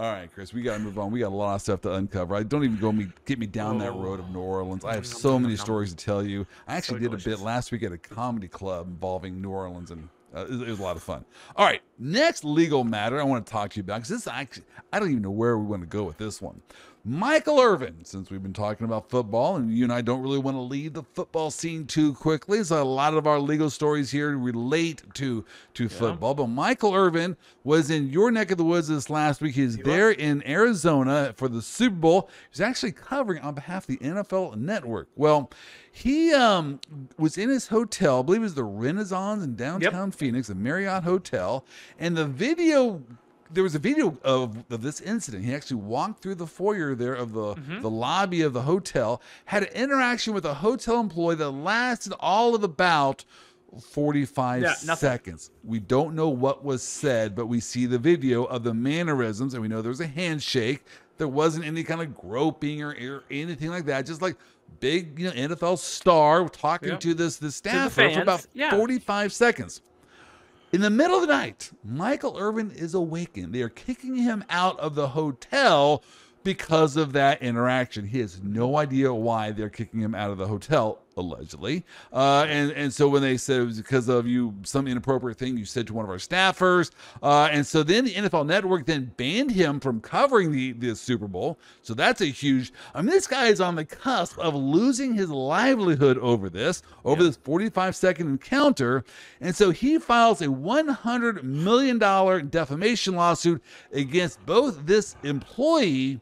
All 0.01 0.13
right, 0.13 0.33
Chris, 0.33 0.53
we 0.53 0.63
got 0.63 0.75
to 0.75 0.79
move 0.81 0.99
on. 0.99 1.11
We 1.11 1.21
got 1.21 1.29
a 1.29 1.35
lot 1.35 1.57
of 1.57 1.63
stuff 1.63 1.81
to 1.83 1.93
uncover. 1.93 2.35
I 2.35 2.45
don't 2.45 2.65
even 2.65 2.79
go 2.79 2.93
me 2.93 3.09
get 3.27 3.39
me 3.39 3.47
down 3.47 3.79
that 3.79 3.93
road 3.95 4.21
of 4.21 4.31
New 4.31 4.41
Orleans. 4.41 4.85
I 4.85 4.95
have 4.95 5.07
so 5.07 5.39
many 5.39 5.57
stories 5.57 5.93
to 5.93 5.97
tell 5.97 6.25
you. 6.25 6.47
I 6.67 6.77
actually 6.77 7.01
did 7.01 7.15
a 7.15 7.17
bit 7.17 7.41
last 7.41 7.73
week 7.73 7.83
at 7.83 7.93
a 7.93 7.99
comedy 7.99 8.49
club 8.49 8.87
involving 8.89 9.41
New 9.41 9.51
Orleans, 9.51 9.91
and 9.91 10.09
Uh, 10.35 10.41
it, 10.41 10.53
it 10.53 10.69
was 10.69 10.79
a 10.79 10.83
lot 10.83 10.95
of 10.95 11.03
fun. 11.03 11.25
All 11.57 11.65
right, 11.65 11.81
next 11.99 12.45
legal 12.45 12.85
matter 12.85 13.19
I 13.19 13.25
want 13.25 13.47
to 13.47 13.51
talk 13.51 13.71
to 13.71 13.77
you 13.77 13.81
about 13.83 13.97
because 13.97 14.11
this 14.11 14.27
actually 14.29 14.67
I 14.93 15.01
don't 15.01 15.11
even 15.11 15.23
know 15.23 15.31
where 15.31 15.59
we 15.59 15.65
want 15.65 15.83
to 15.83 15.89
go 15.89 16.05
with 16.05 16.19
this 16.19 16.43
one. 16.43 16.61
Michael 17.09 17.59
Irvin, 17.59 18.05
since 18.05 18.31
we've 18.31 18.43
been 18.43 18.53
talking 18.53 18.85
about 18.85 19.09
football, 19.09 19.57
and 19.57 19.73
you 19.73 19.83
and 19.83 19.93
I 19.93 20.03
don't 20.03 20.21
really 20.21 20.39
want 20.39 20.59
to 20.59 20.61
leave 20.61 20.93
the 20.93 21.05
football 21.15 21.51
scene 21.51 21.87
too 21.87 22.13
quickly, 22.13 22.63
so 22.63 22.83
a 22.83 22.85
lot 22.85 23.15
of 23.15 23.27
our 23.27 23.41
legal 23.41 23.71
stories 23.71 24.11
here 24.11 24.37
relate 24.37 25.03
to 25.15 25.43
to 25.73 25.89
football. 25.89 26.35
But 26.35 26.49
Michael 26.49 26.95
Irvin 26.95 27.39
was 27.65 27.91
in 27.91 28.11
your 28.11 28.31
neck 28.31 28.51
of 28.51 28.59
the 28.59 28.65
woods 28.65 28.89
this 28.89 29.09
last 29.09 29.41
week. 29.41 29.55
He's 29.55 29.79
there 29.79 30.11
in 30.11 30.47
Arizona 30.47 31.33
for 31.35 31.49
the 31.49 31.63
Super 31.63 31.97
Bowl. 31.97 32.31
He's 32.51 32.61
actually 32.61 32.93
covering 32.93 33.43
on 33.43 33.55
behalf 33.55 33.89
of 33.89 33.99
the 33.99 34.05
NFL 34.05 34.57
Network. 34.57 35.09
Well, 35.17 35.51
he 35.91 36.35
um, 36.35 36.79
was 37.17 37.39
in 37.39 37.49
his 37.49 37.69
hotel, 37.69 38.21
I 38.21 38.23
believe 38.23 38.43
it 38.43 38.45
was 38.45 38.55
the 38.55 38.65
Renaissance 38.65 39.43
in 39.43 39.57
downtown 39.57 40.11
Phoenix, 40.11 40.49
the 40.49 40.55
Marriott 40.55 41.05
Hotel, 41.05 41.65
and 41.99 42.15
the 42.17 42.27
video 42.27 43.03
there 43.51 43.63
was 43.63 43.75
a 43.75 43.79
video 43.79 44.19
of, 44.23 44.65
of 44.71 44.83
this 44.83 45.01
incident. 45.01 45.45
He 45.45 45.55
actually 45.55 45.79
walked 45.79 46.23
through 46.23 46.37
the 46.37 46.47
foyer 46.47 46.95
there 46.95 47.15
of 47.15 47.33
the, 47.33 47.55
the 47.81 47.91
lobby 47.91 48.43
of 48.43 48.53
the 48.53 48.63
hotel, 48.63 49.23
had 49.47 49.63
an 49.65 49.73
interaction 49.75 50.35
with 50.35 50.45
a 50.45 50.55
hotel 50.55 51.01
employee 51.01 51.37
that 51.37 51.51
lasted 51.51 52.13
all 52.21 52.55
of 52.55 52.63
about 52.63 53.25
45 53.81 54.63
Yeah, 54.63 54.73
seconds. 54.75 55.51
We 55.65 55.79
don't 55.79 56.15
know 56.15 56.29
what 56.29 56.65
was 56.65 56.83
said, 56.83 57.35
but 57.35 57.47
we 57.47 57.61
see 57.61 57.87
the 57.87 57.99
video 57.99 58.45
of 58.45 58.65
the 58.65 58.75
mannerisms, 58.75 59.55
and 59.55 59.63
we 59.63 59.69
know 59.69 59.83
there 59.83 59.91
was 59.91 60.01
a 60.01 60.07
handshake. 60.07 60.85
There 61.19 61.29
wasn't 61.29 61.65
any 61.65 61.83
kind 61.83 62.01
of 62.01 62.17
groping 62.17 62.83
or, 62.83 62.91
or 62.91 63.25
anything 63.31 63.71
like 63.71 63.85
that. 63.87 64.07
Just 64.07 64.23
like 64.23 64.37
big, 64.81 65.19
you 65.19 65.27
know, 65.27 65.33
NFL 65.33 65.79
star 65.79 66.49
talking 66.49 66.99
to 66.99 67.15
this 67.15 67.37
this 67.37 67.57
staffer 67.57 68.11
for 68.11 68.23
about 68.23 68.47
yeah. 68.55 68.71
45 68.71 69.33
seconds. 69.33 69.83
In 70.71 70.83
the 70.83 70.91
middle 70.91 71.17
of 71.17 71.23
the 71.23 71.29
night, 71.29 71.71
Michael 71.83 72.37
Irvin 72.39 72.71
is 72.71 72.93
awakened. 72.93 73.55
They 73.55 73.63
are 73.63 73.71
kicking 73.71 74.17
him 74.17 74.45
out 74.51 74.79
of 74.79 74.95
the 74.95 75.09
hotel 75.09 76.03
because 76.45 76.95
of 76.99 77.15
that 77.15 77.41
interaction. 77.43 78.07
He 78.07 78.19
has 78.21 78.43
no 78.43 78.77
idea 78.77 79.15
why 79.15 79.51
they're 79.51 79.71
kicking 79.71 80.01
him 80.01 80.15
out 80.15 80.31
of 80.31 80.37
the 80.37 80.47
hotel, 80.47 80.99
allegedly. 81.19 81.85
Uh, 82.13 82.47
and, 82.49 82.71
and 82.73 82.93
so 82.93 83.09
when 83.09 83.23
they 83.23 83.37
said 83.37 83.61
it 83.61 83.65
was 83.65 83.77
because 83.77 84.09
of 84.09 84.27
you, 84.27 84.55
some 84.63 84.87
inappropriate 84.87 85.39
thing 85.39 85.57
you 85.57 85.65
said 85.65 85.87
to 85.87 85.95
one 85.95 86.05
of 86.05 86.11
our 86.11 86.17
staffers. 86.17 86.91
Uh, 87.23 87.49
and 87.51 87.67
so 87.67 87.83
then 87.83 88.05
the 88.05 88.15
NFL 88.15 88.47
network 88.47 88.87
then 88.87 89.13
banned 89.17 89.51
him 89.51 89.81
from 89.81 90.01
covering 90.01 90.53
the, 90.53 90.73
the 90.73 90.95
Super 90.95 91.29
Bowl. 91.29 91.59
So 91.83 91.95
that's 91.95 92.21
a 92.21 92.27
huge, 92.27 92.73
I 92.95 93.03
mean, 93.03 93.11
this 93.11 93.27
guy 93.27 93.49
is 93.49 93.61
on 93.61 93.75
the 93.75 93.85
cusp 93.85 94.39
of 94.39 94.55
losing 94.55 95.15
his 95.15 95.31
livelihood 95.31 96.19
over 96.19 96.49
this, 96.49 96.83
over 97.05 97.23
this 97.23 97.37
45 97.37 97.97
second 97.97 98.29
encounter. 98.29 99.05
And 99.41 99.55
so 99.55 99.71
he 99.71 99.99
files 99.99 100.41
a 100.41 100.47
$100 100.47 101.43
million 101.43 101.99
defamation 102.49 103.15
lawsuit 103.15 103.63
against 103.93 104.45
both 104.47 104.87
this 104.87 105.17
employee 105.23 106.21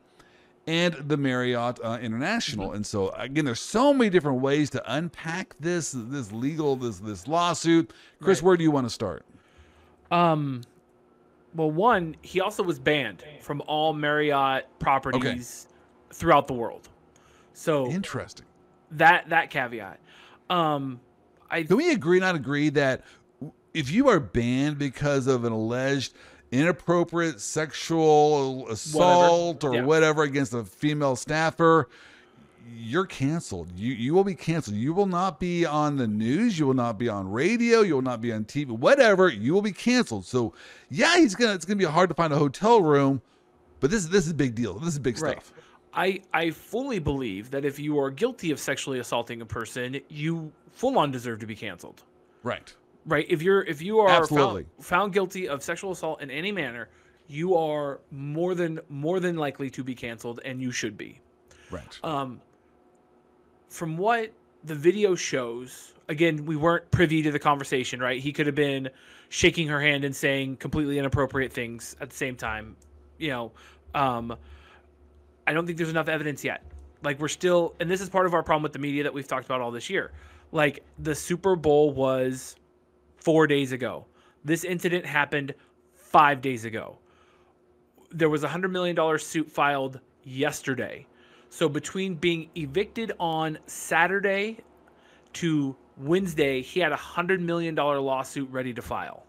and 0.67 0.95
the 0.95 1.17
Marriott 1.17 1.79
uh, 1.83 1.99
International. 2.01 2.73
And 2.73 2.85
so 2.85 3.11
again, 3.11 3.45
there's 3.45 3.61
so 3.61 3.93
many 3.93 4.11
different 4.11 4.41
ways 4.41 4.71
to 4.71 4.83
unpack 4.93 5.55
this 5.61 5.95
this 5.97 6.33
legal 6.33 6.77
this 6.77 6.99
this 6.99 7.29
lawsuit. 7.29 7.93
Chris, 8.21 8.43
where 8.43 8.57
do 8.57 8.65
you 8.65 8.71
want 8.71 8.87
to 8.87 8.91
start? 8.91 9.25
Um, 10.11 10.63
well, 11.55 11.71
one, 11.71 12.17
he 12.23 12.41
also 12.41 12.63
was 12.63 12.79
banned 12.79 13.25
from 13.41 13.63
all 13.67 13.93
Marriott 13.93 14.67
properties 14.79 15.69
throughout 16.13 16.47
the 16.47 16.55
world. 16.55 16.89
So 17.55 17.89
Interesting. 17.89 18.47
that 18.93 19.29
that 19.31 19.51
caveat. 19.51 19.99
Um, 20.51 21.01
I 21.51 21.63
Can 21.63 21.77
we 21.77 21.93
agree 21.93 22.21
not 22.21 22.35
agree 22.35 22.71
that 22.71 23.03
if 23.73 23.91
you 23.91 24.09
are 24.09 24.21
banned 24.21 24.79
because 24.79 25.27
of 25.27 25.45
an 25.45 25.53
alleged 25.53 26.15
inappropriate 26.53 27.41
sexual 27.41 28.69
assault 28.69 29.65
or 29.65 29.75
Yeah. 29.75 29.85
whatever 29.85 30.23
against 30.23 30.55
a 30.55 30.65
female 30.65 31.17
staffer, 31.17 31.89
you're 32.75 33.07
canceled. 33.07 33.71
You 33.77 33.93
you 33.95 34.13
will 34.15 34.25
be 34.25 34.35
canceled. 34.35 34.77
You 34.77 34.93
will 34.93 35.07
not 35.07 35.39
be 35.39 35.65
on 35.65 35.97
the 35.97 36.07
news. 36.07 36.59
You 36.59 36.67
will 36.67 36.75
not 36.75 36.99
be 36.99 37.09
on 37.09 37.31
radio. 37.31 37.81
You 37.83 37.95
will 37.95 38.03
not 38.03 38.21
be 38.21 38.33
on 38.33 38.45
TV. 38.45 38.67
Whatever. 38.71 39.29
You 39.29 39.55
will 39.55 39.63
be 39.63 39.73
canceled. 39.73 40.25
So 40.27 40.53
yeah, 40.91 41.17
he's 41.17 41.35
gonna. 41.35 41.55
It's 41.55 41.65
gonna 41.65 41.77
be 41.77 41.85
hard 41.85 42.09
to 42.11 42.15
find 42.15 42.33
a 42.33 42.39
hotel 42.39 42.81
room, 42.83 43.23
but 43.81 43.91
this 43.91 44.07
this 44.07 44.25
is 44.25 44.33
a 44.33 44.35
big 44.35 44.55
deal. 44.55 44.79
This 44.79 44.95
is 44.95 44.99
big 44.99 45.21
Right. 45.21 45.33
stuff. 45.41 45.53
I 45.95 46.21
I 46.35 46.51
fully 46.51 46.99
believe 46.99 47.51
that 47.53 47.65
if 47.65 47.79
you 47.79 47.99
are 48.01 48.11
guilty 48.11 48.51
of 48.51 48.59
sexually 48.61 48.99
assaulting 48.99 49.41
a 49.41 49.47
person, 49.47 50.01
you 50.09 50.53
full 50.73 50.99
on 50.99 51.11
deserve 51.11 51.39
to 51.41 51.47
be 51.47 51.55
canceled. 51.55 52.03
Right. 52.43 52.75
Right? 53.07 53.27
If 53.29 53.43
you're 53.43 53.63
if 53.63 53.81
you 53.83 54.01
are 54.01 54.09
Absolutely. 54.09 54.65
found, 54.65 54.85
found 54.85 55.13
guilty 55.13 55.49
of 55.49 55.63
sexual 55.63 55.93
assault 55.93 56.21
in 56.21 56.31
any 56.31 56.51
manner, 56.51 56.89
you 57.29 57.57
are 57.57 58.01
more 58.11 58.55
than 58.55 58.81
more 58.89 59.21
than 59.21 59.37
likely 59.37 59.71
to 59.71 59.85
be 59.85 59.95
canceled 59.95 60.41
and 60.45 60.61
you 60.61 60.73
should 60.73 60.97
be. 60.97 61.21
Right. 61.71 61.99
Um 62.03 62.41
from 63.69 63.97
what 63.97 64.33
the 64.65 64.75
video 64.75 65.15
shows, 65.15 65.95
again, 66.09 66.45
we 66.45 66.57
weren't 66.57 66.91
privy 66.91 67.23
to 67.23 67.31
the 67.31 67.39
conversation, 67.39 68.01
right? 68.01 68.21
He 68.21 68.33
could 68.33 68.47
have 68.47 68.55
been 68.55 68.91
shaking 69.29 69.69
her 69.69 69.81
hand 69.81 70.05
and 70.05 70.15
saying 70.15 70.57
completely 70.57 70.99
inappropriate 70.99 71.53
things 71.53 71.97
at 72.01 72.11
the 72.11 72.17
same 72.17 72.37
time. 72.37 72.77
You 73.19 73.31
know, 73.31 73.53
um, 73.95 74.37
I 75.47 75.53
don't 75.53 75.67
think 75.67 75.79
there's 75.79 75.91
enough 75.91 76.09
evidence 76.09 76.45
yet. 76.45 76.63
Like 77.03 77.21
we're 77.21 77.29
still, 77.29 77.75
and 77.81 77.91
this 77.91 78.01
is 78.01 78.09
part 78.09 78.27
of 78.27 78.35
our 78.35 78.43
problem 78.43 78.63
with 78.63 78.73
the 78.73 78.79
media 78.79 79.05
that 79.05 79.15
we've 79.15 79.29
talked 79.29 79.45
about 79.45 79.61
all 79.61 79.71
this 79.71 79.89
year. 79.89 80.13
Like 80.53 80.85
the 80.99 81.15
Super 81.15 81.57
Bowl 81.57 81.93
was 81.93 82.57
four 83.27 83.49
days 83.49 83.73
ago. 83.73 84.07
This 84.45 84.63
incident 84.63 85.05
happened 85.05 85.53
five 85.97 86.41
days 86.41 86.65
ago. 86.65 86.97
There 88.13 88.31
was 88.31 88.45
a 88.45 88.49
hundred 88.49 88.71
million 88.71 88.95
dollar 88.95 89.19
suit 89.19 89.51
filed 89.51 89.99
yesterday. 90.23 91.09
So 91.51 91.69
between 91.69 92.15
being 92.15 92.51
evicted 92.55 93.11
on 93.19 93.59
Saturday 93.67 94.59
to 95.33 95.75
Wednesday, 95.97 96.63
he 96.63 96.79
had 96.79 96.93
a 96.93 96.97
hundred 96.97 97.41
million 97.41 97.75
dollar 97.75 97.99
lawsuit 97.99 98.49
ready 98.53 98.73
to 98.75 98.81
file. 98.81 99.25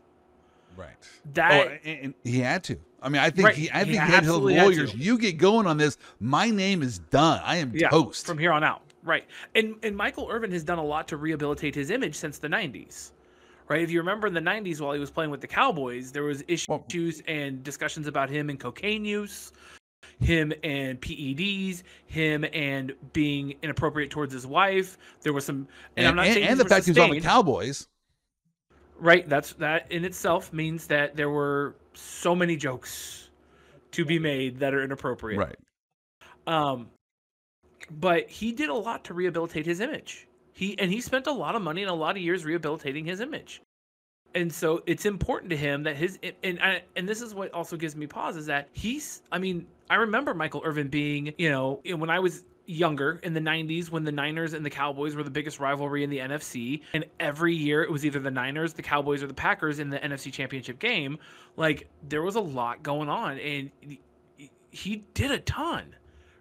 Right. 0.76 0.96
That 1.34 1.68
oh, 1.68 1.78
and, 1.84 2.00
and 2.00 2.14
he 2.24 2.40
had 2.40 2.64
to. 2.66 2.78
I 3.02 3.10
mean, 3.10 3.24
I 3.24 3.32
think 3.32 3.48
Right, 3.48 3.56
he. 3.56 3.72
I 3.72 3.80
he 3.80 3.94
think 3.94 3.94
he 3.94 3.98
had 3.98 4.06
to 4.06 4.12
tell 4.12 4.42
the 4.42 4.54
absolutely 4.54 4.54
had 4.54 4.66
lawyers, 4.66 4.92
to. 4.92 4.98
"You 5.00 5.18
get 5.18 5.40
going 5.40 5.66
on 5.66 5.78
this. 5.78 5.98
My 6.20 6.52
name 6.52 6.84
is 6.84 7.00
done. 7.00 7.42
I 7.44 7.56
am 7.56 7.72
yeah, 7.74 7.90
toast." 7.90 8.28
from 8.28 8.38
here 8.38 8.52
on 8.52 8.64
out. 8.64 8.84
Right. 9.04 9.26
And 9.56 9.74
and 9.82 9.98
Michael 9.98 10.28
Irvin 10.30 10.52
has 10.52 10.64
done 10.64 10.78
a 10.78 10.86
lot 10.86 11.08
to 11.08 11.18
rehabilitate 11.18 11.74
his 11.74 11.90
image 11.90 12.14
since 12.14 12.38
the 12.38 12.48
90s. 12.48 13.14
Right? 13.68 13.82
If 13.82 13.92
you 13.92 14.00
remember 14.00 14.28
in 14.28 14.34
the 14.34 14.40
90s 14.42 14.80
while 14.80 14.94
he 14.94 15.00
was 15.00 15.12
playing 15.12 15.30
with 15.30 15.42
the 15.42 15.48
Cowboys, 15.48 16.12
there 16.12 16.24
was 16.24 16.44
Well- 16.70 16.86
issues 16.90 17.22
and 17.28 17.64
discussions 17.64 18.08
about 18.08 18.30
him 18.30 18.50
and 18.50 18.60
cocaine 18.60 19.04
use, 19.04 19.52
him 20.20 20.54
and 20.64 21.02
PEDs, 21.02 21.84
him 22.06 22.46
and 22.54 22.94
being 23.14 23.56
inappropriate 23.62 24.10
towards 24.10 24.34
his 24.34 24.48
wife. 24.48 24.98
There 25.22 25.34
was 25.34 25.46
some 25.46 25.68
and, 25.96 26.06
and, 26.06 26.08
I'm 26.08 26.16
not 26.16 26.26
and- 26.28 26.34
saying 26.36 26.48
and 26.48 26.60
the 26.60 26.66
fact 26.66 26.86
he 26.86 26.92
was 26.92 26.98
on 26.98 27.12
the. 27.12 27.20
Cowboys. 27.22 27.88
Right. 29.00 29.28
That's 29.28 29.54
that 29.54 29.92
in 29.92 30.06
itself 30.06 30.52
means 30.54 30.88
that 30.88 31.16
there 31.16 31.30
were 31.30 31.76
so 31.94 32.34
many 32.36 32.56
jokes 32.56 33.30
to 33.92 34.06
be 34.06 34.18
made 34.18 34.60
that 34.60 34.74
are 34.74 34.84
inappropriate. 34.84 35.40
Right. 35.40 35.56
Um, 36.48 36.90
but 37.92 38.30
he 38.30 38.52
did 38.52 38.70
a 38.70 38.74
lot 38.74 39.04
to 39.06 39.14
rehabilitate 39.14 39.66
his 39.66 39.82
image. 39.82 40.28
He 40.58 40.76
and 40.80 40.92
he 40.92 41.02
spent 41.02 41.28
a 41.28 41.32
lot 41.32 41.56
of 41.56 41.62
money 41.62 41.84
and 41.84 41.92
a 41.92 41.94
lot 41.94 42.18
of 42.18 42.24
years 42.24 42.44
rehabilitating 42.44 43.06
his 43.06 43.20
image. 43.20 43.62
And 44.34 44.52
so 44.52 44.82
it's 44.88 45.06
important 45.06 45.52
to 45.52 45.56
him 45.56 45.84
that 45.84 45.96
his 45.96 46.18
and 46.44 46.60
and 46.96 47.08
this 47.08 47.22
is 47.22 47.36
what 47.36 47.54
also 47.54 47.78
gives 47.78 47.96
me 47.96 48.08
pause 48.08 48.36
is 48.36 48.48
that 48.48 48.68
he's 48.74 49.22
I 49.32 49.38
mean 49.38 49.68
I 49.88 49.98
remember 49.98 50.34
Michael 50.34 50.64
Irvin 50.66 50.88
being 50.88 51.32
you 51.38 51.52
know 51.52 51.80
when 51.86 52.10
I 52.10 52.18
was 52.18 52.44
younger 52.66 53.20
in 53.22 53.36
the 53.36 53.40
90s 53.40 53.92
when 53.92 54.04
the 54.04 54.12
Niners 54.12 54.54
and 54.54 54.66
the 54.66 54.70
Cowboys 54.72 55.14
were 55.16 55.22
the 55.22 55.30
biggest 55.30 55.60
rivalry 55.60 56.04
in 56.04 56.10
the 56.10 56.18
NFC 56.18 56.82
and 56.92 57.06
every 57.20 57.54
year 57.54 57.84
it 57.84 57.92
was 57.92 58.04
either 58.04 58.20
the 58.20 58.32
Niners, 58.32 58.74
the 58.74 58.82
Cowboys 58.82 59.22
or 59.22 59.28
the 59.28 59.36
Packers 59.36 59.78
in 59.78 59.92
the 59.92 60.00
NFC 60.00 60.34
Championship 60.34 60.80
game 60.80 61.20
like 61.56 61.88
there 62.10 62.24
was 62.24 62.34
a 62.34 62.42
lot 62.42 62.82
going 62.82 63.10
on 63.10 63.38
and 63.38 63.70
he 64.72 65.04
did 65.14 65.30
a 65.30 65.40
ton 65.40 65.96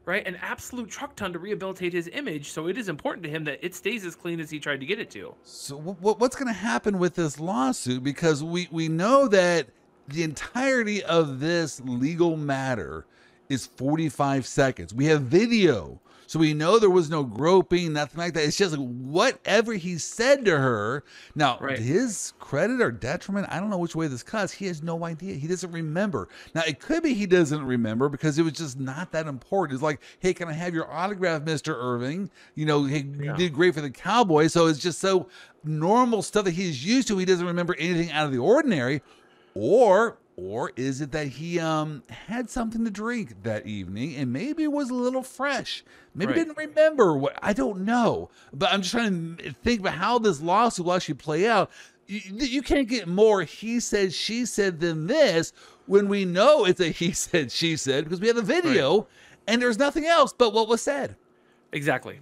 right? 0.06 0.26
An 0.26 0.36
absolute 0.40 0.88
truck 0.88 1.14
ton 1.16 1.32
to 1.34 1.38
rehabilitate 1.38 1.92
his 1.92 2.08
image. 2.08 2.50
So 2.50 2.68
it 2.68 2.78
is 2.78 2.88
important 2.88 3.24
to 3.24 3.28
him 3.28 3.44
that 3.44 3.58
it 3.62 3.74
stays 3.74 4.06
as 4.06 4.14
clean 4.14 4.40
as 4.40 4.48
he 4.48 4.58
tried 4.58 4.80
to 4.80 4.86
get 4.86 4.98
it 4.98 5.10
to. 5.10 5.34
So 5.42 5.76
what, 5.76 6.18
what's 6.18 6.36
going 6.36 6.46
to 6.46 6.54
happen 6.54 6.98
with 6.98 7.14
this 7.14 7.38
lawsuit? 7.38 8.02
Because 8.02 8.42
we 8.42 8.68
we 8.70 8.88
know 8.88 9.28
that 9.28 9.66
the 10.08 10.22
entirety 10.22 11.02
of 11.02 11.40
this 11.40 11.80
legal 11.84 12.36
matter 12.36 13.04
is 13.48 13.66
45 13.66 14.46
seconds. 14.46 14.94
We 14.94 15.06
have 15.06 15.22
video 15.22 16.00
So 16.26 16.38
we 16.38 16.54
know 16.54 16.78
there 16.78 16.90
was 16.90 17.08
no 17.08 17.22
groping, 17.24 17.92
nothing 17.92 18.18
like 18.18 18.34
that. 18.34 18.44
It's 18.44 18.56
just 18.56 18.76
like 18.76 18.86
whatever 18.88 19.74
he 19.74 19.98
said 19.98 20.44
to 20.44 20.58
her. 20.58 21.04
Now, 21.34 21.58
Right. 21.60 21.78
his 21.78 22.32
credit 22.38 22.80
or 22.80 22.90
detriment, 22.90 23.46
I 23.50 23.60
don't 23.60 23.70
know 23.70 23.78
which 23.78 23.94
way 23.94 24.08
this 24.08 24.22
cuts. 24.22 24.52
He 24.52 24.66
has 24.66 24.82
no 24.82 25.04
idea. 25.04 25.34
He 25.34 25.46
doesn't 25.46 25.70
remember. 25.70 26.28
Now, 26.54 26.62
it 26.66 26.80
could 26.80 27.02
be 27.02 27.14
he 27.14 27.26
doesn't 27.26 27.64
remember 27.64 28.08
because 28.08 28.38
it 28.38 28.42
was 28.42 28.54
just 28.54 28.78
not 28.78 29.12
that 29.12 29.26
important. 29.26 29.74
It's 29.74 29.82
like, 29.82 30.00
hey, 30.18 30.34
can 30.34 30.48
I 30.48 30.52
have 30.52 30.74
your 30.74 30.90
autograph, 30.92 31.42
Mr. 31.42 31.74
Irving? 31.76 32.30
You 32.54 32.66
know, 32.66 32.84
hey, 32.84 32.98
you 33.02 33.24
Yeah. 33.26 33.36
did 33.36 33.52
great 33.54 33.74
for 33.74 33.80
the 33.80 33.90
Cowboys. 33.90 34.52
So 34.52 34.66
it's 34.66 34.78
just 34.78 34.98
so 35.00 35.28
normal 35.64 36.22
stuff 36.22 36.44
that 36.44 36.52
he's 36.52 36.84
used 36.84 37.08
to. 37.08 37.18
He 37.18 37.24
doesn't 37.24 37.46
remember 37.46 37.76
anything 37.78 38.10
out 38.12 38.26
of 38.26 38.32
the 38.32 38.38
ordinary. 38.38 39.02
Or 39.54 40.18
or 40.36 40.70
is 40.76 41.00
it 41.00 41.12
that 41.12 41.28
he 41.28 41.58
um 41.58 42.02
had 42.08 42.50
something 42.50 42.84
to 42.84 42.90
drink 42.90 43.42
that 43.42 43.66
evening 43.66 44.14
and 44.16 44.32
maybe 44.32 44.64
it 44.64 44.72
was 44.72 44.90
a 44.90 44.94
little 44.94 45.22
fresh? 45.22 45.82
Maybe 46.14 46.32
Right. 46.32 46.38
didn't 46.38 46.56
remember 46.58 47.16
what 47.16 47.38
I 47.42 47.52
don't 47.52 47.84
know. 47.84 48.30
But 48.52 48.72
I'm 48.72 48.82
just 48.82 48.92
trying 48.92 49.36
to 49.38 49.52
think 49.52 49.80
about 49.80 49.94
how 49.94 50.18
this 50.18 50.40
lawsuit 50.40 50.86
will 50.86 50.92
actually 50.92 51.14
play 51.14 51.48
out. 51.48 51.70
You, 52.06 52.20
you 52.36 52.62
can't 52.62 52.88
get 52.88 53.08
more 53.08 53.42
he 53.42 53.80
said 53.80 54.12
she 54.12 54.46
said 54.46 54.78
than 54.80 55.06
this 55.06 55.52
when 55.86 56.08
we 56.08 56.24
know 56.24 56.64
it's 56.64 56.80
a 56.80 56.90
he 56.90 57.12
said 57.12 57.50
she 57.50 57.76
said 57.76 58.04
because 58.04 58.20
we 58.20 58.26
have 58.26 58.36
the 58.36 58.42
video 58.42 59.08
and 59.46 59.60
there's 59.60 59.78
nothing 59.78 60.04
else 60.04 60.32
but 60.32 60.52
what 60.52 60.68
was 60.68 60.82
said. 60.82 61.16
Exactly. 61.72 62.20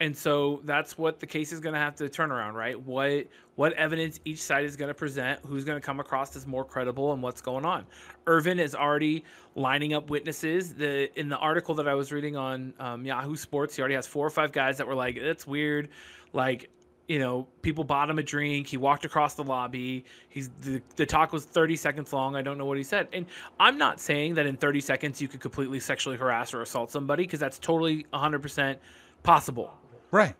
And 0.00 0.16
so 0.16 0.62
that's 0.64 0.96
what 0.96 1.20
the 1.20 1.26
case 1.26 1.52
is 1.52 1.60
going 1.60 1.74
to 1.74 1.78
have 1.78 1.94
to 1.96 2.08
turn 2.08 2.32
around, 2.32 2.54
right? 2.54 2.80
What 2.80 3.26
what 3.56 3.74
evidence 3.74 4.18
each 4.24 4.40
side 4.40 4.64
is 4.64 4.74
going 4.74 4.88
to 4.88 4.94
present, 4.94 5.40
who's 5.44 5.64
going 5.64 5.78
to 5.78 5.84
come 5.84 6.00
across 6.00 6.34
as 6.34 6.46
more 6.46 6.64
credible, 6.64 7.12
and 7.12 7.22
what's 7.22 7.42
going 7.42 7.66
on. 7.66 7.84
Irvin 8.26 8.58
is 8.58 8.74
already 8.74 9.24
lining 9.54 9.92
up 9.92 10.08
witnesses. 10.08 10.74
The 10.74 11.16
in 11.20 11.28
the 11.28 11.36
article 11.36 11.74
that 11.74 11.86
I 11.86 11.94
was 11.94 12.12
reading 12.12 12.34
on 12.34 12.72
um, 12.80 13.04
Yahoo 13.04 13.36
Sports, 13.36 13.76
he 13.76 13.82
already 13.82 13.94
has 13.94 14.06
four 14.06 14.26
or 14.26 14.30
five 14.30 14.52
guys 14.52 14.78
that 14.78 14.86
were 14.86 14.94
like, 14.94 15.20
"That's 15.20 15.46
weird," 15.46 15.90
like. 16.32 16.70
You 17.08 17.18
know, 17.18 17.48
people 17.62 17.82
bought 17.82 18.08
him 18.08 18.20
a 18.20 18.22
drink. 18.22 18.68
He 18.68 18.76
walked 18.76 19.04
across 19.04 19.34
the 19.34 19.42
lobby. 19.42 20.04
He's 20.28 20.48
the, 20.60 20.80
the 20.94 21.04
talk 21.04 21.32
was 21.32 21.44
30 21.44 21.74
seconds 21.74 22.12
long. 22.12 22.36
I 22.36 22.42
don't 22.42 22.56
know 22.56 22.66
what 22.66 22.76
he 22.76 22.84
said. 22.84 23.08
And 23.12 23.26
I'm 23.58 23.76
not 23.76 23.98
saying 23.98 24.34
that 24.34 24.46
in 24.46 24.56
30 24.56 24.80
seconds 24.80 25.20
you 25.20 25.26
could 25.26 25.40
completely 25.40 25.80
sexually 25.80 26.16
harass 26.16 26.54
or 26.54 26.62
assault 26.62 26.92
somebody 26.92 27.24
because 27.24 27.40
that's 27.40 27.58
totally 27.58 28.06
100% 28.14 28.76
possible. 29.24 29.79
Right. 30.10 30.34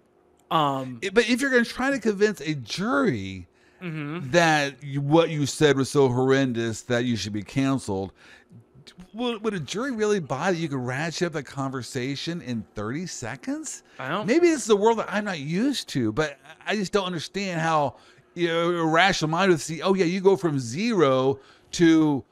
Um, 0.51 1.01
But 1.12 1.29
if 1.29 1.41
you're 1.41 1.51
going 1.51 1.64
to 1.64 1.71
try 1.71 1.91
to 1.91 1.99
convince 1.99 2.41
a 2.41 2.55
jury 2.55 3.47
mhm. 3.81 4.31
that 4.33 4.83
you, 4.83 5.01
what 5.01 5.31
you 5.31 5.47
said 5.47 5.77
was 5.77 5.91
so 5.91 6.09
horrendous 6.09 6.83
that 6.83 7.05
you 7.05 7.16
should 7.16 7.33
be 7.33 7.43
canceled. 7.43 8.12
Would, 9.14 9.43
would 9.43 9.55
a 9.55 9.61
jury 9.61 9.93
really 9.93 10.21
buy 10.21 10.53
that 10.53 10.59
you 10.59 10.68
could 10.68 10.85
ratchet 10.85 11.29
up 11.29 11.35
a 11.35 11.43
conversation 11.43 12.43
in 12.43 12.64
30 12.75 13.07
seconds? 13.07 13.83
I 13.99 14.09
don't. 14.09 14.27
Maybe 14.27 14.49
this 14.49 14.64
is 14.64 14.71
a 14.71 14.77
world 14.77 14.99
that 14.99 15.09
I'm 15.12 15.25
not 15.25 15.39
used 15.39 15.89
to, 15.91 16.12
but 16.12 16.39
I 16.66 16.77
just 16.77 16.93
don't 16.93 17.07
understand 17.07 17.61
how 17.61 17.97
you 18.35 18.49
know, 18.49 18.71
a 18.71 18.87
rational 18.87 19.31
mind 19.31 19.51
would 19.51 19.61
see, 19.61 19.83
oh, 19.83 19.95
yeah, 19.95 20.05
you 20.05 20.21
go 20.21 20.37
from 20.37 20.59
zero 20.59 21.39
to 21.73 22.25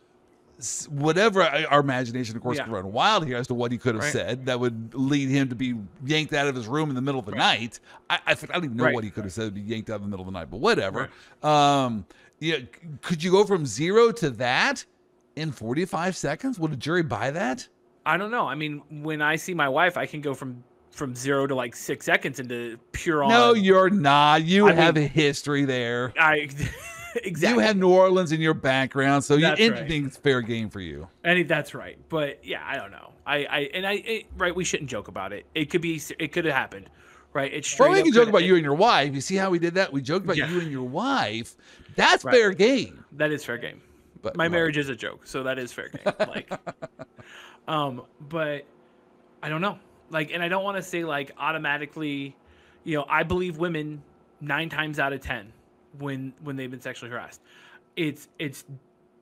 whatever 0.91 1.43
our 1.43 1.81
imagination, 1.81 2.37
of 2.37 2.43
course, 2.43 2.57
Yeah. 2.57 2.65
can 2.65 2.73
run 2.73 2.93
wild 2.93 3.27
here 3.27 3.37
as 3.37 3.47
to 3.49 3.55
what 3.55 3.71
he 3.71 3.79
could 3.79 3.95
have 3.95 4.05
Right. 4.05 4.13
said 4.13 4.47
that 4.47 4.59
would 4.59 4.93
lead 4.95 5.29
him 5.29 5.49
to 5.51 5.55
be 5.55 5.75
yanked 6.05 6.33
out 6.33 6.49
of 6.49 6.55
his 6.57 6.67
room 6.67 6.89
in 6.89 6.97
the 6.97 7.01
middle 7.03 7.21
of 7.21 7.27
the 7.27 7.33
night. 7.37 7.79
I, 8.11 8.17
I, 8.27 8.33
I 8.33 8.35
don't 8.35 8.65
even 8.65 8.77
know 8.77 8.85
Right. 8.85 8.95
what 8.95 9.05
he 9.05 9.11
could 9.11 9.25
have 9.25 9.33
said 9.33 9.45
to 9.45 9.51
be 9.53 9.61
yanked 9.61 9.89
out 9.91 9.97
in 9.97 10.03
the 10.03 10.09
middle 10.09 10.27
of 10.27 10.33
the 10.33 10.39
night, 10.39 10.49
but 10.51 10.59
whatever. 10.59 11.11
Um, 11.43 12.05
yeah, 12.41 12.57
could 13.03 13.23
you 13.23 13.31
go 13.31 13.45
from 13.45 13.67
zero 13.67 14.11
to 14.13 14.31
that 14.31 14.85
in 15.37 15.53
45 15.53 16.17
seconds? 16.17 16.59
Would 16.59 16.73
a 16.73 16.77
jury 16.77 17.03
buy 17.03 17.31
that? 17.31 17.69
I 18.05 18.17
don't 18.17 18.31
know. 18.31 18.47
I 18.49 18.55
mean, 18.55 18.83
when 19.03 19.21
I 19.23 19.37
see 19.37 19.55
my 19.55 19.69
wife, 19.69 19.97
I 19.97 20.07
can 20.07 20.21
go 20.21 20.35
from 20.35 20.65
from 20.91 21.15
zero 21.15 21.47
to 21.47 21.55
like 21.55 21.77
six 21.77 22.05
seconds 22.07 22.41
into 22.41 22.77
pure 22.91 23.23
on. 23.23 23.29
No, 23.31 23.55
you're 23.55 23.91
not. 23.91 24.43
You 24.45 24.69
I 24.69 24.73
have 24.73 24.97
mean- 24.97 25.05
a 25.05 25.07
history 25.09 25.65
there. 25.65 26.13
I 26.19 26.49
exactly. 27.25 27.63
You 27.63 27.67
have 27.67 27.77
New 27.77 27.91
Orleans 27.91 28.33
in 28.33 28.41
your 28.41 28.55
background, 28.55 29.25
so 29.25 29.35
you, 29.35 29.43
That's 29.43 29.61
right. 29.61 29.73
anything's 29.79 30.17
fair 30.17 30.41
game 30.43 30.71
for 30.71 30.81
you. 30.81 31.09
And 31.25 31.47
that's 31.49 31.75
right. 31.75 31.99
But 32.09 32.45
yeah, 32.45 32.63
I 32.67 32.77
don't 32.77 32.91
know. 32.91 33.13
I, 33.27 33.37
I 33.45 33.59
and 33.75 33.87
I 33.87 33.93
it, 33.95 34.27
right. 34.37 34.55
We 34.55 34.65
shouldn't 34.65 34.89
joke 34.91 35.09
about 35.09 35.33
it. 35.33 35.47
It 35.55 35.67
could 35.71 35.81
be. 35.83 36.01
It 36.19 36.33
could 36.33 36.45
have 36.45 36.55
happened. 36.55 36.89
Right. 37.35 37.53
It's 37.53 37.69
straight. 37.69 37.91
Well, 37.91 37.99
we 37.99 38.03
can 38.05 38.13
joke 38.13 38.29
about 38.29 38.41
it- 38.43 38.47
you 38.47 38.55
and 38.55 38.65
your 38.65 38.75
wife. 38.75 39.15
You 39.15 39.21
see 39.21 39.37
how 39.37 39.51
we 39.51 39.59
did 39.59 39.75
that? 39.75 39.93
We 39.93 40.01
joked 40.01 40.25
about 40.25 40.37
Yeah. 40.39 40.51
you 40.51 40.61
and 40.61 40.71
your 40.71 40.89
wife. 40.89 41.57
That's 41.95 42.25
Right. 42.25 42.35
fair 42.35 42.53
game. 42.53 43.05
That 43.13 43.31
is 43.33 43.45
fair 43.45 43.59
game. 43.59 43.83
But 44.23 44.37
my 44.37 44.45
right. 44.45 44.51
marriage 44.51 44.79
is 44.79 44.89
a 44.89 44.97
joke, 44.97 45.27
so 45.27 45.43
that 45.45 45.59
is 45.59 45.73
fair 45.73 45.91
game. 45.91 46.13
Like, 46.21 46.51
um, 47.69 48.03
but 48.29 48.65
I 49.43 49.49
don't 49.49 49.61
know. 49.61 49.79
Like, 50.11 50.31
and 50.33 50.43
I 50.43 50.49
don't 50.49 50.65
want 50.65 50.77
to 50.79 50.83
say 50.83 51.05
like 51.05 51.33
automatically, 51.39 52.35
you 52.85 52.97
know, 52.97 53.05
I 53.09 53.23
believe 53.23 53.59
women 53.59 54.03
nine 54.41 54.69
times 54.71 54.99
out 54.99 55.13
of 55.13 55.21
ten 55.21 55.53
when 55.99 56.33
when 56.43 56.57
they've 56.57 56.71
been 56.71 56.81
sexually 56.81 57.11
harassed. 57.11 57.41
It's 57.97 58.29
it's 58.39 58.65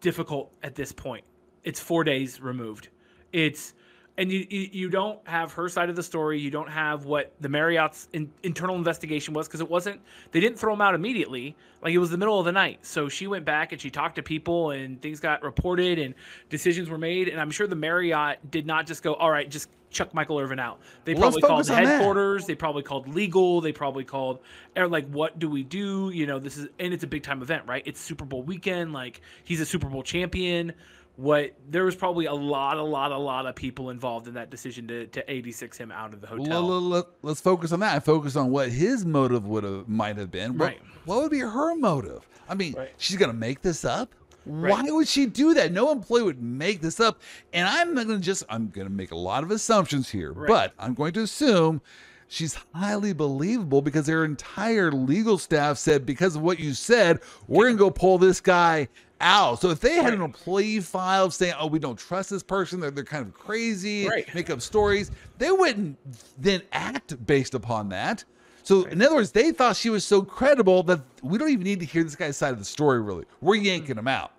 difficult 0.00 0.50
at 0.62 0.74
this 0.74 0.92
point. 0.92 1.24
It's 1.64 1.80
four 1.80 2.04
days 2.04 2.40
removed. 2.40 2.88
It's 3.32 3.74
and 4.18 4.32
you 4.32 4.46
you, 4.48 4.88
don't 4.88 5.18
have 5.28 5.52
her 5.52 5.68
side 5.68 5.90
of 5.90 5.96
the 5.96 6.02
story. 6.02 6.40
You 6.40 6.50
don't 6.50 6.70
have 6.70 7.04
what 7.04 7.32
the 7.40 7.48
Marriott's 7.48 8.08
in, 8.12 8.32
internal 8.42 8.76
investigation 8.76 9.34
was 9.34 9.46
because 9.46 9.60
it 9.60 9.68
wasn't. 9.68 10.00
They 10.30 10.40
didn't 10.40 10.58
throw 10.58 10.72
him 10.72 10.80
out 10.80 10.94
immediately. 10.94 11.54
Like 11.82 11.92
it 11.92 11.98
was 11.98 12.10
the 12.10 12.16
middle 12.16 12.38
of 12.38 12.46
the 12.46 12.52
night. 12.52 12.78
So 12.82 13.08
she 13.08 13.26
went 13.26 13.44
back 13.44 13.72
and 13.72 13.80
she 13.80 13.90
talked 13.90 14.16
to 14.16 14.22
people 14.22 14.70
and 14.70 15.00
things 15.02 15.20
got 15.20 15.42
reported 15.42 15.98
and 15.98 16.14
decisions 16.48 16.88
were 16.88 16.98
made. 16.98 17.28
And 17.28 17.40
I'm 17.40 17.50
sure 17.50 17.66
the 17.66 17.76
Marriott 17.76 18.50
did 18.50 18.66
not 18.66 18.86
just 18.86 19.02
go, 19.02 19.14
all 19.14 19.30
right, 19.30 19.50
just 19.50 19.68
chuck 19.96 20.14
Michael 20.14 20.38
Irvin 20.38 20.58
out. 20.60 20.78
They 21.04 21.14
Well, 21.14 21.22
probably 21.22 21.40
called 21.42 21.52
focus 21.52 21.68
that. 21.68 21.84
headquarters. 21.86 22.46
They 22.46 22.54
probably 22.54 22.82
called 22.82 23.08
legal. 23.14 23.60
They 23.60 23.72
probably 23.72 24.04
called 24.04 24.40
or 24.76 24.86
like, 24.88 25.08
what 25.08 25.38
do 25.38 25.48
we 25.48 25.62
do? 25.62 26.10
You 26.10 26.26
know, 26.26 26.38
this 26.38 26.56
is 26.56 26.68
and 26.78 26.92
it's 26.92 27.04
a 27.04 27.06
big 27.06 27.22
time 27.22 27.42
event, 27.42 27.64
right? 27.66 27.82
It's 27.86 28.00
Super 28.00 28.24
Bowl 28.24 28.42
weekend. 28.42 28.92
Like 28.92 29.20
he's 29.44 29.60
a 29.60 29.66
Super 29.66 29.88
Bowl 29.88 30.02
champion. 30.02 30.72
What 31.16 31.54
there 31.70 31.84
was 31.86 31.96
probably 31.96 32.26
a 32.26 32.34
lot, 32.34 32.76
a 32.76 32.82
lot, 32.82 33.10
a 33.10 33.16
lot 33.16 33.46
of 33.46 33.54
people 33.54 33.88
involved 33.88 34.28
in 34.28 34.34
that 34.34 34.50
decision 34.50 34.86
to 34.88 35.06
to 35.06 35.32
86 35.32 35.78
him 35.78 35.90
out 35.90 36.12
of 36.12 36.20
the 36.20 36.26
hotel. 36.26 36.62
Let, 36.80 37.06
us 37.24 37.40
focus 37.40 37.72
on 37.72 37.80
that. 37.80 37.94
I 37.96 38.00
focus 38.00 38.36
on 38.36 38.50
what 38.50 38.68
his 38.68 39.06
motive 39.06 39.46
would 39.46 39.64
have 39.64 39.88
might 39.88 40.18
have 40.18 40.30
been. 40.30 40.58
What, 40.58 40.66
Right. 40.66 40.80
what 41.06 41.22
would 41.22 41.30
be 41.30 41.40
her 41.40 41.74
motive? 41.74 42.28
I 42.50 42.54
mean, 42.54 42.74
Right. 42.74 42.90
she's 42.98 43.16
gonna 43.16 43.32
make 43.32 43.62
this 43.62 43.82
up. 43.84 44.12
Right. 44.46 44.70
Why 44.70 44.90
would 44.90 45.08
she 45.08 45.26
do 45.26 45.54
that? 45.54 45.72
No 45.72 45.90
employee 45.90 46.22
would 46.22 46.40
make 46.42 46.80
this 46.80 47.00
up. 47.00 47.20
And 47.52 47.68
I'm 47.68 47.94
not 47.94 48.06
gonna 48.06 48.20
just 48.20 48.44
I'm 48.48 48.68
gonna 48.68 48.88
make 48.90 49.10
a 49.10 49.16
lot 49.16 49.42
of 49.42 49.50
assumptions 49.50 50.08
here, 50.08 50.32
Right. 50.32 50.48
but 50.48 50.72
I'm 50.78 50.94
going 50.94 51.12
to 51.14 51.22
assume 51.22 51.80
she's 52.28 52.56
highly 52.74 53.12
believable 53.12 53.82
because 53.82 54.06
their 54.06 54.24
entire 54.24 54.90
legal 54.92 55.38
staff 55.38 55.78
said, 55.78 56.06
because 56.06 56.36
of 56.36 56.42
what 56.42 56.58
you 56.60 56.72
said, 56.74 57.20
we're 57.48 57.66
gonna 57.66 57.78
go 57.78 57.90
pull 57.90 58.18
this 58.18 58.40
guy 58.40 58.88
out. 59.20 59.60
So 59.60 59.70
if 59.70 59.80
they 59.80 59.94
had 59.96 60.12
an 60.12 60.20
employee 60.22 60.80
file 60.80 61.30
saying, 61.30 61.54
"Oh, 61.58 61.66
we 61.68 61.78
don't 61.78 61.98
trust 61.98 62.30
this 62.30 62.42
person," 62.42 62.80
they're, 62.80 62.90
they're 62.90 63.02
kind 63.04 63.24
of 63.26 63.32
crazy, 63.34 64.06
Right. 64.08 64.32
make 64.34 64.50
up 64.50 64.60
stories, 64.60 65.10
they 65.38 65.50
wouldn't 65.50 65.96
then 66.38 66.62
act 66.72 67.24
based 67.26 67.54
upon 67.54 67.88
that. 67.88 68.24
So 68.62 68.84
in 68.84 69.00
other 69.00 69.14
words, 69.14 69.30
they 69.30 69.52
thought 69.52 69.76
she 69.76 69.90
was 69.90 70.04
so 70.04 70.20
credible 70.22 70.82
that 70.84 71.00
we 71.22 71.38
don't 71.38 71.48
even 71.50 71.62
need 71.64 71.80
to 71.80 71.86
hear 71.86 72.02
this 72.04 72.16
guy's 72.16 72.36
side 72.36 72.52
of 72.52 72.58
the 72.58 72.64
story. 72.64 73.00
Really, 73.00 73.24
we're 73.40 73.54
yanking 73.54 73.96
him 73.96 74.08
out. 74.08 74.32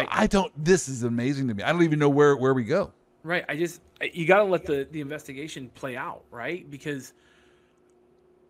So 0.00 0.06
I 0.10 0.26
don't. 0.26 0.52
This 0.62 0.88
is 0.88 1.02
amazing 1.02 1.48
to 1.48 1.54
me. 1.54 1.62
I 1.62 1.72
don't 1.72 1.82
even 1.82 1.98
know 1.98 2.08
where 2.08 2.36
where 2.36 2.54
we 2.54 2.64
go. 2.64 2.92
Right. 3.22 3.44
I 3.48 3.56
just 3.56 3.80
you 4.12 4.26
got 4.26 4.38
to 4.38 4.44
let 4.44 4.64
the 4.64 4.86
the 4.90 5.00
investigation 5.00 5.70
play 5.74 5.96
out, 5.96 6.24
right? 6.30 6.68
Because 6.70 7.12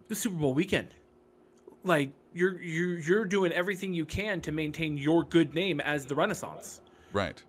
the 0.09 0.15
Super 0.15 0.37
Bowl 0.37 0.55
weekend, 0.55 0.89
like 1.85 2.11
you're 2.33 2.61
you're 2.63 2.99
you're 2.99 3.25
doing 3.25 3.53
everything 3.53 3.93
you 3.93 4.05
can 4.05 4.41
to 4.43 4.53
maintain 4.53 4.97
your 4.97 5.25
good 5.25 5.55
name 5.55 5.81
as 5.81 6.07
the 6.07 6.15
Renaissance. 6.15 6.81
Right. 7.13 7.43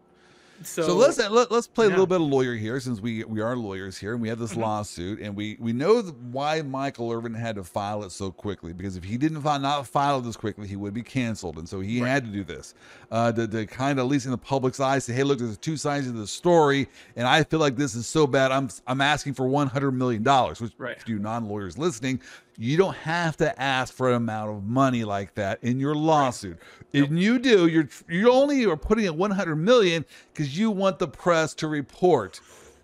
So, 0.61 0.83
So, 0.83 0.95
let's 0.95 1.17
let, 1.17 1.51
let's 1.51 1.67
play 1.67 1.87
a 1.87 1.89
little 1.89 2.05
bit 2.07 2.21
of 2.21 2.27
lawyer 2.27 2.55
here, 2.55 2.79
since 2.79 3.01
we 3.01 3.23
we 3.25 3.41
are 3.41 3.55
lawyers 3.57 3.97
here, 3.97 4.13
and 4.13 4.21
we 4.21 4.29
have 4.29 4.39
this 4.39 4.55
lawsuit, 4.55 5.19
and 5.19 5.35
we 5.35 5.57
we 5.59 5.73
know 5.73 6.01
why 6.01 6.61
Michael 6.61 7.11
Irvin 7.11 7.33
had 7.33 7.55
to 7.55 7.63
file 7.63 8.03
it 8.03 8.11
so 8.11 8.31
quickly. 8.31 8.71
Because 8.71 8.95
if 8.95 9.03
he 9.03 9.17
didn't 9.17 9.41
file, 9.41 9.59
not 9.59 9.87
file 9.87 10.21
this 10.21 10.37
quickly, 10.37 10.67
he 10.67 10.75
would 10.77 10.93
be 10.93 11.01
canceled, 11.01 11.57
and 11.57 11.67
so 11.67 11.81
he 11.81 11.99
had 11.99 12.23
to 12.25 12.31
do 12.31 12.43
this 12.45 12.75
uh, 13.11 13.31
to, 13.33 13.47
to 13.47 13.65
kind 13.65 13.99
of, 13.99 14.05
at 14.05 14.09
least 14.09 14.25
in 14.25 14.31
the 14.31 14.37
public's 14.37 14.79
eyes, 14.79 15.03
say, 15.03 15.13
"Hey, 15.13 15.23
look, 15.23 15.39
there's 15.39 15.57
two 15.57 15.75
sides 15.75 16.07
of 16.07 16.15
the 16.15 16.27
story, 16.27 16.87
and 17.17 17.27
I 17.27 17.43
feel 17.43 17.59
like 17.59 17.75
this 17.75 17.95
is 17.95 18.07
so 18.07 18.25
bad. 18.25 18.51
I'm 18.51 18.69
I'm 18.87 19.01
asking 19.01 19.33
for 19.33 19.47
100 19.47 19.91
million 19.91 20.23
dollars." 20.23 20.61
Which, 20.61 20.73
Right. 20.77 20.97
to 20.99 21.11
you 21.11 21.19
non-lawyers 21.19 21.77
listening, 21.77 22.21
you 22.57 22.77
don't 22.77 22.95
have 22.95 23.37
to 23.37 23.59
ask 23.61 23.93
for 23.93 24.09
an 24.09 24.15
amount 24.15 24.51
of 24.51 24.63
money 24.63 25.03
like 25.03 25.33
that 25.35 25.59
in 25.63 25.79
your 25.79 25.95
lawsuit. 25.95 26.57
If 26.91 27.09
you 27.11 27.39
do, 27.39 27.67
you're 27.67 27.89
you 28.07 28.31
only 28.31 28.65
are 28.65 28.77
putting 28.77 29.05
in 29.05 29.17
100 29.17 29.55
million 29.55 30.05
because 30.31 30.57
you 30.57 30.69
want 30.71 30.99
the 30.99 31.07
press 31.07 31.53
to 31.55 31.67
report. 31.67 32.39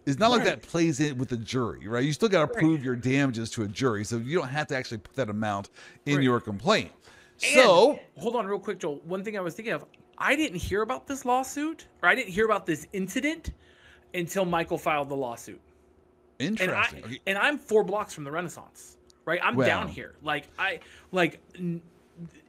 It's 0.05 0.17
not 0.17 0.31
like 0.31 0.43
that 0.45 0.63
plays 0.63 0.99
in 0.99 1.19
with 1.19 1.29
the 1.29 1.37
jury, 1.37 1.87
right? 1.87 2.03
You 2.03 2.13
still 2.13 2.29
got 2.29 2.41
to 2.51 2.59
prove 2.59 2.83
your 2.83 2.95
damages 2.95 3.51
to 3.51 3.63
a 3.63 3.67
jury, 3.67 4.03
so 4.03 4.17
you 4.17 4.39
don't 4.39 4.47
have 4.47 4.65
to 4.67 4.75
actually 4.75 4.97
put 4.99 5.15
that 5.17 5.29
amount 5.29 5.69
in 6.07 6.15
Right. 6.15 6.23
your 6.23 6.39
complaint. 6.39 6.91
And- 7.43 7.53
So, 7.53 7.99
hold 8.17 8.35
on, 8.35 8.47
real 8.47 8.57
quick, 8.59 8.79
Joel. 8.79 9.01
One 9.05 9.23
thing 9.23 9.37
I 9.37 9.41
was 9.41 9.53
thinking 9.53 9.73
of, 9.73 9.85
I 10.17 10.35
didn't 10.35 10.57
hear 10.57 10.81
about 10.81 11.05
this 11.05 11.25
lawsuit, 11.25 11.85
or 12.01 12.09
I 12.09 12.15
didn't 12.15 12.31
hear 12.33 12.45
about 12.45 12.65
this 12.65 12.87
incident 12.91 13.51
until 14.15 14.45
Michael 14.45 14.79
filed 14.79 15.09
the 15.09 15.15
lawsuit. 15.15 15.61
Interesting. 16.39 17.03
And, 17.27 17.37
I, 17.37 17.41
Okay. 17.41 17.47
I'm 17.47 17.59
four 17.59 17.83
blocks 17.83 18.13
from 18.13 18.23
the 18.23 18.31
Renaissance, 18.31 18.97
right? 19.29 19.39
I'm 19.43 19.55
Well. 19.55 19.67
down 19.67 19.87
here. 19.87 20.15
Like 20.23 20.47
I 20.57 20.79
like 21.11 21.39
n- 21.55 21.81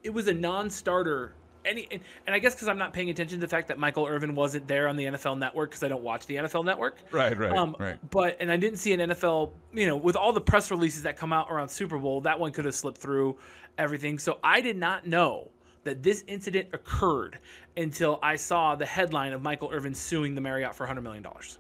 it 0.02 0.10
was 0.10 0.26
a 0.28 0.34
non-starter. 0.34 1.34
Any 1.62 1.86
and, 1.90 2.00
and 2.26 2.34
I 2.34 2.38
guess 2.38 2.54
because 2.54 2.68
I'm 2.68 2.78
not 2.78 2.94
paying 2.94 3.10
attention 3.10 3.38
to 3.38 3.46
the 3.46 3.50
fact 3.50 3.68
that 3.68 3.78
Michael 3.78 4.06
Irvin 4.06 4.34
wasn't 4.34 4.66
there 4.66 4.88
on 4.88 4.96
the 4.96 5.04
NFL 5.04 5.38
Network 5.38 5.68
because 5.70 5.82
I 5.82 5.88
don't 5.88 6.02
watch 6.02 6.24
the 6.26 6.36
NFL 6.36 6.64
Network. 6.64 6.96
Right, 7.12 7.36
right, 7.36 7.52
Um, 7.52 7.76
right. 7.78 7.98
But 8.10 8.38
and 8.40 8.50
I 8.50 8.56
didn't 8.56 8.78
see 8.78 8.94
an 8.94 9.00
NFL. 9.10 9.52
You 9.74 9.86
know, 9.86 9.96
with 9.96 10.16
all 10.16 10.32
the 10.32 10.40
press 10.40 10.70
releases 10.70 11.02
that 11.02 11.18
come 11.18 11.34
out 11.34 11.48
around 11.50 11.68
Super 11.68 11.98
Bowl, 11.98 12.22
that 12.22 12.40
one 12.40 12.50
could 12.50 12.64
have 12.64 12.74
slipped 12.74 12.98
through 12.98 13.36
everything. 13.76 14.18
So 14.18 14.38
I 14.42 14.62
did 14.62 14.78
not 14.78 15.06
know 15.06 15.50
that 15.84 16.02
this 16.02 16.24
incident 16.26 16.68
occurred 16.72 17.38
until 17.76 18.18
I 18.22 18.36
saw 18.36 18.74
the 18.74 18.86
headline 18.86 19.34
of 19.34 19.42
Michael 19.42 19.70
Irvin 19.70 19.94
suing 19.94 20.34
the 20.34 20.40
Marriott 20.40 20.74
for 20.74 20.84
100 20.84 21.02
million 21.02 21.22
dollars. 21.22 21.58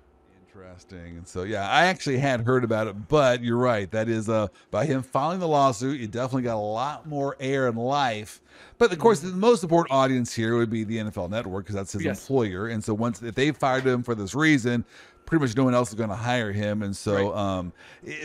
Interesting. 0.52 1.16
And 1.16 1.28
so, 1.28 1.44
yeah, 1.44 1.68
I 1.68 1.86
actually 1.86 2.18
had 2.18 2.40
heard 2.40 2.64
about 2.64 2.88
it, 2.88 3.08
but 3.08 3.42
you're 3.42 3.56
right. 3.56 3.88
That 3.90 4.08
is 4.08 4.28
uh, 4.28 4.48
by 4.72 4.84
him 4.84 5.02
filing 5.02 5.38
the 5.38 5.46
lawsuit, 5.46 6.00
you 6.00 6.08
definitely 6.08 6.42
got 6.42 6.56
a 6.56 6.58
lot 6.58 7.06
more 7.06 7.36
air 7.38 7.68
and 7.68 7.78
life. 7.78 8.40
But 8.76 8.92
of 8.92 8.98
course, 8.98 9.20
the 9.20 9.28
most 9.28 9.62
important 9.62 9.92
audience 9.92 10.34
here 10.34 10.56
would 10.56 10.70
be 10.70 10.82
the 10.84 10.98
NFL 10.98 11.30
Network 11.30 11.64
because 11.64 11.76
that's 11.76 11.92
his 11.92 12.02
Yes. 12.04 12.20
employer. 12.22 12.66
And 12.66 12.82
so, 12.82 12.94
once 12.94 13.22
if 13.22 13.34
they 13.34 13.52
fired 13.52 13.86
him 13.86 14.02
for 14.02 14.14
this 14.16 14.34
reason, 14.34 14.84
pretty 15.30 15.44
much 15.44 15.56
no 15.56 15.62
one 15.64 15.74
else 15.74 15.90
is 15.90 15.94
going 15.94 16.10
to 16.10 16.16
hire 16.16 16.50
him. 16.52 16.82
And 16.82 16.94
so, 16.94 17.30
Right. 17.30 17.38
um, 17.58 17.72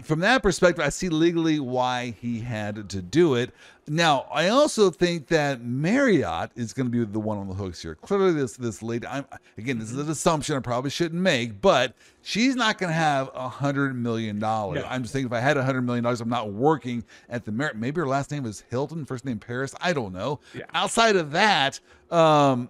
from 0.03 0.19
that 0.21 0.41
perspective, 0.41 0.83
I 0.83 0.89
see 0.89 1.07
legally 1.07 1.59
why 1.59 2.15
he 2.19 2.39
had 2.39 2.89
to 2.89 3.01
do 3.01 3.35
it. 3.35 3.51
Now, 3.87 4.25
I 4.33 4.47
also 4.49 4.89
think 4.89 5.27
that 5.27 5.61
Marriott 5.63 6.49
is 6.55 6.73
going 6.73 6.87
to 6.87 6.91
be 6.91 7.05
the 7.05 7.19
one 7.19 7.37
on 7.37 7.47
the 7.47 7.53
hooks 7.53 7.79
here. 7.83 7.93
Clearly, 7.93 8.33
this 8.33 8.53
this 8.57 8.81
lady. 8.81 9.05
I'm 9.05 9.25
again, 9.59 9.77
this 9.77 9.91
is 9.91 9.99
an 9.99 10.09
assumption 10.09 10.55
I 10.55 10.59
probably 10.59 10.89
shouldn't 10.89 11.21
make, 11.21 11.61
but 11.61 11.93
she's 12.23 12.55
not 12.55 12.79
going 12.79 12.89
to 12.89 12.95
have 12.95 13.29
a 13.35 13.47
hundred 13.47 13.95
million 13.95 14.39
dollars. 14.39 14.81
No. 14.81 14.87
I'm 14.89 15.03
just 15.03 15.13
thinking 15.13 15.27
if 15.27 15.33
I 15.33 15.39
had 15.39 15.57
a 15.57 15.63
hundred 15.63 15.83
million 15.83 16.03
dollars, 16.03 16.19
I'm 16.19 16.29
not 16.29 16.51
working 16.51 17.03
at 17.29 17.45
the 17.45 17.51
Marriott. 17.51 17.77
Maybe 17.77 18.01
her 18.01 18.07
last 18.07 18.31
name 18.31 18.47
is 18.47 18.63
Hilton, 18.71 19.05
first 19.05 19.23
name 19.23 19.37
Paris. 19.37 19.75
I 19.79 19.93
don't 19.93 20.13
know. 20.13 20.39
Yeah. 20.55 20.63
Outside 20.73 21.15
of 21.15 21.29
that, 21.33 21.79
um, 22.09 22.69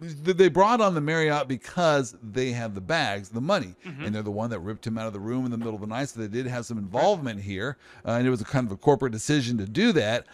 they 0.00 0.48
brought 0.48 0.80
on 0.80 0.94
the 0.94 1.00
Marriott 1.00 1.48
because 1.48 2.16
they 2.22 2.52
have 2.52 2.74
the 2.74 2.80
bags, 2.80 3.28
the 3.30 3.40
money, 3.40 3.74
Mm-hmm. 3.86 4.04
and 4.04 4.14
they're 4.14 4.22
the 4.22 4.30
one 4.30 4.50
that 4.50 4.60
ripped 4.60 4.86
him 4.86 4.98
out 4.98 5.06
of 5.06 5.12
the 5.12 5.20
room 5.20 5.44
in 5.44 5.50
the 5.50 5.56
middle 5.58 5.74
of 5.74 5.80
the 5.80 5.86
night. 5.86 6.08
So 6.08 6.20
they 6.20 6.28
did 6.28 6.46
have 6.46 6.66
some 6.66 6.78
involvement 6.78 7.40
here, 7.40 7.76
uh, 8.06 8.12
and 8.12 8.26
it 8.26 8.30
was 8.30 8.40
a 8.40 8.44
kind 8.44 8.66
of 8.66 8.72
a 8.72 8.76
corporate 8.76 9.12
decision 9.12 9.58
to 9.58 9.66
do 9.66 9.92
that. 9.92 10.26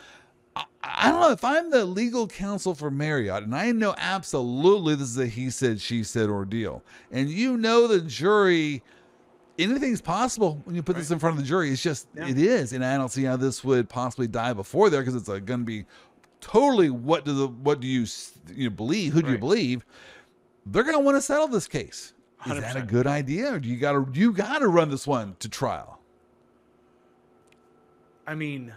I, 0.57 0.65
I 0.83 1.11
don't 1.11 1.21
know 1.21 1.31
if 1.31 1.45
I'm 1.45 1.71
the 1.71 1.85
legal 1.85 2.27
counsel 2.27 2.75
for 2.75 2.91
Marriott, 2.91 3.43
and 3.45 3.55
I 3.55 3.71
know 3.73 3.95
absolutely 3.99 4.95
this 4.95 5.09
is 5.09 5.19
a 5.19 5.27
he 5.27 5.51
said, 5.51 5.81
she 5.81 6.03
said 6.05 6.29
ordeal, 6.29 6.83
and 7.13 7.29
you 7.31 7.57
know 7.57 7.87
the 7.87 8.01
jury. 8.01 8.83
Anything's 9.59 10.01
possible 10.01 10.61
when 10.65 10.77
you 10.77 10.85
put 10.85 10.95
this 10.95 11.11
in 11.11 11.19
front 11.19 11.37
of 11.37 11.43
the 11.43 11.49
jury. 11.49 11.71
It's 11.73 11.83
just 11.83 12.07
Yeah. 12.15 12.29
it 12.29 12.39
is, 12.39 12.73
and 12.73 12.85
I 12.85 12.97
don't 12.97 13.09
see 13.11 13.25
how 13.25 13.37
this 13.37 13.65
would 13.65 13.89
possibly 13.89 14.29
die 14.29 14.53
before 14.53 14.89
there 14.89 15.01
because 15.01 15.17
it's 15.17 15.29
uh, 15.29 15.39
going 15.41 15.61
to 15.61 15.67
be 15.67 15.85
totally 16.41 16.91
what 16.91 17.25
do 17.25 17.33
the 17.33 17.49
what 17.49 17.81
do 17.81 17.87
you 17.87 18.07
you 18.55 18.69
know, 18.69 18.75
believe? 18.75 19.13
Who 19.13 19.23
do 19.23 19.31
you 19.31 19.39
believe? 19.39 19.85
They're 20.67 20.83
going 20.83 20.97
to 20.97 21.01
want 21.01 21.17
to 21.17 21.23
settle 21.23 21.49
this 21.49 21.67
case. 21.67 22.13
Is 22.47 22.61
that 22.61 22.77
a 22.77 22.83
good 22.83 23.07
idea, 23.07 23.55
or 23.55 23.59
do 23.59 23.69
you 23.69 23.77
got 23.77 23.93
to 23.93 24.07
you 24.13 24.33
got 24.33 24.59
to 24.59 24.69
run 24.69 24.91
this 24.91 25.07
one 25.07 25.35
to 25.41 25.49
trial? 25.49 26.01
I 28.27 28.35
mean, 28.35 28.73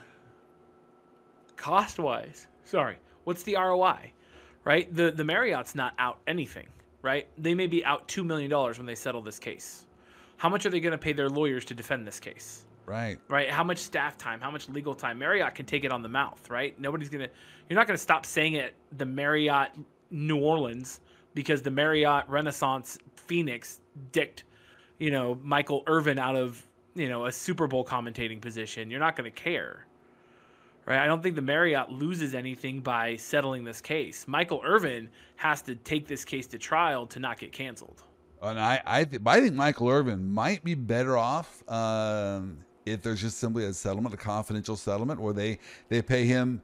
cost 1.58 2.00
wise, 2.00 2.48
sorry, 2.66 2.98
what's 3.26 3.44
the 3.44 3.56
ROI? 3.56 4.14
Right? 4.64 4.94
The 4.96 5.12
the 5.12 5.24
Marriott's 5.24 5.76
not 5.76 5.94
out 6.00 6.20
anything, 6.26 6.68
right? 7.02 7.28
They 7.38 7.54
may 7.54 7.68
be 7.68 7.86
out 7.86 8.08
two 8.08 8.24
million 8.24 8.50
dollars 8.50 8.78
when 8.78 8.88
they 8.88 8.96
settle 8.96 9.22
this 9.22 9.38
case. 9.38 9.86
How 10.38 10.50
much 10.50 10.66
are 10.66 10.72
they 10.72 10.80
going 10.80 10.94
to 10.94 10.98
pay 10.98 11.14
their 11.14 11.30
lawyers 11.30 11.66
to 11.66 11.76
defend 11.76 12.08
this 12.08 12.20
case? 12.20 12.66
Right. 12.92 13.18
Right? 13.30 13.50
How 13.50 13.64
much 13.64 13.78
staff 13.78 14.18
time? 14.18 14.42
How 14.42 14.52
much 14.52 14.68
legal 14.68 14.94
time? 14.94 15.18
Marriott 15.18 15.56
can 15.56 15.66
take 15.66 15.86
it 15.86 15.94
on 15.94 16.02
the 16.02 16.10
mouth, 16.10 16.50
right? 16.50 16.78
Nobody's 16.78 17.08
gonna. 17.08 17.30
You're 17.70 17.80
not 17.80 17.88
gonna 17.88 17.98
stop 17.98 18.26
saying 18.26 18.56
it. 18.56 18.76
The 18.98 19.06
Marriott 19.06 19.70
New 20.10 20.38
Orleans 20.38 21.00
because 21.34 21.62
the 21.62 21.72
Marriott 21.72 22.26
Renaissance 22.28 22.98
Phoenix 23.16 23.80
dicked, 24.12 24.44
you 25.00 25.10
know, 25.10 25.40
Michael 25.42 25.84
Irvin 25.88 26.20
out 26.20 26.36
of 26.36 26.68
you 26.94 27.08
know 27.08 27.28
a 27.28 27.32
Super 27.32 27.66
Bowl 27.66 27.86
commentating 27.86 28.42
position. 28.42 28.92
You're 28.92 29.00
not 29.00 29.16
gonna 29.16 29.32
care, 29.32 29.86
right? 30.86 31.00
I 31.00 31.06
don't 31.06 31.24
think 31.24 31.38
the 31.38 31.42
Marriott 31.42 31.90
loses 31.90 32.36
anything 32.36 32.82
by 32.82 33.16
settling 33.16 33.64
this 33.64 33.80
case. 33.80 34.28
Michael 34.28 34.60
Irvin 34.66 35.10
has 35.38 35.62
to 35.62 35.76
take 35.76 36.10
this 36.10 36.26
case 36.26 36.46
to 36.48 36.58
trial 36.58 37.08
to 37.08 37.22
not 37.22 37.38
get 37.38 37.54
canceled. 37.54 38.04
And 38.42 38.60
I, 38.60 38.82
I, 38.86 39.04
th- 39.04 39.22
I 39.24 39.40
think 39.40 39.54
Michael 39.54 39.88
Irvin 39.88 40.34
might 40.34 40.64
be 40.64 40.74
better 40.74 41.16
off 41.16 41.64
um, 41.70 42.66
if 42.86 43.02
there's 43.02 43.22
just 43.22 43.38
simply 43.38 43.66
a 43.66 43.74
settlement, 43.74 44.14
a 44.14 44.18
confidential 44.18 44.76
settlement, 44.76 45.20
where 45.20 45.34
they 45.34 45.60
they 45.90 46.02
pay 46.02 46.26
him 46.26 46.62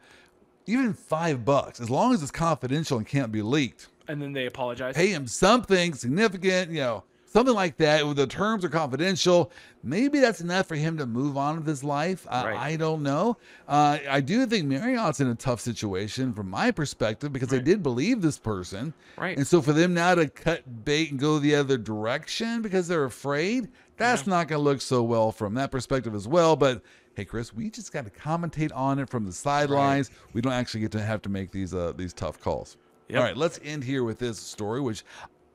even 0.65 0.93
five 0.93 1.45
bucks, 1.45 1.80
as 1.80 1.89
long 1.89 2.13
as 2.13 2.22
it's 2.22 2.32
confidential 2.32 2.97
and 2.97 3.07
can't 3.07 3.32
be 3.32 3.41
leaked. 3.41 3.88
And 4.07 4.22
then 4.22 4.34
they 4.34 4.45
apologize. 4.45 4.95
Pay 4.95 5.07
him 5.07 5.28
something 5.28 5.93
significant, 5.93 6.72
you 6.72 6.80
know, 6.80 7.03
something 7.28 7.53
like 7.53 7.78
that. 7.78 8.15
The 8.15 8.25
terms 8.28 8.65
are 8.65 8.69
confidential. 8.69 9.51
Maybe 9.84 10.19
that's 10.19 10.41
enough 10.41 10.67
for 10.67 10.75
him 10.75 10.97
to 10.97 11.05
move 11.05 11.38
on 11.38 11.57
with 11.57 11.67
his 11.67 11.84
life. 11.84 12.25
I, 12.30 12.45
Right. 12.45 12.57
I 12.57 12.75
don't 12.75 13.03
know. 13.03 13.38
Uh, 13.67 13.99
I 14.09 14.21
do 14.21 14.45
think 14.45 14.65
Marriott's 14.65 15.19
in 15.19 15.28
a 15.28 15.36
tough 15.36 15.61
situation 15.61 16.34
from 16.34 16.49
my 16.49 16.71
perspective 16.71 17.32
because 17.32 17.49
they 17.49 17.59
did 17.59 17.84
believe 17.84 18.21
this 18.21 18.38
person. 18.38 18.93
Right. 19.17 19.38
And 19.38 19.45
so 19.45 19.61
for 19.61 19.73
them 19.73 19.93
now 19.93 20.15
to 20.15 20.28
cut 20.28 20.86
bait 20.86 21.11
and 21.11 21.19
go 21.19 21.39
the 21.39 21.55
other 21.55 21.78
direction 21.78 22.61
because 22.61 22.88
they're 22.88 23.05
afraid, 23.05 23.69
that's 23.97 24.28
not 24.28 24.47
going 24.47 24.59
to 24.59 24.63
look 24.63 24.82
so 24.82 25.03
well 25.03 25.32
from 25.32 25.53
that 25.55 25.71
perspective 25.71 26.15
as 26.15 26.28
well. 26.28 26.55
But 26.55 26.82
hey, 27.15 27.25
Chris, 27.25 27.53
we 27.53 27.69
just 27.69 27.91
got 27.91 28.05
to 28.05 28.11
commentate 28.11 28.71
on 28.75 28.99
it 28.99 29.09
from 29.09 29.25
the 29.25 29.34
sidelines. 29.34 30.11
We 30.34 30.41
don't 30.41 30.53
actually 30.53 30.82
get 30.82 30.91
to 30.91 31.01
have 31.01 31.21
to 31.23 31.30
make 31.30 31.51
these 31.51 31.73
uh, 31.73 31.93
these 31.95 32.13
tough 32.13 32.39
calls. 32.39 32.78
Yep. 33.09 33.17
All 33.17 33.23
right, 33.23 33.38
let's 33.38 33.59
end 33.63 33.84
here 33.84 34.03
with 34.03 34.19
this 34.19 34.38
story, 34.38 34.82
which 34.82 35.03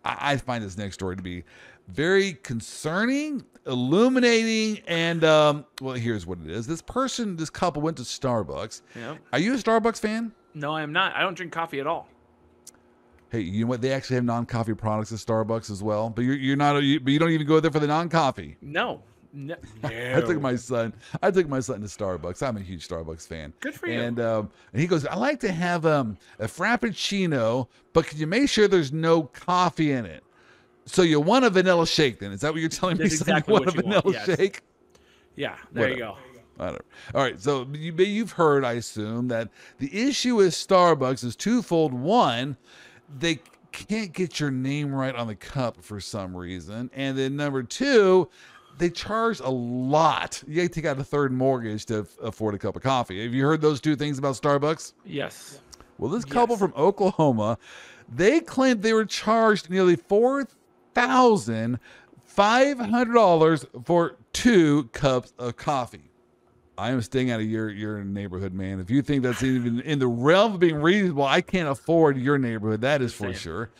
I, 0.04 0.32
I 0.32 0.36
find 0.36 0.64
this 0.64 0.76
next 0.76 0.94
story 0.94 1.16
to 1.16 1.22
be 1.22 1.44
very 1.88 2.34
concerning, 2.34 3.44
illuminating, 3.66 4.82
and 4.86 5.24
um, 5.24 5.64
well, 5.80 5.94
here's 5.94 6.26
what 6.26 6.38
it 6.44 6.50
is. 6.50 6.66
This 6.66 6.82
person, 6.82 7.36
this 7.36 7.50
couple 7.50 7.82
went 7.82 7.96
to 7.98 8.02
Starbucks. 8.02 8.82
Yep. 8.94 9.18
Are 9.32 9.38
you 9.38 9.54
a 9.54 9.56
Starbucks 9.56 10.00
fan? 10.00 10.32
No, 10.54 10.74
I 10.74 10.82
am 10.82 10.92
not. 10.92 11.14
I 11.16 11.20
don't 11.22 11.34
drink 11.34 11.52
coffee 11.52 11.80
at 11.80 11.86
all. 11.86 12.08
Hey, 13.30 13.40
you 13.40 13.64
know 13.64 13.70
what? 13.70 13.80
They 13.80 13.92
actually 13.92 14.16
have 14.16 14.24
non-coffee 14.24 14.74
products 14.74 15.10
at 15.10 15.18
Starbucks 15.18 15.70
as 15.70 15.82
well. 15.82 16.10
But 16.10 16.22
you're 16.22 16.36
you're 16.36 16.56
not. 16.56 16.76
You, 16.82 17.00
but 17.00 17.12
you 17.12 17.18
don't 17.18 17.30
even 17.30 17.46
go 17.46 17.60
there 17.60 17.70
for 17.70 17.80
the 17.80 17.86
non-coffee. 17.86 18.58
No. 18.60 19.02
No. 19.32 19.56
I 19.84 20.20
took 20.20 20.40
my 20.40 20.56
son. 20.56 20.92
I 21.22 21.30
took 21.30 21.48
my 21.48 21.60
son 21.60 21.80
to 21.80 21.86
Starbucks. 21.86 22.46
I'm 22.46 22.56
a 22.56 22.60
huge 22.60 22.86
Starbucks 22.86 23.26
fan. 23.26 23.52
Good 23.60 23.74
for 23.74 23.88
you. 23.88 24.00
And 24.00 24.20
um, 24.20 24.50
and 24.72 24.80
he 24.80 24.86
goes, 24.86 25.06
I 25.06 25.16
like 25.16 25.40
to 25.40 25.52
have 25.52 25.86
um 25.86 26.18
a 26.38 26.46
frappuccino, 26.46 27.68
but 27.92 28.06
can 28.06 28.18
you 28.18 28.26
make 28.26 28.48
sure 28.50 28.68
there's 28.68 28.92
no 28.92 29.22
coffee 29.22 29.92
in 29.92 30.04
it? 30.04 30.22
So 30.84 31.02
you 31.02 31.20
want 31.20 31.44
a 31.44 31.50
vanilla 31.50 31.86
shake? 31.86 32.18
Then 32.18 32.32
is 32.32 32.40
that 32.42 32.52
what 32.52 32.60
you're 32.60 32.68
telling 32.68 32.98
me? 32.98 33.04
That's 33.04 33.18
son? 33.18 33.28
exactly 33.28 33.54
you 33.54 33.60
want 33.60 33.66
what 33.66 33.74
a 33.74 33.82
vanilla 33.82 34.02
want, 34.04 34.16
yes. 34.16 34.38
shake? 34.38 34.60
Yeah, 35.36 35.56
there 35.72 35.90
you 35.90 35.96
go. 35.96 36.16
Whatever. 36.56 36.84
All 37.14 37.22
right. 37.22 37.40
So 37.40 37.66
you, 37.72 37.94
you've 37.94 38.32
heard, 38.32 38.64
I 38.64 38.72
assume, 38.72 39.28
that 39.28 39.48
the 39.78 40.08
issue 40.08 40.36
with 40.36 40.52
Starbucks 40.52 41.24
is 41.24 41.34
twofold. 41.34 41.94
One, 41.94 42.56
they 43.18 43.40
can't 43.72 44.12
get 44.12 44.38
your 44.38 44.50
name 44.50 44.94
right 44.94 45.14
on 45.14 45.26
the 45.26 45.34
cup 45.34 45.82
for 45.82 45.98
some 45.98 46.36
reason, 46.36 46.90
and 46.94 47.16
then 47.16 47.36
number 47.36 47.62
two, 47.62 48.28
they 48.78 48.90
charge 48.90 49.40
a 49.40 49.50
lot. 49.50 50.42
You 50.46 50.56
got 50.56 50.62
to 50.62 50.68
take 50.68 50.84
out 50.84 50.98
a 50.98 51.04
third 51.04 51.32
mortgage 51.32 51.86
to 51.86 52.06
afford 52.22 52.54
a 52.54 52.58
cup 52.58 52.76
of 52.76 52.82
coffee. 52.82 53.22
Have 53.22 53.34
you 53.34 53.44
heard 53.44 53.60
those 53.60 53.80
two 53.80 53.96
things 53.96 54.18
about 54.18 54.34
Starbucks? 54.36 54.92
Yes. 55.04 55.60
Well, 55.98 56.10
this 56.10 56.24
couple 56.24 56.54
Yes. 56.54 56.60
from 56.60 56.72
Oklahoma, 56.76 57.58
they 58.12 58.40
claimed 58.40 58.82
they 58.82 58.92
were 58.92 59.04
charged 59.04 59.70
nearly 59.70 59.96
four 59.96 60.46
thousand 60.94 61.78
five 62.24 62.78
hundred 62.78 63.14
dollars 63.14 63.64
for 63.84 64.16
two 64.32 64.84
cups 64.92 65.32
of 65.38 65.56
coffee. 65.56 66.10
I 66.82 66.90
am 66.90 67.00
staying 67.00 67.30
out 67.30 67.38
of 67.38 67.46
your 67.46 67.70
your 67.70 68.02
neighborhood, 68.02 68.52
man. 68.52 68.80
If 68.80 68.90
you 68.90 69.02
think 69.02 69.22
that's 69.22 69.42
even 69.44 69.80
in 69.82 70.00
the 70.00 70.08
realm 70.08 70.54
of 70.54 70.60
being 70.60 70.82
reasonable, 70.82 71.24
I 71.24 71.40
can't 71.40 71.68
afford 71.68 72.16
your 72.18 72.38
neighborhood. 72.38 72.80
That 72.80 73.00
is 73.02 73.14
for 73.14 73.26
Same. 73.26 73.34
sure. 73.34 73.70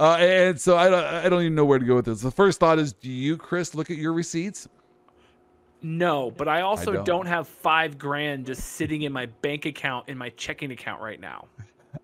Uh, 0.00 0.16
and 0.18 0.60
so 0.60 0.76
I 0.76 0.90
don't, 0.90 1.04
I 1.04 1.28
don't 1.28 1.42
even 1.42 1.54
know 1.54 1.64
where 1.64 1.78
to 1.78 1.84
go 1.84 1.94
with 1.94 2.06
this. 2.06 2.20
The 2.20 2.32
first 2.32 2.58
thought 2.58 2.80
is, 2.80 2.92
do 2.92 3.08
you, 3.08 3.36
Chris, 3.36 3.76
look 3.76 3.90
at 3.92 3.96
your 3.96 4.12
receipts? 4.12 4.68
No, 5.82 6.32
but 6.32 6.48
I 6.48 6.62
also 6.62 6.92
don't. 6.92 7.06
don't. 7.06 7.26
have 7.26 7.46
five 7.46 7.96
grand 7.96 8.46
just 8.46 8.64
sitting 8.64 9.02
in 9.02 9.12
my 9.12 9.26
bank 9.26 9.64
account 9.64 10.08
in 10.08 10.18
my 10.18 10.30
checking 10.30 10.72
account 10.72 11.00
right 11.00 11.20
now. 11.20 11.46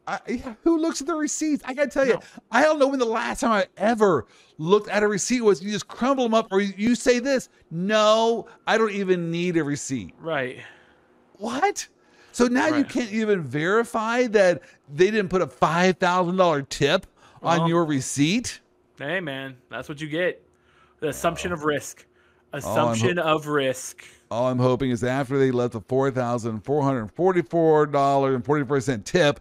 I, 0.07 0.57
who 0.63 0.79
looks 0.79 1.01
at 1.01 1.07
the 1.07 1.15
receipts? 1.15 1.63
I 1.65 1.75
gotta 1.75 1.91
tell 1.91 2.07
you, 2.07 2.15
No. 2.15 2.21
I 2.51 2.63
don't 2.63 2.79
know 2.79 2.89
when 2.89 2.99
the 2.99 3.05
last 3.05 3.41
time 3.41 3.53
I 3.53 3.67
ever 3.77 4.27
looked 4.59 4.89
at 4.89 5.03
a 5.03 5.09
receipt 5.09 5.41
was. 5.41 5.63
You 5.63 5.71
just 5.71 5.89
crumble 5.89 6.25
them 6.25 6.35
up, 6.35 6.49
or 6.51 6.61
you, 6.61 6.75
you 6.77 6.95
say 6.95 7.19
this. 7.19 7.49
No, 7.71 8.47
I 8.67 8.79
don't 8.79 8.93
even 8.93 9.31
need 9.31 9.57
a 9.57 9.65
receipt. 9.65 10.15
Right. 10.21 10.59
What? 11.39 11.89
So 12.33 12.47
now 12.47 12.67
you 12.67 12.85
can't 12.85 13.13
even 13.13 13.43
verify 13.43 14.27
that 14.29 14.63
they 14.93 15.11
didn't 15.11 15.29
put 15.29 15.41
a 15.41 15.47
five 15.47 15.99
thousand 15.99 16.37
dollar 16.37 16.63
tip 16.63 17.07
on 17.43 17.61
uh-huh. 17.61 17.69
your 17.69 17.85
receipt. 17.85 18.61
Hey 18.99 19.21
man, 19.21 19.57
that's 19.71 19.89
what 19.89 20.01
you 20.01 20.09
get. 20.09 20.43
The 21.01 21.09
assumption 21.09 21.53
of 21.53 21.65
risk. 21.65 22.07
Assumption 22.53 23.17
ho- 23.17 23.37
of 23.37 23.47
risk. 23.49 24.05
All 24.31 24.49
I'm 24.49 24.59
hoping 24.59 24.91
is 24.91 25.05
after 25.05 25.39
they 25.39 25.51
left 25.51 25.73
the 25.75 25.81
four 25.83 26.11
thousand 26.11 26.61
four 26.65 26.83
hundred 26.83 27.11
forty-four 27.13 27.87
dollar 27.87 28.35
and 28.35 28.45
forty-four 28.45 28.81
cent 28.81 29.05
tip, 29.05 29.41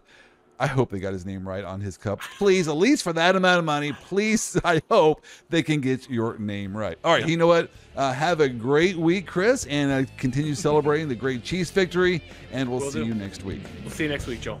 I 0.58 0.66
hope 0.66 0.90
they 0.90 1.00
got 1.00 1.12
his 1.12 1.26
name 1.26 1.46
right 1.46 1.64
on 1.64 1.80
his 1.80 1.96
cup. 1.96 2.20
Please, 2.38 2.68
at 2.68 2.76
least 2.76 3.02
for 3.02 3.12
that 3.12 3.36
amount 3.36 3.58
of 3.58 3.64
money, 3.64 3.92
please, 3.92 4.58
I 4.64 4.80
hope 4.90 5.24
they 5.50 5.62
can 5.62 5.80
get 5.80 6.08
your 6.08 6.38
name 6.38 6.76
right. 6.76 6.98
All 7.04 7.12
right, 7.12 7.26
you 7.26 7.36
know 7.36 7.46
what? 7.46 7.70
Uh, 7.96 8.12
have 8.12 8.40
a 8.40 8.48
great 8.48 8.96
week, 8.96 9.26
Chris, 9.26 9.66
and 9.66 9.90
uh, 9.90 10.10
continue 10.16 10.54
celebrating 10.54 11.08
the 11.08 11.14
great 11.14 11.42
Chiefs 11.42 11.70
victory. 11.70 12.22
And 12.52 12.68
we'll 12.68 12.80
Will 12.80 12.90
see 12.90 13.00
do. 13.00 13.06
you 13.06 13.14
next 13.14 13.44
week. 13.44 13.62
We'll 13.82 13.90
see 13.90 14.04
you 14.04 14.10
next 14.10 14.26
week, 14.26 14.40
Joel. 14.40 14.60